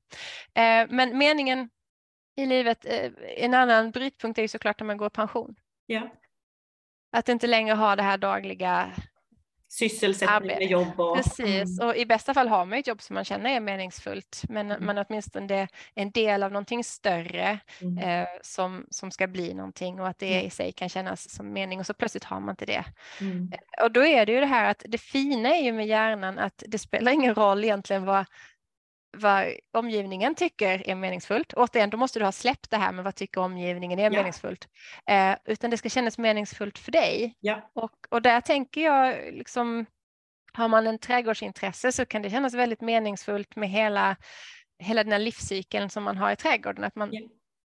Eh, 0.55 0.87
men 0.89 1.19
meningen 1.19 1.71
i 2.37 2.47
livet, 2.47 2.85
eh, 2.85 3.13
en 3.37 3.55
annan 3.55 3.91
brytpunkt 3.91 4.39
är 4.39 4.43
ju 4.43 4.49
såklart 4.49 4.81
när 4.81 4.87
man 4.87 4.97
går 4.97 5.07
i 5.07 5.11
pension. 5.11 5.57
Att 7.13 7.29
inte 7.29 7.47
längre 7.47 7.75
ha 7.75 7.97
det 7.97 8.03
här 8.03 8.19
dagliga 8.19 8.93
Sysselsättning 9.71 10.37
Arbete. 10.37 10.59
med 10.59 10.71
jobb 10.71 11.01
och... 11.01 11.17
Precis, 11.17 11.81
och 11.81 11.97
i 11.97 12.07
bästa 12.07 12.35
fall 12.35 12.49
har 12.49 12.65
man 12.65 12.79
ett 12.79 12.87
jobb 12.87 13.03
som 13.03 13.15
man 13.15 13.25
känner 13.25 13.51
är 13.51 13.61
meningsfullt, 13.61 14.43
men 14.49 14.71
Mm. 14.71 14.87
man 14.87 14.99
åtminstone 15.09 15.55
är 15.55 15.69
en 15.95 16.11
del 16.11 16.43
av 16.43 16.53
någonting 16.53 16.85
större 16.85 17.59
Mm. 17.81 17.99
eh, 17.99 18.29
som, 18.43 18.87
som 18.91 19.11
ska 19.11 19.27
bli 19.27 19.55
någonting 19.55 20.01
och 20.01 20.09
att 20.09 20.19
det 20.19 20.35
Mm. 20.35 20.47
i 20.47 20.51
sig 20.51 20.73
kan 20.73 20.89
kännas 20.89 21.31
som 21.31 21.53
mening 21.53 21.81
och 21.81 21.87
så 21.87 21.95
plötsligt 21.95 22.25
har 22.25 22.41
man 22.41 22.51
inte 22.53 22.67
det. 22.67 22.85
Mm. 23.21 23.53
Och 23.83 23.93
då 23.93 24.05
är 24.07 24.27
det 24.27 24.33
ju 24.33 24.41
det 24.41 24.47
här 24.47 24.71
att 24.71 24.83
det 24.89 24.99
fina 24.99 25.49
är 25.57 25.63
ju 25.63 25.73
med 25.73 25.87
hjärnan 25.87 26.39
att 26.39 26.63
det 26.67 26.79
spelar 26.79 27.13
ingen 27.13 27.35
roll 27.35 27.65
egentligen 27.65 28.05
vad, 28.05 28.25
vad 29.19 29.53
omgivningen 29.73 30.35
tycker 30.35 30.89
är 30.91 30.95
meningsfullt. 30.95 31.53
Återigen, 31.53 31.91
då 31.91 31.97
måste 31.97 32.19
du 32.19 32.25
ha 32.25 32.33
släppt 32.33 32.71
det 32.71 32.77
här 32.77 32.93
med 32.93 33.05
vad 33.05 33.15
tycker 33.15 33.41
omgivningen 33.41 33.99
är 33.99 34.05
Ja. 34.05 34.11
meningsfullt. 34.11 34.69
Eh, 35.07 35.37
utan 35.45 35.71
det 35.71 35.77
ska 35.77 35.89
kännas 35.89 36.19
meningsfullt 36.19 36.79
för 36.79 36.93
dig. 36.93 37.35
Ja. 37.41 37.71
Och, 37.75 37.93
och 38.11 38.23
där 38.23 38.41
tänker 38.41 38.81
jag 38.81 39.35
liksom 39.35 39.87
har 40.53 40.69
man 40.69 40.87
en 40.87 40.99
trädgårdsintresse 40.99 41.93
så 41.93 42.07
kan 42.07 42.23
det 42.23 42.31
kännas 42.31 42.55
väldigt 42.55 42.81
meningsfullt 42.81 43.57
med 43.57 43.69
hela, 43.69 44.17
hela 44.79 45.05
den 45.05 45.13
här 45.13 45.19
livscykeln 45.19 45.91
som 45.91 46.03
man 46.05 46.17
har 46.17 46.33
i 46.33 46.37
trädgården. 46.37 46.85
Att 46.85 46.97
man, 46.97 47.09
Ja. 47.13 47.21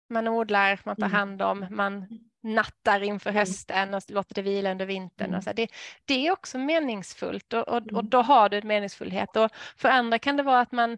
man 0.10 0.28
odlar, 0.28 0.80
man 0.86 0.96
tar 0.96 1.06
Mm. 1.06 1.18
hand 1.18 1.42
om, 1.42 1.68
man 1.70 2.08
nattar 2.44 3.04
inför 3.04 3.30
Mm. 3.30 3.40
hösten 3.40 3.94
och 3.94 4.02
låter 4.08 4.36
det 4.36 4.42
vila 4.42 4.72
under 4.72 4.86
vintern. 4.86 5.28
Mm. 5.28 5.38
Och 5.38 5.44
så. 5.44 5.54
Det, 5.54 5.68
det 6.06 6.28
är 6.28 6.32
också 6.32 6.58
meningsfullt 6.58 7.54
och, 7.54 7.68
och, 7.68 7.76
och 7.76 7.92
Mm. 7.92 8.10
då 8.10 8.22
har 8.22 8.50
du 8.50 8.58
en 8.58 8.68
meningsfullhet. 8.68 9.36
Och 9.36 9.50
för 9.78 9.90
andra 9.90 10.20
kan 10.20 10.38
det 10.38 10.44
vara 10.44 10.60
att 10.60 10.72
man 10.72 10.98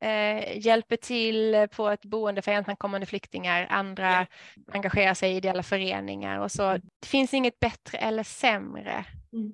eh, 0.00 0.58
hjälper 0.66 0.96
till 0.96 1.66
på 1.70 1.88
ett 1.88 2.04
boende 2.04 2.42
för 2.42 2.52
ensamkommande 2.52 3.06
flyktingar. 3.06 3.66
Andra 3.70 4.26
Ja. 4.54 4.62
engagerar 4.72 5.14
sig 5.14 5.32
i 5.32 5.36
ideella 5.36 5.62
föreningar 5.62 6.38
och 6.40 6.52
så. 6.52 6.64
Mm. 6.68 6.82
Det 7.00 7.08
finns 7.08 7.34
inget 7.34 7.60
bättre 7.60 7.98
eller 7.98 8.22
sämre 8.22 9.04
Mm. 9.32 9.52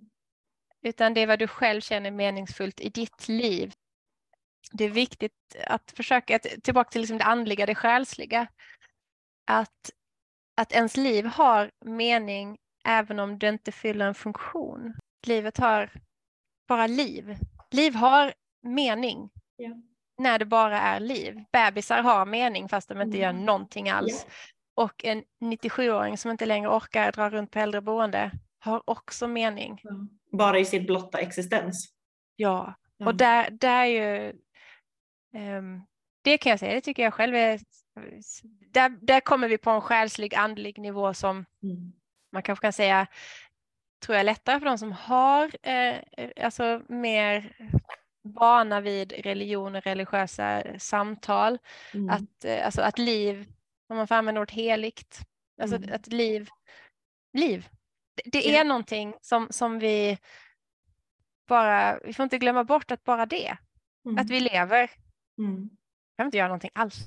utan 0.82 1.14
det 1.14 1.20
är 1.20 1.26
vad 1.26 1.38
du 1.38 1.46
själv 1.48 1.80
känner 1.80 2.10
meningsfullt 2.10 2.80
i 2.80 2.88
ditt 2.88 3.28
liv. 3.28 3.72
Det 4.72 4.84
är 4.84 4.90
viktigt 4.90 5.32
att 5.66 5.92
försöka, 5.96 6.38
tillbaka 6.38 6.90
till 6.90 7.00
liksom 7.00 7.18
det 7.18 7.24
andliga, 7.24 7.66
det 7.66 7.74
själsliga, 7.74 8.46
att, 9.46 9.90
att 10.56 10.72
ens 10.72 10.96
liv 10.96 11.26
har 11.26 11.70
mening 11.84 12.58
även 12.84 13.18
om 13.18 13.38
det 13.38 13.48
inte 13.48 13.72
fyller 13.72 14.06
en 14.06 14.14
funktion. 14.14 14.94
Livet 15.26 15.58
har 15.58 15.90
bara 16.68 16.86
liv. 16.86 17.36
Liv 17.70 17.94
har 17.94 18.34
mening 18.62 19.30
Ja. 19.56 19.70
När 20.18 20.38
det 20.38 20.44
bara 20.44 20.80
är 20.80 21.00
liv. 21.00 21.44
Bebisar 21.52 22.02
har 22.02 22.26
mening 22.26 22.68
fast 22.68 22.88
de 22.88 23.00
inte 23.02 23.18
gör 23.18 23.30
Mm. 23.30 23.44
någonting 23.44 23.88
alls. 23.90 24.26
Och 24.76 25.04
en 25.04 25.22
97-åring 25.40 26.18
som 26.18 26.30
inte 26.30 26.46
längre 26.46 26.68
orkar 26.68 27.12
dra 27.12 27.30
runt 27.30 27.50
på 27.50 27.58
äldreboende 27.58 28.30
har 28.58 28.82
också 28.90 29.28
mening. 29.28 29.80
Bara 30.32 30.58
i 30.58 30.64
sin 30.64 30.86
blotta 30.86 31.18
existens. 31.18 31.92
Ja, 32.36 32.74
och 33.04 33.14
där, 33.14 33.50
där 33.50 33.80
är 33.80 33.86
ju, 33.86 34.32
ehm, 35.34 35.82
det 36.22 36.38
kan 36.38 36.50
jag 36.50 36.60
säga, 36.60 36.74
det 36.74 36.80
tycker 36.80 37.02
jag 37.02 37.14
själv 37.14 37.34
är, 37.36 37.60
där, 38.72 38.88
där 38.88 39.20
kommer 39.20 39.48
vi 39.48 39.58
på 39.58 39.70
en 39.70 39.80
själslig, 39.80 40.34
andlig 40.34 40.78
nivå 40.78 41.14
som 41.14 41.44
Mm. 41.62 41.92
man 42.32 42.42
kanske 42.42 42.62
kan 42.66 42.72
säga, 42.72 43.06
tror 44.06 44.16
jag 44.16 44.24
lättare 44.26 44.58
för 44.58 44.66
de 44.66 44.78
som 44.78 44.92
har, 44.92 45.50
eh, 45.62 45.96
alltså 46.44 46.82
mer 46.88 47.56
vana 48.24 48.80
vid 48.80 49.12
religion 49.12 49.74
och 49.74 49.82
religiösa 49.82 50.62
samtal, 50.78 51.58
Mm. 51.94 52.08
att, 52.10 52.44
eh, 52.44 52.64
alltså 52.66 52.82
att 52.82 52.98
liv, 52.98 53.46
om 53.88 53.96
man 53.96 54.06
får 54.08 54.14
använda 54.14 54.40
ordet 54.40 54.54
heligt, 54.54 55.20
alltså 55.60 55.76
Mm. 55.76 55.90
att 55.94 56.06
liv, 56.06 56.48
liv, 57.32 57.68
det, 58.14 58.30
det 58.30 58.42
Ja. 58.50 58.60
är 58.60 58.64
någonting 58.64 59.14
som, 59.20 59.46
som 59.50 59.78
vi 59.78 60.18
bara, 61.48 61.98
vi 62.04 62.12
får 62.12 62.22
inte 62.24 62.38
glömma 62.38 62.64
bort 62.64 62.90
att 62.90 63.04
bara 63.04 63.26
det, 63.26 63.56
Mm. 64.06 64.18
att 64.18 64.30
vi 64.30 64.40
lever, 64.40 64.90
Mm. 65.38 65.54
vi 65.62 65.68
behöver 66.16 66.28
inte 66.28 66.38
göra 66.38 66.48
någonting 66.48 66.70
alls. 66.74 66.98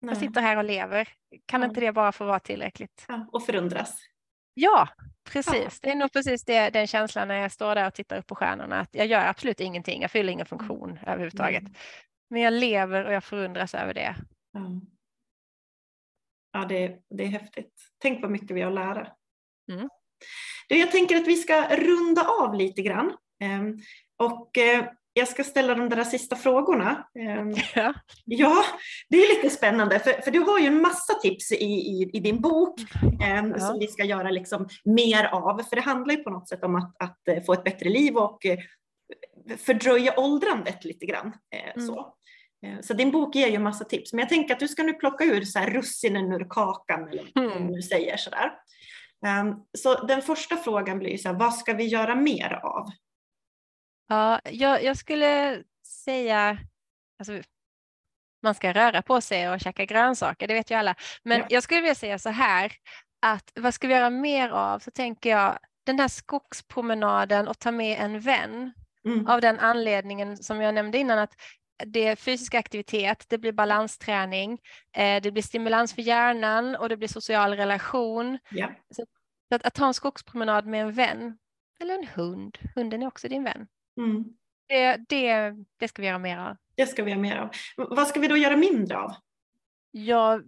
Jag 0.00 0.06
Nej. 0.06 0.16
sitter 0.16 0.40
här 0.40 0.56
och 0.56 0.64
lever, 0.64 1.08
kan 1.46 1.60
Ja. 1.62 1.68
inte 1.68 1.80
det 1.80 1.92
bara 1.92 2.12
få 2.12 2.24
vara 2.24 2.40
tillräckligt? 2.40 3.04
Ja, 3.08 3.26
och 3.32 3.46
förundras. 3.46 3.98
Ja, 4.54 4.88
precis. 5.24 5.80
Det 5.80 5.90
är 5.90 5.94
nog 5.94 6.12
precis 6.12 6.44
det, 6.44 6.70
den 6.70 6.86
känslan 6.86 7.28
när 7.28 7.34
jag 7.34 7.52
står 7.52 7.74
där 7.74 7.86
och 7.86 7.94
tittar 7.94 8.18
upp 8.18 8.26
på 8.26 8.34
stjärnorna, 8.34 8.80
att 8.80 8.94
jag 8.94 9.06
gör 9.06 9.26
absolut 9.26 9.60
ingenting, 9.60 10.02
jag 10.02 10.10
fyller 10.10 10.32
ingen 10.32 10.46
funktion 10.46 10.98
överhuvudtaget. 11.06 11.60
Mm. 11.60 11.74
Men 12.30 12.42
jag 12.42 12.52
lever 12.52 13.04
och 13.04 13.12
jag 13.12 13.24
förundras 13.24 13.74
över 13.74 13.94
det. 13.94 14.14
Ja, 14.52 14.80
ja 16.52 16.64
det, 16.64 16.98
det 17.10 17.24
är 17.24 17.28
häftigt. 17.28 17.72
Tänk 17.98 18.22
vad 18.22 18.30
mycket 18.30 18.50
vi 18.50 18.62
har 18.62 18.68
att 18.68 18.74
lära. 18.74 19.08
Mm. 19.72 19.88
Du, 20.68 20.78
jag 20.78 20.90
tänker 20.90 21.16
att 21.16 21.26
vi 21.26 21.36
ska 21.36 21.76
runda 21.76 22.26
av 22.28 22.54
lite 22.54 22.82
grann. 22.82 23.16
Ehm, 23.40 23.78
och 24.16 24.58
eh, 24.58 24.84
jag 25.14 25.28
ska 25.28 25.44
ställa 25.44 25.74
de 25.74 25.88
där 25.88 26.04
sista 26.04 26.36
frågorna. 26.36 27.06
Ehm, 27.18 27.54
Ja. 27.74 27.94
Ja, 28.24 28.64
det 29.08 29.16
är 29.16 29.36
lite 29.36 29.50
spännande 29.56 29.98
för, 29.98 30.12
för 30.12 30.30
du 30.30 30.38
har 30.40 30.58
ju 30.58 30.66
en 30.66 30.82
massa 30.82 31.14
tips 31.14 31.52
i, 31.52 31.56
i, 31.64 32.10
i 32.12 32.20
din 32.20 32.40
bok 32.40 32.80
eh, 33.22 33.44
Ja. 33.46 33.58
som 33.58 33.78
vi 33.78 33.86
ska 33.86 34.04
göra 34.04 34.30
liksom 34.30 34.68
mer 34.84 35.24
av. 35.24 35.62
För 35.62 35.76
det 35.76 35.82
handlar 35.82 36.14
ju 36.14 36.22
på 36.22 36.30
något 36.30 36.48
sätt 36.48 36.64
om 36.64 36.74
att, 36.74 36.96
att 37.02 37.28
eh, 37.28 37.42
få 37.42 37.52
ett 37.52 37.64
bättre 37.64 37.88
liv 37.88 38.16
och 38.16 38.46
eh, 38.46 38.58
fördröja 39.58 40.14
åldrandet 40.20 40.84
lite 40.84 41.06
grann. 41.06 41.26
Eh, 41.54 41.72
Mm. 41.74 41.86
så. 41.86 41.98
Eh, 42.66 42.80
så 42.82 42.94
din 42.94 43.10
bok 43.10 43.34
ger 43.34 43.48
ju 43.48 43.58
massa 43.58 43.84
tips. 43.84 44.12
Men 44.12 44.20
jag 44.20 44.28
tänker 44.28 44.54
att 44.54 44.60
du 44.60 44.68
ska 44.68 44.82
nu 44.82 44.92
plocka 44.92 45.24
ur 45.24 45.42
så 45.44 45.58
här 45.58 45.70
russinen 45.70 46.32
ur 46.32 46.46
kakan 46.50 47.08
eller 47.08 47.24
vad 47.34 47.44
Mm. 47.44 47.66
nu 47.66 47.82
säger 47.82 48.16
sådär. 48.16 48.52
Um, 49.42 49.56
så 49.78 50.06
den 50.06 50.22
första 50.22 50.56
frågan 50.56 50.98
blir 50.98 51.16
så 51.18 51.28
här, 51.28 51.36
vad 51.38 51.54
ska 51.54 51.72
vi 51.72 51.84
göra 51.86 52.14
mer 52.14 52.60
av? 52.64 52.88
Ja, 54.08 54.40
jag, 54.44 54.82
jag 54.84 54.96
skulle 54.96 55.62
säga, 55.86 56.58
alltså, 57.18 57.40
man 58.42 58.54
ska 58.54 58.72
röra 58.72 59.02
på 59.02 59.20
sig 59.20 59.50
och 59.50 59.60
käka 59.60 59.84
grönsaker, 59.84 60.48
det 60.48 60.54
vet 60.54 60.70
ju 60.70 60.74
alla. 60.74 60.94
Men 61.22 61.38
Ja. 61.40 61.46
jag 61.50 61.62
skulle 61.62 61.80
vilja 61.80 61.94
säga 61.94 62.18
så 62.18 62.30
här, 62.30 62.72
att 63.22 63.52
vad 63.54 63.74
ska 63.74 63.88
vi 63.88 63.94
göra 63.94 64.10
mer 64.10 64.48
av? 64.48 64.78
Så 64.78 64.90
tänker 64.90 65.30
jag 65.30 65.58
den 65.86 65.98
här 65.98 66.08
skogspromenaden 66.08 67.48
och 67.48 67.58
ta 67.58 67.70
med 67.70 67.98
en 68.00 68.20
vän 68.20 68.72
Mm. 69.06 69.26
av 69.26 69.40
den 69.40 69.58
anledningen 69.60 70.36
som 70.36 70.60
jag 70.60 70.74
nämnde 70.74 70.98
innan 70.98 71.18
att 71.18 71.34
det 71.84 72.06
är 72.06 72.16
fysisk 72.16 72.54
aktivitet, 72.54 73.24
det 73.28 73.38
blir 73.38 73.52
balansträning, 73.52 74.58
eh, 74.96 75.22
det 75.22 75.30
blir 75.30 75.42
stimulans 75.42 75.94
för 75.94 76.02
hjärnan 76.02 76.76
och 76.76 76.88
det 76.88 76.96
blir 76.96 77.08
social 77.08 77.54
relation. 77.56 78.38
Ja. 78.50 78.70
Så 78.90 79.02
att, 79.54 79.64
att 79.66 79.74
ta 79.74 79.86
en 79.86 79.94
skogspromenad 79.94 80.66
med 80.66 80.80
en 80.82 80.92
vän 80.92 81.38
eller 81.80 81.94
en 81.94 82.06
hund, 82.14 82.58
hunden 82.74 83.02
är 83.02 83.06
också 83.06 83.28
din 83.28 83.44
vän. 83.44 83.66
Mm. 83.98 84.24
Det, 84.66 84.96
det, 85.08 85.54
det 85.76 85.88
ska 85.88 86.02
vi 86.02 86.08
göra 86.08 86.18
mer 86.18 86.38
av. 86.38 86.56
Det 86.74 86.86
ska 86.86 87.02
vi 87.04 87.10
göra 87.10 87.20
mer 87.20 87.36
av. 87.36 87.50
Vad 87.76 88.06
ska 88.06 88.20
vi 88.20 88.28
då 88.28 88.36
göra 88.36 88.56
mindre 88.56 88.96
av? 88.98 89.14
Jag 89.90 90.42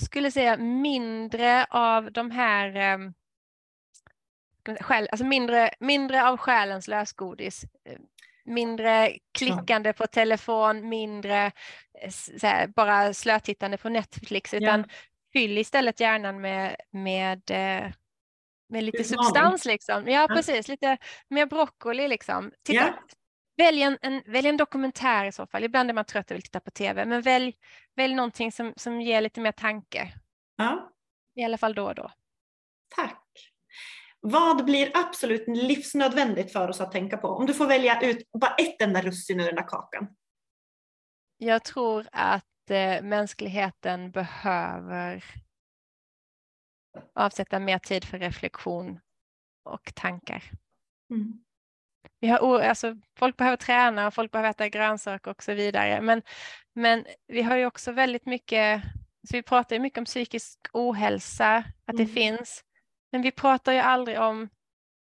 skulle 0.00 0.30
säga 0.30 0.56
mindre 0.56 1.64
av 1.70 2.12
de 2.12 2.30
här 2.30 2.76
ehm, 2.76 3.14
själ, 4.80 5.08
alltså 5.10 5.26
mindre, 5.26 5.70
mindre 5.80 6.28
av 6.28 6.36
själens 6.36 6.88
lösgodis. 6.88 7.64
eh, 7.84 7.98
Mindre 8.44 9.18
klickande 9.38 9.92
på 9.92 10.06
telefon, 10.06 10.88
mindre 10.88 11.46
eh, 12.02 12.12
här, 12.42 12.66
bara 12.66 13.14
slötittande 13.14 13.76
på 13.76 13.88
Netflix, 13.88 14.54
utan 14.54 14.84
fyll 15.32 15.58
istället 15.58 16.00
hjärnan 16.00 16.40
med, 16.40 16.76
med, 16.90 17.42
eh, 17.50 17.92
med 18.70 18.84
lite 18.84 19.04
substans. 19.04 19.64
Liksom. 19.64 20.08
Ja, 20.08 20.28
precis. 20.28 20.68
Lite 20.68 20.96
mer 21.28 21.46
broccoli. 21.46 22.08
Liksom. 22.08 22.52
Titta, 22.62 22.84
Ja. 22.84 22.94
välj, 23.56 23.82
en, 23.82 23.98
en, 24.02 24.22
välj 24.26 24.48
en 24.48 24.56
dokumentär 24.56 25.24
i 25.24 25.32
så 25.32 25.46
fall. 25.46 25.64
Ibland 25.64 25.90
är 25.90 25.94
man 25.94 26.04
trött 26.04 26.30
och 26.30 26.34
vill 26.34 26.42
titta 26.42 26.60
på 26.60 26.70
tv, 26.70 27.04
men 27.04 27.22
välj, 27.22 27.54
välj 27.96 28.14
någonting 28.14 28.52
som, 28.52 28.72
som 28.76 29.00
ger 29.00 29.20
lite 29.20 29.40
mer 29.40 29.52
tanke. 29.52 30.12
Ja. 30.56 30.92
I 31.34 31.44
alla 31.44 31.58
fall 31.58 31.74
då 31.74 31.84
och 31.86 31.94
då. 31.94 32.10
Tack. 32.96 33.26
Vad 34.20 34.64
blir 34.64 34.90
absolut 34.94 35.44
livsnödvändigt 35.48 36.52
för 36.52 36.68
oss 36.68 36.80
att 36.80 36.92
tänka 36.92 37.16
på? 37.16 37.28
Om 37.28 37.46
du 37.46 37.54
får 37.54 37.66
välja 37.66 38.00
ut 38.00 38.32
bara 38.32 38.54
ett 38.54 38.82
enda 38.82 39.02
russin 39.02 39.40
ur 39.40 39.44
den 39.46 39.54
där 39.54 39.68
kakan. 39.68 40.06
Jag 41.38 41.64
tror 41.64 42.06
att 42.12 42.70
eh, 42.70 43.02
mänskligheten 43.02 44.10
behöver 44.10 45.24
avsätta 47.14 47.58
mer 47.58 47.78
tid 47.78 48.04
för 48.04 48.18
reflektion 48.18 49.00
och 49.64 49.94
tankar. 49.94 50.42
Mm. 51.10 51.44
Vi 52.20 52.28
har, 52.28 52.60
alltså, 52.60 52.96
folk 53.18 53.36
behöver 53.36 53.56
träna 53.56 54.06
och 54.06 54.14
folk 54.14 54.32
behöver 54.32 54.50
äta 54.50 54.68
grönsaker 54.68 55.30
och 55.30 55.42
så 55.42 55.54
vidare. 55.54 56.00
Men, 56.00 56.22
men 56.74 57.04
vi 57.26 57.42
har 57.42 57.56
ju 57.56 57.66
också 57.66 57.92
väldigt 57.92 58.26
mycket, 58.26 58.82
så 59.28 59.36
vi 59.36 59.42
pratar 59.42 59.76
ju 59.76 59.80
mycket 59.82 59.98
om 59.98 60.04
psykisk 60.04 60.58
ohälsa, 60.72 61.56
att 61.84 61.96
det 61.96 62.02
Mm. 62.02 62.14
finns. 62.14 62.64
Men 63.12 63.22
vi 63.22 63.30
pratar 63.30 63.72
ju 63.72 63.78
aldrig 63.78 64.20
om 64.20 64.48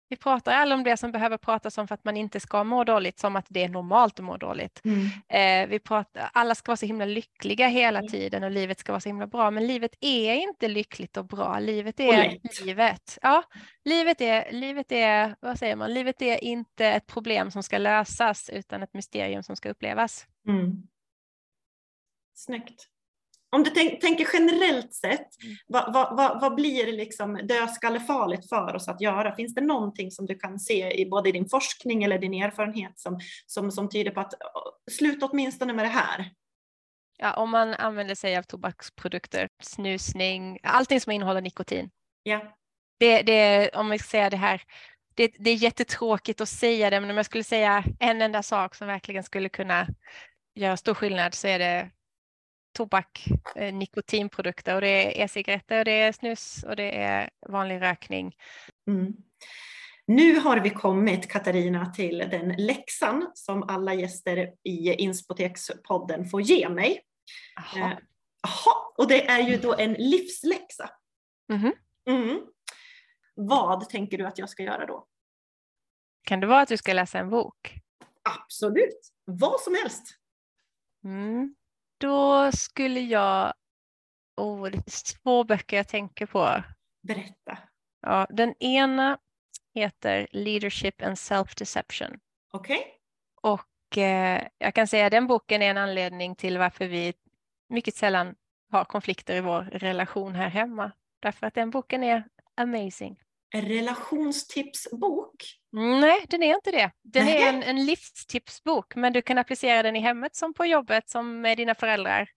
Vi 0.10 0.16
pratar 0.16 0.51
aldrig 0.51 0.78
om 0.78 0.84
det 0.84 0.97
som 0.97 1.12
behöver 1.12 1.38
pratas 1.38 1.78
om 1.78 1.88
för 1.88 1.95
att 1.95 2.03
man 2.03 2.18
inte 2.18 2.39
ska 2.39 2.64
må 2.64 2.84
dåligt, 2.84 3.20
som 3.20 3.36
att 3.36 3.45
det 3.49 3.64
är 3.64 3.70
normalt 3.70 4.20
att 4.20 4.26
må 4.26 4.38
dåligt. 4.38 4.82
Mm. 4.86 5.05
Eh, 5.30 5.70
vi 5.70 5.80
pratar, 5.80 6.30
alla 6.34 6.55
ska 6.55 6.70
vara 6.70 6.78
så 6.78 6.86
himla 6.86 7.05
lyckliga 7.05 7.68
hela 7.68 7.99
Mm. 7.99 8.12
tiden 8.12 8.43
och 8.43 8.51
livet 8.51 8.80
ska 8.80 8.91
vara 8.91 8.99
så 8.99 9.10
himla 9.10 9.28
bra, 9.28 9.51
men 9.51 9.68
livet 9.68 9.95
är 10.01 10.34
inte 10.34 10.68
lyckligt 10.68 11.18
och 11.18 11.26
bra. 11.26 11.60
Livet 11.60 11.99
är 11.99 12.18
lätt. 12.18 12.66
livet. 12.66 13.18
Ja, 13.22 13.43
livet 13.86 14.22
är, 14.22 14.51
livet 14.51 14.91
är, 14.91 15.36
vad 15.39 15.60
säger 15.60 15.76
man, 15.76 15.93
livet 15.93 16.22
är 16.22 16.43
inte 16.43 16.86
ett 16.86 17.07
problem 17.07 17.51
som 17.51 17.64
ska 17.64 17.78
lösas 17.78 18.49
utan 18.49 18.84
ett 18.84 18.93
mysterium 18.93 19.43
som 19.43 19.55
ska 19.55 19.70
upplevas. 19.70 20.28
Mm. 20.47 20.72
Snyggt. 22.36 22.88
Om 23.52 23.64
du 23.64 23.70
tänk, 23.70 24.02
tänker 24.02 24.28
generellt 24.34 24.93
sett, 24.93 25.43
Mm. 25.43 25.56
vad, 25.68 25.93
vad, 25.93 26.18
vad, 26.18 26.41
vad 26.41 26.56
blir 26.56 26.93
liksom 26.93 27.39
dödskallefarligt 27.43 28.50
för 28.50 28.76
oss 28.76 28.88
att 28.88 29.02
göra? 29.02 29.36
Finns 29.36 29.56
det 29.56 29.62
någonting 29.62 30.12
som 30.12 30.26
du 30.26 30.36
kan 30.36 30.60
se 30.60 31.02
i 31.02 31.10
både 31.10 31.32
din 31.32 31.50
forskning 31.50 32.04
eller 32.04 32.20
din 32.20 32.34
erfarenhet 32.34 33.00
som, 33.00 33.20
som, 33.45 33.72
som 33.72 33.89
tyder 33.89 34.12
på 34.12 34.20
att 34.20 34.34
sluta 34.91 35.26
åtminstone 35.26 35.74
med 35.74 35.86
det 35.86 35.89
här? 35.89 36.32
Ja, 37.18 37.34
om 37.34 37.50
man 37.50 37.74
använder 37.74 38.16
sig 38.16 38.38
av 38.38 38.43
tobaksprodukter, 38.43 39.50
snusning, 39.64 40.60
allting 40.64 41.02
som 41.02 41.12
innehåller 41.12 41.41
nikotin. 41.41 41.89
Ja. 42.24 42.56
Det, 43.00 43.22
det, 43.22 43.70
om 43.70 43.89
vi 43.89 44.00
säga 44.00 44.30
det 44.30 44.38
här, 44.38 44.62
det, 45.14 45.32
det 45.39 45.50
är 45.50 45.56
jättetråkigt 45.56 46.41
att 46.41 46.50
säga 46.50 46.89
det, 46.89 47.00
men 47.00 47.10
om 47.10 47.18
jag 47.18 47.26
skulle 47.26 47.43
säga 47.43 47.84
en 48.00 48.22
enda 48.22 48.43
sak 48.43 48.76
som 48.76 48.88
verkligen 48.88 49.24
skulle 49.24 49.50
kunna 49.50 49.88
göra 50.56 50.78
stor 50.78 50.93
skillnad 50.93 51.34
så 51.34 51.47
är 51.47 51.60
det 51.60 51.89
tobak, 52.72 53.26
eh, 53.55 53.74
nikotinprodukter 53.74 54.76
och 54.76 54.82
det 54.82 54.88
är 54.88 55.24
e-cigaretter, 55.24 55.80
och 55.80 55.86
det 55.86 55.91
är 55.91 56.11
snus 56.11 56.63
och 56.63 56.76
det 56.76 56.97
är 56.97 57.30
vanlig 57.49 57.82
rökning. 57.82 58.36
Mm. 58.88 59.13
Nu 60.05 60.39
har 60.39 60.59
vi 60.59 60.70
kommit, 60.70 61.30
Katarina, 61.32 61.86
till 61.86 62.17
den 62.17 62.49
läxan 62.57 63.32
som 63.34 63.63
alla 63.63 63.93
gäster 63.93 64.53
i 64.63 64.93
Inspotekspodden 64.93 66.26
får 66.26 66.41
ge 66.41 66.70
mig. 66.70 67.01
Jaha. 67.55 67.91
Eh, 67.91 67.97
och 68.97 69.07
det 69.07 69.28
är 69.28 69.39
ju 69.39 69.57
då 69.57 69.76
en 69.76 69.93
livsläxa. 69.93 70.89
Mhm. 71.49 71.74
Mm. 72.09 72.39
Vad 73.36 73.89
tänker 73.89 74.17
du 74.17 74.26
att 74.26 74.38
jag 74.38 74.49
ska 74.49 74.63
göra 74.63 74.86
då? 74.86 75.07
Kan 76.24 76.39
det 76.39 76.47
vara 76.47 76.61
att 76.61 76.70
du 76.70 76.78
ska 76.78 76.93
läsa 76.93 77.20
en 77.20 77.30
bok? 77.30 77.76
Absolut, 78.24 79.11
vad 79.26 79.59
som 79.59 79.76
helst. 79.76 80.03
Mm. 81.03 81.55
Då 82.00 82.52
skulle 82.52 83.00
jag, 83.00 83.54
oh, 84.38 84.70
det 84.70 84.78
är 84.78 85.16
två 85.24 85.43
böcker 85.43 85.78
jag 85.78 85.88
tänker 85.88 86.26
på. 86.26 86.64
Berätta. 87.02 87.58
Ja, 88.02 88.28
den 88.30 88.54
ena 88.60 89.18
heter 89.74 90.28
Leadership 90.32 91.02
and 91.02 91.16
Self-Deception. 91.16 92.20
Okej? 92.54 93.00
Och 93.41 93.97
eh, 93.97 94.47
jag 94.58 94.76
kan 94.76 94.88
säga 94.88 95.06
att 95.06 95.12
den 95.12 95.28
boken 95.28 95.62
är 95.62 95.70
en 95.70 95.78
anledning 95.78 96.36
till 96.36 96.58
varför 96.58 96.88
vi 96.88 97.14
mycket 97.70 97.95
sällan 97.95 98.36
har 98.72 98.86
konflikter 98.86 99.36
i 99.36 99.41
vår 99.41 99.62
relation 99.62 100.36
här 100.36 100.50
hemma. 100.50 100.91
Därför 101.20 101.47
att 101.47 101.54
den 101.54 101.70
boken 101.70 102.04
är 102.04 102.24
amazing. 102.56 103.20
Relationstipsbok. 103.56 105.36
Nej, 105.72 106.26
den 106.30 106.43
är 106.43 106.56
inte 106.56 106.72
det. 106.72 106.91
Den 107.04 107.26
Nähä. 107.26 107.38
är 107.45 107.50
en, 107.54 107.64
en 107.64 107.86
livstipsbok, 107.86 108.95
men 108.95 109.14
du 109.14 109.22
kan 109.22 109.38
applicera 109.38 109.84
den 109.84 109.95
i 109.95 110.00
hemmet 110.00 110.36
som 110.36 110.54
på 110.54 110.66
jobbet 110.66 111.10
som 111.10 111.41
med 111.41 111.58
dina 111.58 111.76
föräldrar. 111.76 112.30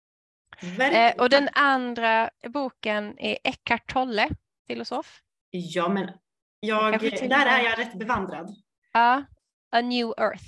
Eh, 0.80 1.12
och 1.18 1.30
den 1.30 1.48
andra 1.52 2.30
boken 2.48 3.18
är 3.18 3.38
Eckhart 3.44 3.92
Tolle, 3.92 4.28
filosof. 4.66 5.20
Ja, 5.50 5.88
men 5.88 6.10
jag, 6.60 7.00
där 7.00 7.46
är 7.46 7.64
jag 7.64 7.78
rätt 7.78 7.94
bevandrad. 7.98 8.54
Ja, 8.92 9.24
A 9.70 9.80
New 9.80 10.06
Earth, 10.18 10.44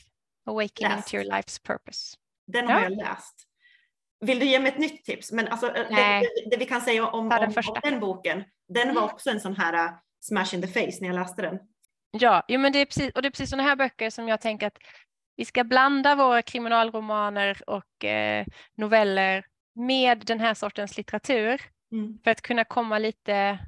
Awakening 0.47 0.97
Läst. 0.97 1.09
to 1.09 1.17
your 1.17 1.31
life's 1.33 1.63
purpose. 1.67 2.17
Den 2.47 2.69
Ja. 2.69 2.75
har 2.75 2.83
jag 2.83 2.97
läst. 2.97 3.35
Vill 4.21 4.39
du 4.39 4.47
ge 4.47 4.59
mig 4.61 4.73
ett 4.73 4.79
nytt 4.79 5.05
tips? 5.05 5.33
Men 5.33 5.49
alltså, 5.49 5.67
eh, 5.67 5.73
det, 5.89 5.95
Nej. 5.95 6.27
det, 6.51 6.57
vi 6.57 6.67
kan 6.67 6.81
säga 6.81 7.07
om, 7.07 7.33
om, 7.33 7.53
om 7.69 7.81
den 7.83 8.01
boken, 8.01 8.45
den 8.69 8.95
var 8.95 9.03
Mm. 9.03 9.15
också 9.15 9.31
en 9.31 9.41
sån 9.41 9.57
här 9.57 9.85
uh, 9.89 9.99
smash 10.25 10.55
in 10.55 10.63
the 10.63 10.69
face 10.69 10.99
när 11.01 11.07
jag 11.09 11.15
läste 11.15 11.43
den. 11.43 11.59
Ja, 12.11 12.45
jo, 12.49 12.61
men 12.61 12.73
det 12.73 12.79
är 12.79 12.85
precis, 12.87 13.13
och 13.15 13.23
det 13.23 13.29
är 13.29 13.31
precis 13.31 13.51
sådana 13.51 13.69
här 13.69 13.77
böcker 13.77 14.11
som 14.11 14.29
jag 14.29 14.41
tänker 14.41 14.67
att 14.67 14.79
vi 15.37 15.45
ska 15.45 15.65
blanda 15.65 16.15
våra 16.17 16.43
kriminalromaner 16.43 17.63
och 17.71 18.05
eh, 18.05 18.47
noveller 18.75 19.47
med 19.75 20.19
den 20.27 20.41
här 20.41 20.55
sortens 20.55 20.97
litteratur 20.97 21.61
Mm. 21.93 22.19
för 22.25 22.31
att 22.31 22.43
kunna 22.43 22.65
komma 22.65 22.99
lite, 22.99 23.59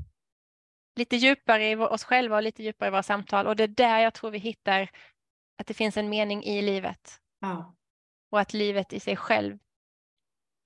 lite 0.97 1.17
djupare 1.17 1.71
i 1.71 1.77
oss 1.77 2.05
själva 2.05 2.37
och 2.37 2.43
lite 2.43 2.63
djupare 2.63 2.89
i 2.89 2.91
våra 2.91 3.03
samtal. 3.03 3.47
Och 3.47 3.57
det 3.57 3.63
är 3.63 3.69
där 3.69 3.99
jag 3.99 4.15
tror 4.15 4.31
vi 4.31 4.39
hittar 4.39 4.91
att 5.59 5.67
det 5.67 5.75
finns 5.75 5.97
en 5.97 6.09
mening 6.09 6.45
i 6.45 6.63
livet 6.63 7.21
Ja. 7.41 7.75
och 8.31 8.41
att 8.41 8.53
livet 8.53 8.93
i 8.93 9.01
sig 9.01 9.17
själv 9.17 9.59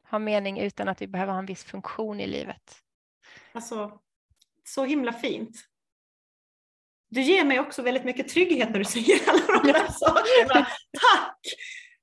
har 0.09 0.19
mening 0.19 0.59
utan 0.59 0.89
att 0.89 1.03
vi 1.03 1.07
behöver 1.07 1.33
ha 1.33 1.39
en 1.39 1.47
viss 1.47 1.65
funktion 1.65 2.21
i 2.21 2.27
livet. 2.27 2.83
Alltså, 3.53 4.01
så 4.65 4.85
himla 4.85 5.13
fint. 5.13 5.57
Du 7.11 7.21
ger 7.23 7.45
mig 7.45 7.61
också 7.61 7.83
väldigt 7.83 8.05
mycket 8.05 8.29
trygghet 8.29 8.71
när 8.71 8.79
du 8.79 8.85
säger 8.85 9.21
alla 9.29 9.63
de 9.63 9.73
där 9.73 9.87
sakerna. 9.93 10.67
Tack! 11.01 11.41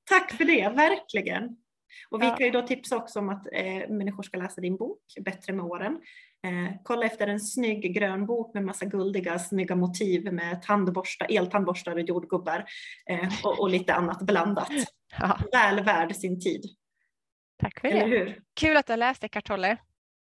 Tack 0.04 0.32
för 0.32 0.44
det, 0.44 0.68
verkligen. 0.68 1.56
Och 2.10 2.22
vi 2.22 2.26
kan 2.26 2.38
ju 2.46 2.50
då 2.50 2.62
tipsa 2.62 2.96
också 2.96 3.18
om 3.18 3.28
att 3.28 3.46
eh, 3.52 3.88
människor 3.88 4.22
ska 4.22 4.38
läsa 4.38 4.60
din 4.60 4.76
bok, 4.76 5.00
Bättre 5.20 5.52
med 5.52 5.64
åren. 5.64 6.00
Eh, 6.44 6.74
kolla 6.82 7.06
efter 7.06 7.26
en 7.26 7.40
snygg 7.40 7.94
grön 7.94 8.26
bok 8.26 8.54
med 8.54 8.64
massa 8.64 8.84
guldiga, 8.84 9.38
snygga 9.38 9.76
motiv 9.76 10.32
med 10.32 10.62
tandborstar, 10.62 11.26
eltandborstar 11.30 11.92
och 11.92 12.00
jordgubbar 12.00 12.64
eh, 13.10 13.28
och, 13.44 13.60
och 13.60 13.70
lite 13.70 13.94
annat 13.94 14.22
blandat. 14.22 14.72
Ja, 15.18 15.38
Väl 15.52 15.84
värd 15.84 16.16
sin 16.16 16.40
tid, 16.40 16.64
tack 17.62 17.80
för 17.80 17.88
eller 17.88 18.00
det. 18.08 18.16
hur? 18.16 18.40
Kul 18.60 18.76
att 18.76 18.86
du 18.86 18.92
har 18.92 18.98
läst 18.98 19.24
Eckart 19.24 19.46
Tolle. 19.46 19.76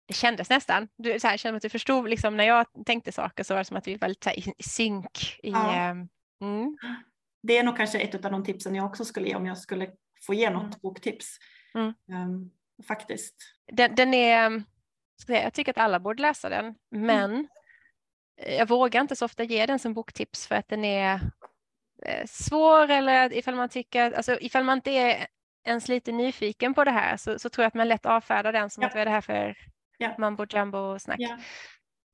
Det 0.07 0.13
kändes 0.13 0.49
nästan. 0.49 0.87
Du, 0.97 1.19
så 1.19 1.27
här, 1.27 1.37
kände 1.37 1.55
att 1.57 1.61
du 1.61 1.69
förstod 1.69 2.09
liksom, 2.09 2.37
när 2.37 2.43
jag 2.43 2.65
tänkte 2.85 3.11
saker 3.11 3.43
så 3.43 3.53
var 3.53 3.59
det 3.59 3.65
som 3.65 3.77
att 3.77 3.87
vi 3.87 3.95
var 3.95 4.07
lite 4.07 4.29
i, 4.31 4.53
i 4.57 4.63
synk. 4.63 5.39
I, 5.43 5.49
Ja. 5.51 5.73
ehm, 5.73 6.07
mm, 6.41 6.77
Det 7.43 7.57
är 7.57 7.63
nog 7.63 7.77
kanske 7.77 7.99
ett 7.99 8.25
av 8.25 8.31
de 8.31 8.43
tipsen 8.43 8.75
jag 8.75 8.85
också 8.85 9.05
skulle 9.05 9.27
ge 9.27 9.35
om 9.35 9.45
jag 9.45 9.57
skulle 9.57 9.89
få 10.25 10.33
ge 10.33 10.49
något 10.49 10.63
Mm. 10.63 10.79
boktips. 10.81 11.37
Mm. 11.75 11.93
Ehm, 12.11 12.51
faktiskt. 12.87 13.35
den, 13.71 13.95
den 13.95 14.13
är, 14.13 14.45
ehm, 14.45 14.63
ska 15.21 15.33
jag, 15.33 15.43
jag 15.43 15.53
tycker 15.53 15.71
att 15.71 15.77
alla 15.77 15.99
borde 15.99 16.21
läsa 16.21 16.49
den, 16.49 16.75
men 16.91 17.47
jag 18.57 18.67
vågar 18.67 19.01
inte 19.01 19.15
så 19.15 19.25
ofta 19.25 19.43
ge 19.43 19.65
den 19.65 19.79
som 19.79 19.93
boktips 19.93 20.47
för 20.47 20.55
att 20.55 20.67
den 20.69 20.85
är 20.85 21.19
eh, 22.05 22.25
svår 22.25 22.89
eller 22.91 23.33
ifall 23.33 23.55
man 23.55 23.69
tycker, 23.69 24.11
alltså 24.11 24.37
ifall 24.41 24.63
man 24.63 24.77
inte 24.77 24.91
är 24.91 25.27
ens 25.67 25.87
lite 25.87 26.11
nyfiken 26.11 26.73
på 26.73 26.83
det 26.83 26.91
här 26.91 27.17
så, 27.17 27.39
så 27.39 27.49
tror 27.49 27.63
jag 27.63 27.67
att 27.67 27.73
man 27.73 27.87
lätt 27.87 28.05
avfärdar 28.05 28.53
den 28.53 28.69
som 28.69 28.81
Ja. 28.81 28.87
att 28.87 28.93
vad 28.95 29.01
är 29.01 29.05
det 29.05 29.11
här 29.11 29.21
för 29.21 29.57
Ja. 29.97 30.15
mambo 30.17 30.45
jumbo 30.49 30.99
snack. 30.99 31.19
Ja. 31.19 31.37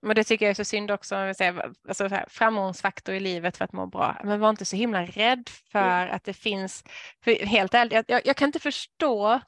Men 0.01 0.15
det 0.15 0.23
tycker 0.23 0.45
jag 0.45 0.49
är 0.49 0.55
så 0.55 0.65
synd 0.65 0.91
också, 0.91 1.15
om 1.17 1.33
säger, 1.33 1.71
alltså 1.87 2.07
här, 2.07 2.25
framgångsfaktor 2.29 3.15
i 3.15 3.19
livet 3.19 3.57
för 3.57 3.65
att 3.65 3.73
må 3.73 3.85
bra. 3.85 4.21
Men 4.23 4.39
var 4.39 4.49
inte 4.49 4.65
så 4.65 4.75
himla 4.75 5.05
rädd 5.05 5.49
för 5.71 6.07
att 6.07 6.23
det 6.23 6.33
finns, 6.33 6.83
helt 7.25 7.73
ärligt, 7.73 8.05
jag, 8.07 8.21
jag, 8.25 8.35
kan 8.35 8.45
inte 8.49 8.59
förstå 8.59 9.41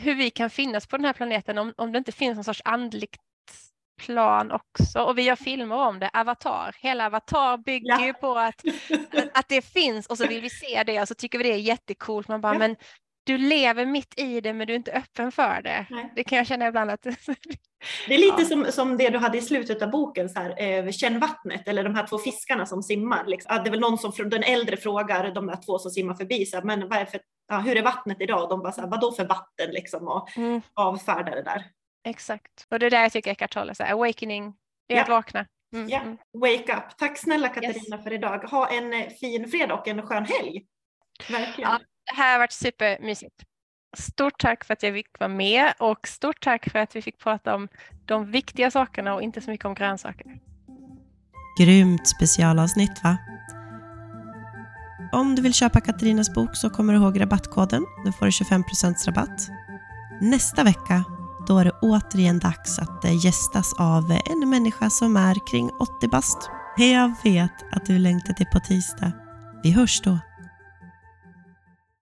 hur 0.00 0.14
vi 0.14 0.30
kan 0.30 0.50
finnas 0.50 0.86
på 0.86 0.96
den 0.96 1.04
här 1.06 1.12
planeten 1.12 1.58
om, 1.58 1.74
om 1.76 1.92
det 1.92 1.98
inte 1.98 2.12
finns 2.12 2.34
någon 2.34 2.44
sorts 2.44 2.62
andligt 2.64 3.16
plan 4.02 4.52
också. 4.52 5.00
Och 5.00 5.18
vi 5.18 5.22
gör 5.22 5.36
filmer 5.36 5.76
om 5.76 5.98
det, 5.98 6.10
Avatar. 6.12 6.76
Hela 6.78 7.06
Avatar 7.06 7.56
bygger 7.56 7.88
Ja. 7.88 8.06
ju 8.06 8.12
på 8.14 8.38
att, 8.38 8.62
att, 9.12 9.38
att 9.38 9.48
det 9.48 9.62
finns 9.62 10.06
och 10.06 10.18
så 10.18 10.26
vill 10.26 10.40
vi 10.40 10.50
se 10.50 10.82
det 10.86 11.00
och 11.00 11.08
så 11.08 11.14
tycker 11.14 11.38
vi 11.38 11.44
det 11.44 11.54
är 11.54 11.58
jättekult. 11.58 12.28
Man 12.28 12.40
bara, 12.40 12.52
Ja. 12.52 12.58
men 12.58 12.76
du 13.24 13.38
lever 13.38 13.86
mitt 13.86 14.14
i 14.20 14.40
det 14.40 14.52
men 14.52 14.66
du 14.66 14.72
är 14.72 14.76
inte 14.76 14.92
öppen 14.92 15.32
för 15.32 15.62
det. 15.62 15.86
Nej. 15.90 16.12
Det 16.16 16.24
kan 16.24 16.38
jag 16.38 16.46
känna 16.46 16.66
ibland 16.66 16.90
att 16.90 17.02
Det 18.08 18.14
är 18.14 18.18
lite 18.18 18.42
Ja. 18.42 18.44
som, 18.48 18.64
som 18.72 18.96
det 18.96 19.10
du 19.10 19.18
hade 19.18 19.38
i 19.38 19.42
slutet 19.42 19.82
av 19.82 19.90
boken, 19.90 20.28
så 20.28 20.38
här, 20.40 20.62
eh, 20.62 20.90
känn 20.90 21.18
vattnet, 21.20 21.68
eller 21.68 21.84
de 21.84 21.94
här 21.94 22.06
två 22.06 22.18
fiskarna 22.18 22.66
som 22.66 22.82
simmar. 22.82 23.24
Liksom. 23.26 23.56
Ja, 23.56 23.62
det 23.62 23.68
är 23.68 23.70
väl 23.70 23.80
någon 23.80 23.98
som, 23.98 24.12
den 24.30 24.42
äldre 24.42 24.76
frågar 24.76 25.30
de 25.34 25.46
där 25.46 25.56
två 25.66 25.78
som 25.78 25.90
simmar 25.90 26.14
förbi, 26.14 26.46
så 26.46 26.56
här, 26.56 26.64
men 26.64 26.88
vad 26.88 26.98
är 26.98 27.04
för, 27.04 27.20
ja, 27.48 27.58
hur 27.58 27.76
är 27.76 27.82
vattnet 27.82 28.16
idag? 28.20 28.42
Och 28.42 28.48
de 28.48 28.60
bara, 28.62 28.72
så 28.72 28.80
här, 28.80 28.88
vadå 28.88 29.12
för 29.12 29.24
vatten? 29.24 29.70
Liksom, 29.70 30.08
och 30.08 30.36
mm, 30.36 30.60
avfärdar 30.74 31.36
det 31.36 31.42
där. 31.42 31.64
Exakt. 32.08 32.66
Och 32.70 32.78
det 32.78 32.86
är 32.86 32.90
där 32.90 33.02
jag 33.02 33.12
tycker 33.12 33.30
Eckart 33.30 33.52
Tolle, 33.52 33.74
awakening, 33.78 34.54
det 34.88 34.94
är 34.94 34.98
Ja. 34.98 35.02
att 35.02 35.08
vakna. 35.08 35.46
Mm, 35.74 35.88
Ja. 35.88 36.00
mm. 36.00 36.16
Wake 36.38 36.76
up. 36.76 36.96
Tack 36.98 37.18
snälla 37.18 37.48
Katarina 37.48 37.98
för 38.02 38.12
idag. 38.12 38.38
Ha 38.38 38.68
en 38.68 38.92
eh, 38.94 39.08
fin 39.08 39.48
fredag 39.48 39.74
och 39.74 39.88
en 39.88 40.02
skön 40.06 40.24
helg. 40.24 40.64
Verkligen. 41.30 41.70
Ja. 41.70 41.80
Det 42.06 42.16
här 42.16 42.32
har 42.32 42.38
varit 42.38 42.52
supermysigt. 42.52 43.34
Stort 43.96 44.38
tack 44.38 44.64
för 44.64 44.72
att 44.72 44.82
jag 44.82 44.94
fick 44.94 45.18
vara 45.18 45.28
med 45.28 45.72
och 45.78 46.08
stort 46.08 46.40
tack 46.40 46.70
för 46.70 46.78
att 46.78 46.96
vi 46.96 47.02
fick 47.02 47.18
prata 47.18 47.54
om 47.54 47.68
de 48.04 48.30
viktiga 48.30 48.70
sakerna 48.70 49.14
och 49.14 49.22
inte 49.22 49.40
så 49.40 49.50
mycket 49.50 49.66
om 49.66 49.74
grönsaker. 49.74 50.38
Grymt 51.58 52.08
specialavsnitt 52.08 53.04
va? 53.04 53.18
Om 55.12 55.34
du 55.34 55.42
vill 55.42 55.54
köpa 55.54 55.80
Katarinas 55.80 56.34
bok 56.34 56.56
så 56.56 56.70
kommer 56.70 56.92
du 56.92 56.98
ihåg 56.98 57.20
rabattkoden. 57.20 57.86
Då 58.04 58.12
får 58.12 58.26
du 58.26 58.30
25% 58.30 59.06
rabatt. 59.06 59.48
Nästa 60.20 60.64
vecka 60.64 61.04
då 61.46 61.58
är 61.58 61.64
det 61.64 61.72
återigen 61.82 62.38
dags 62.38 62.78
att 62.78 63.04
eh, 63.04 63.24
gästas 63.24 63.72
av 63.78 64.18
en 64.24 64.50
människa 64.50 64.90
som 64.90 65.16
är 65.16 65.46
kring 65.50 65.70
80 65.70 66.08
bast. 66.08 66.50
Jag 66.76 67.14
vet 67.24 67.64
att 67.72 67.86
du 67.86 67.98
längtar 67.98 68.34
till 68.34 68.46
på 68.46 68.60
tisdag. 68.60 69.12
Vi 69.62 69.70
hörs 69.70 70.00
då. 70.00 70.18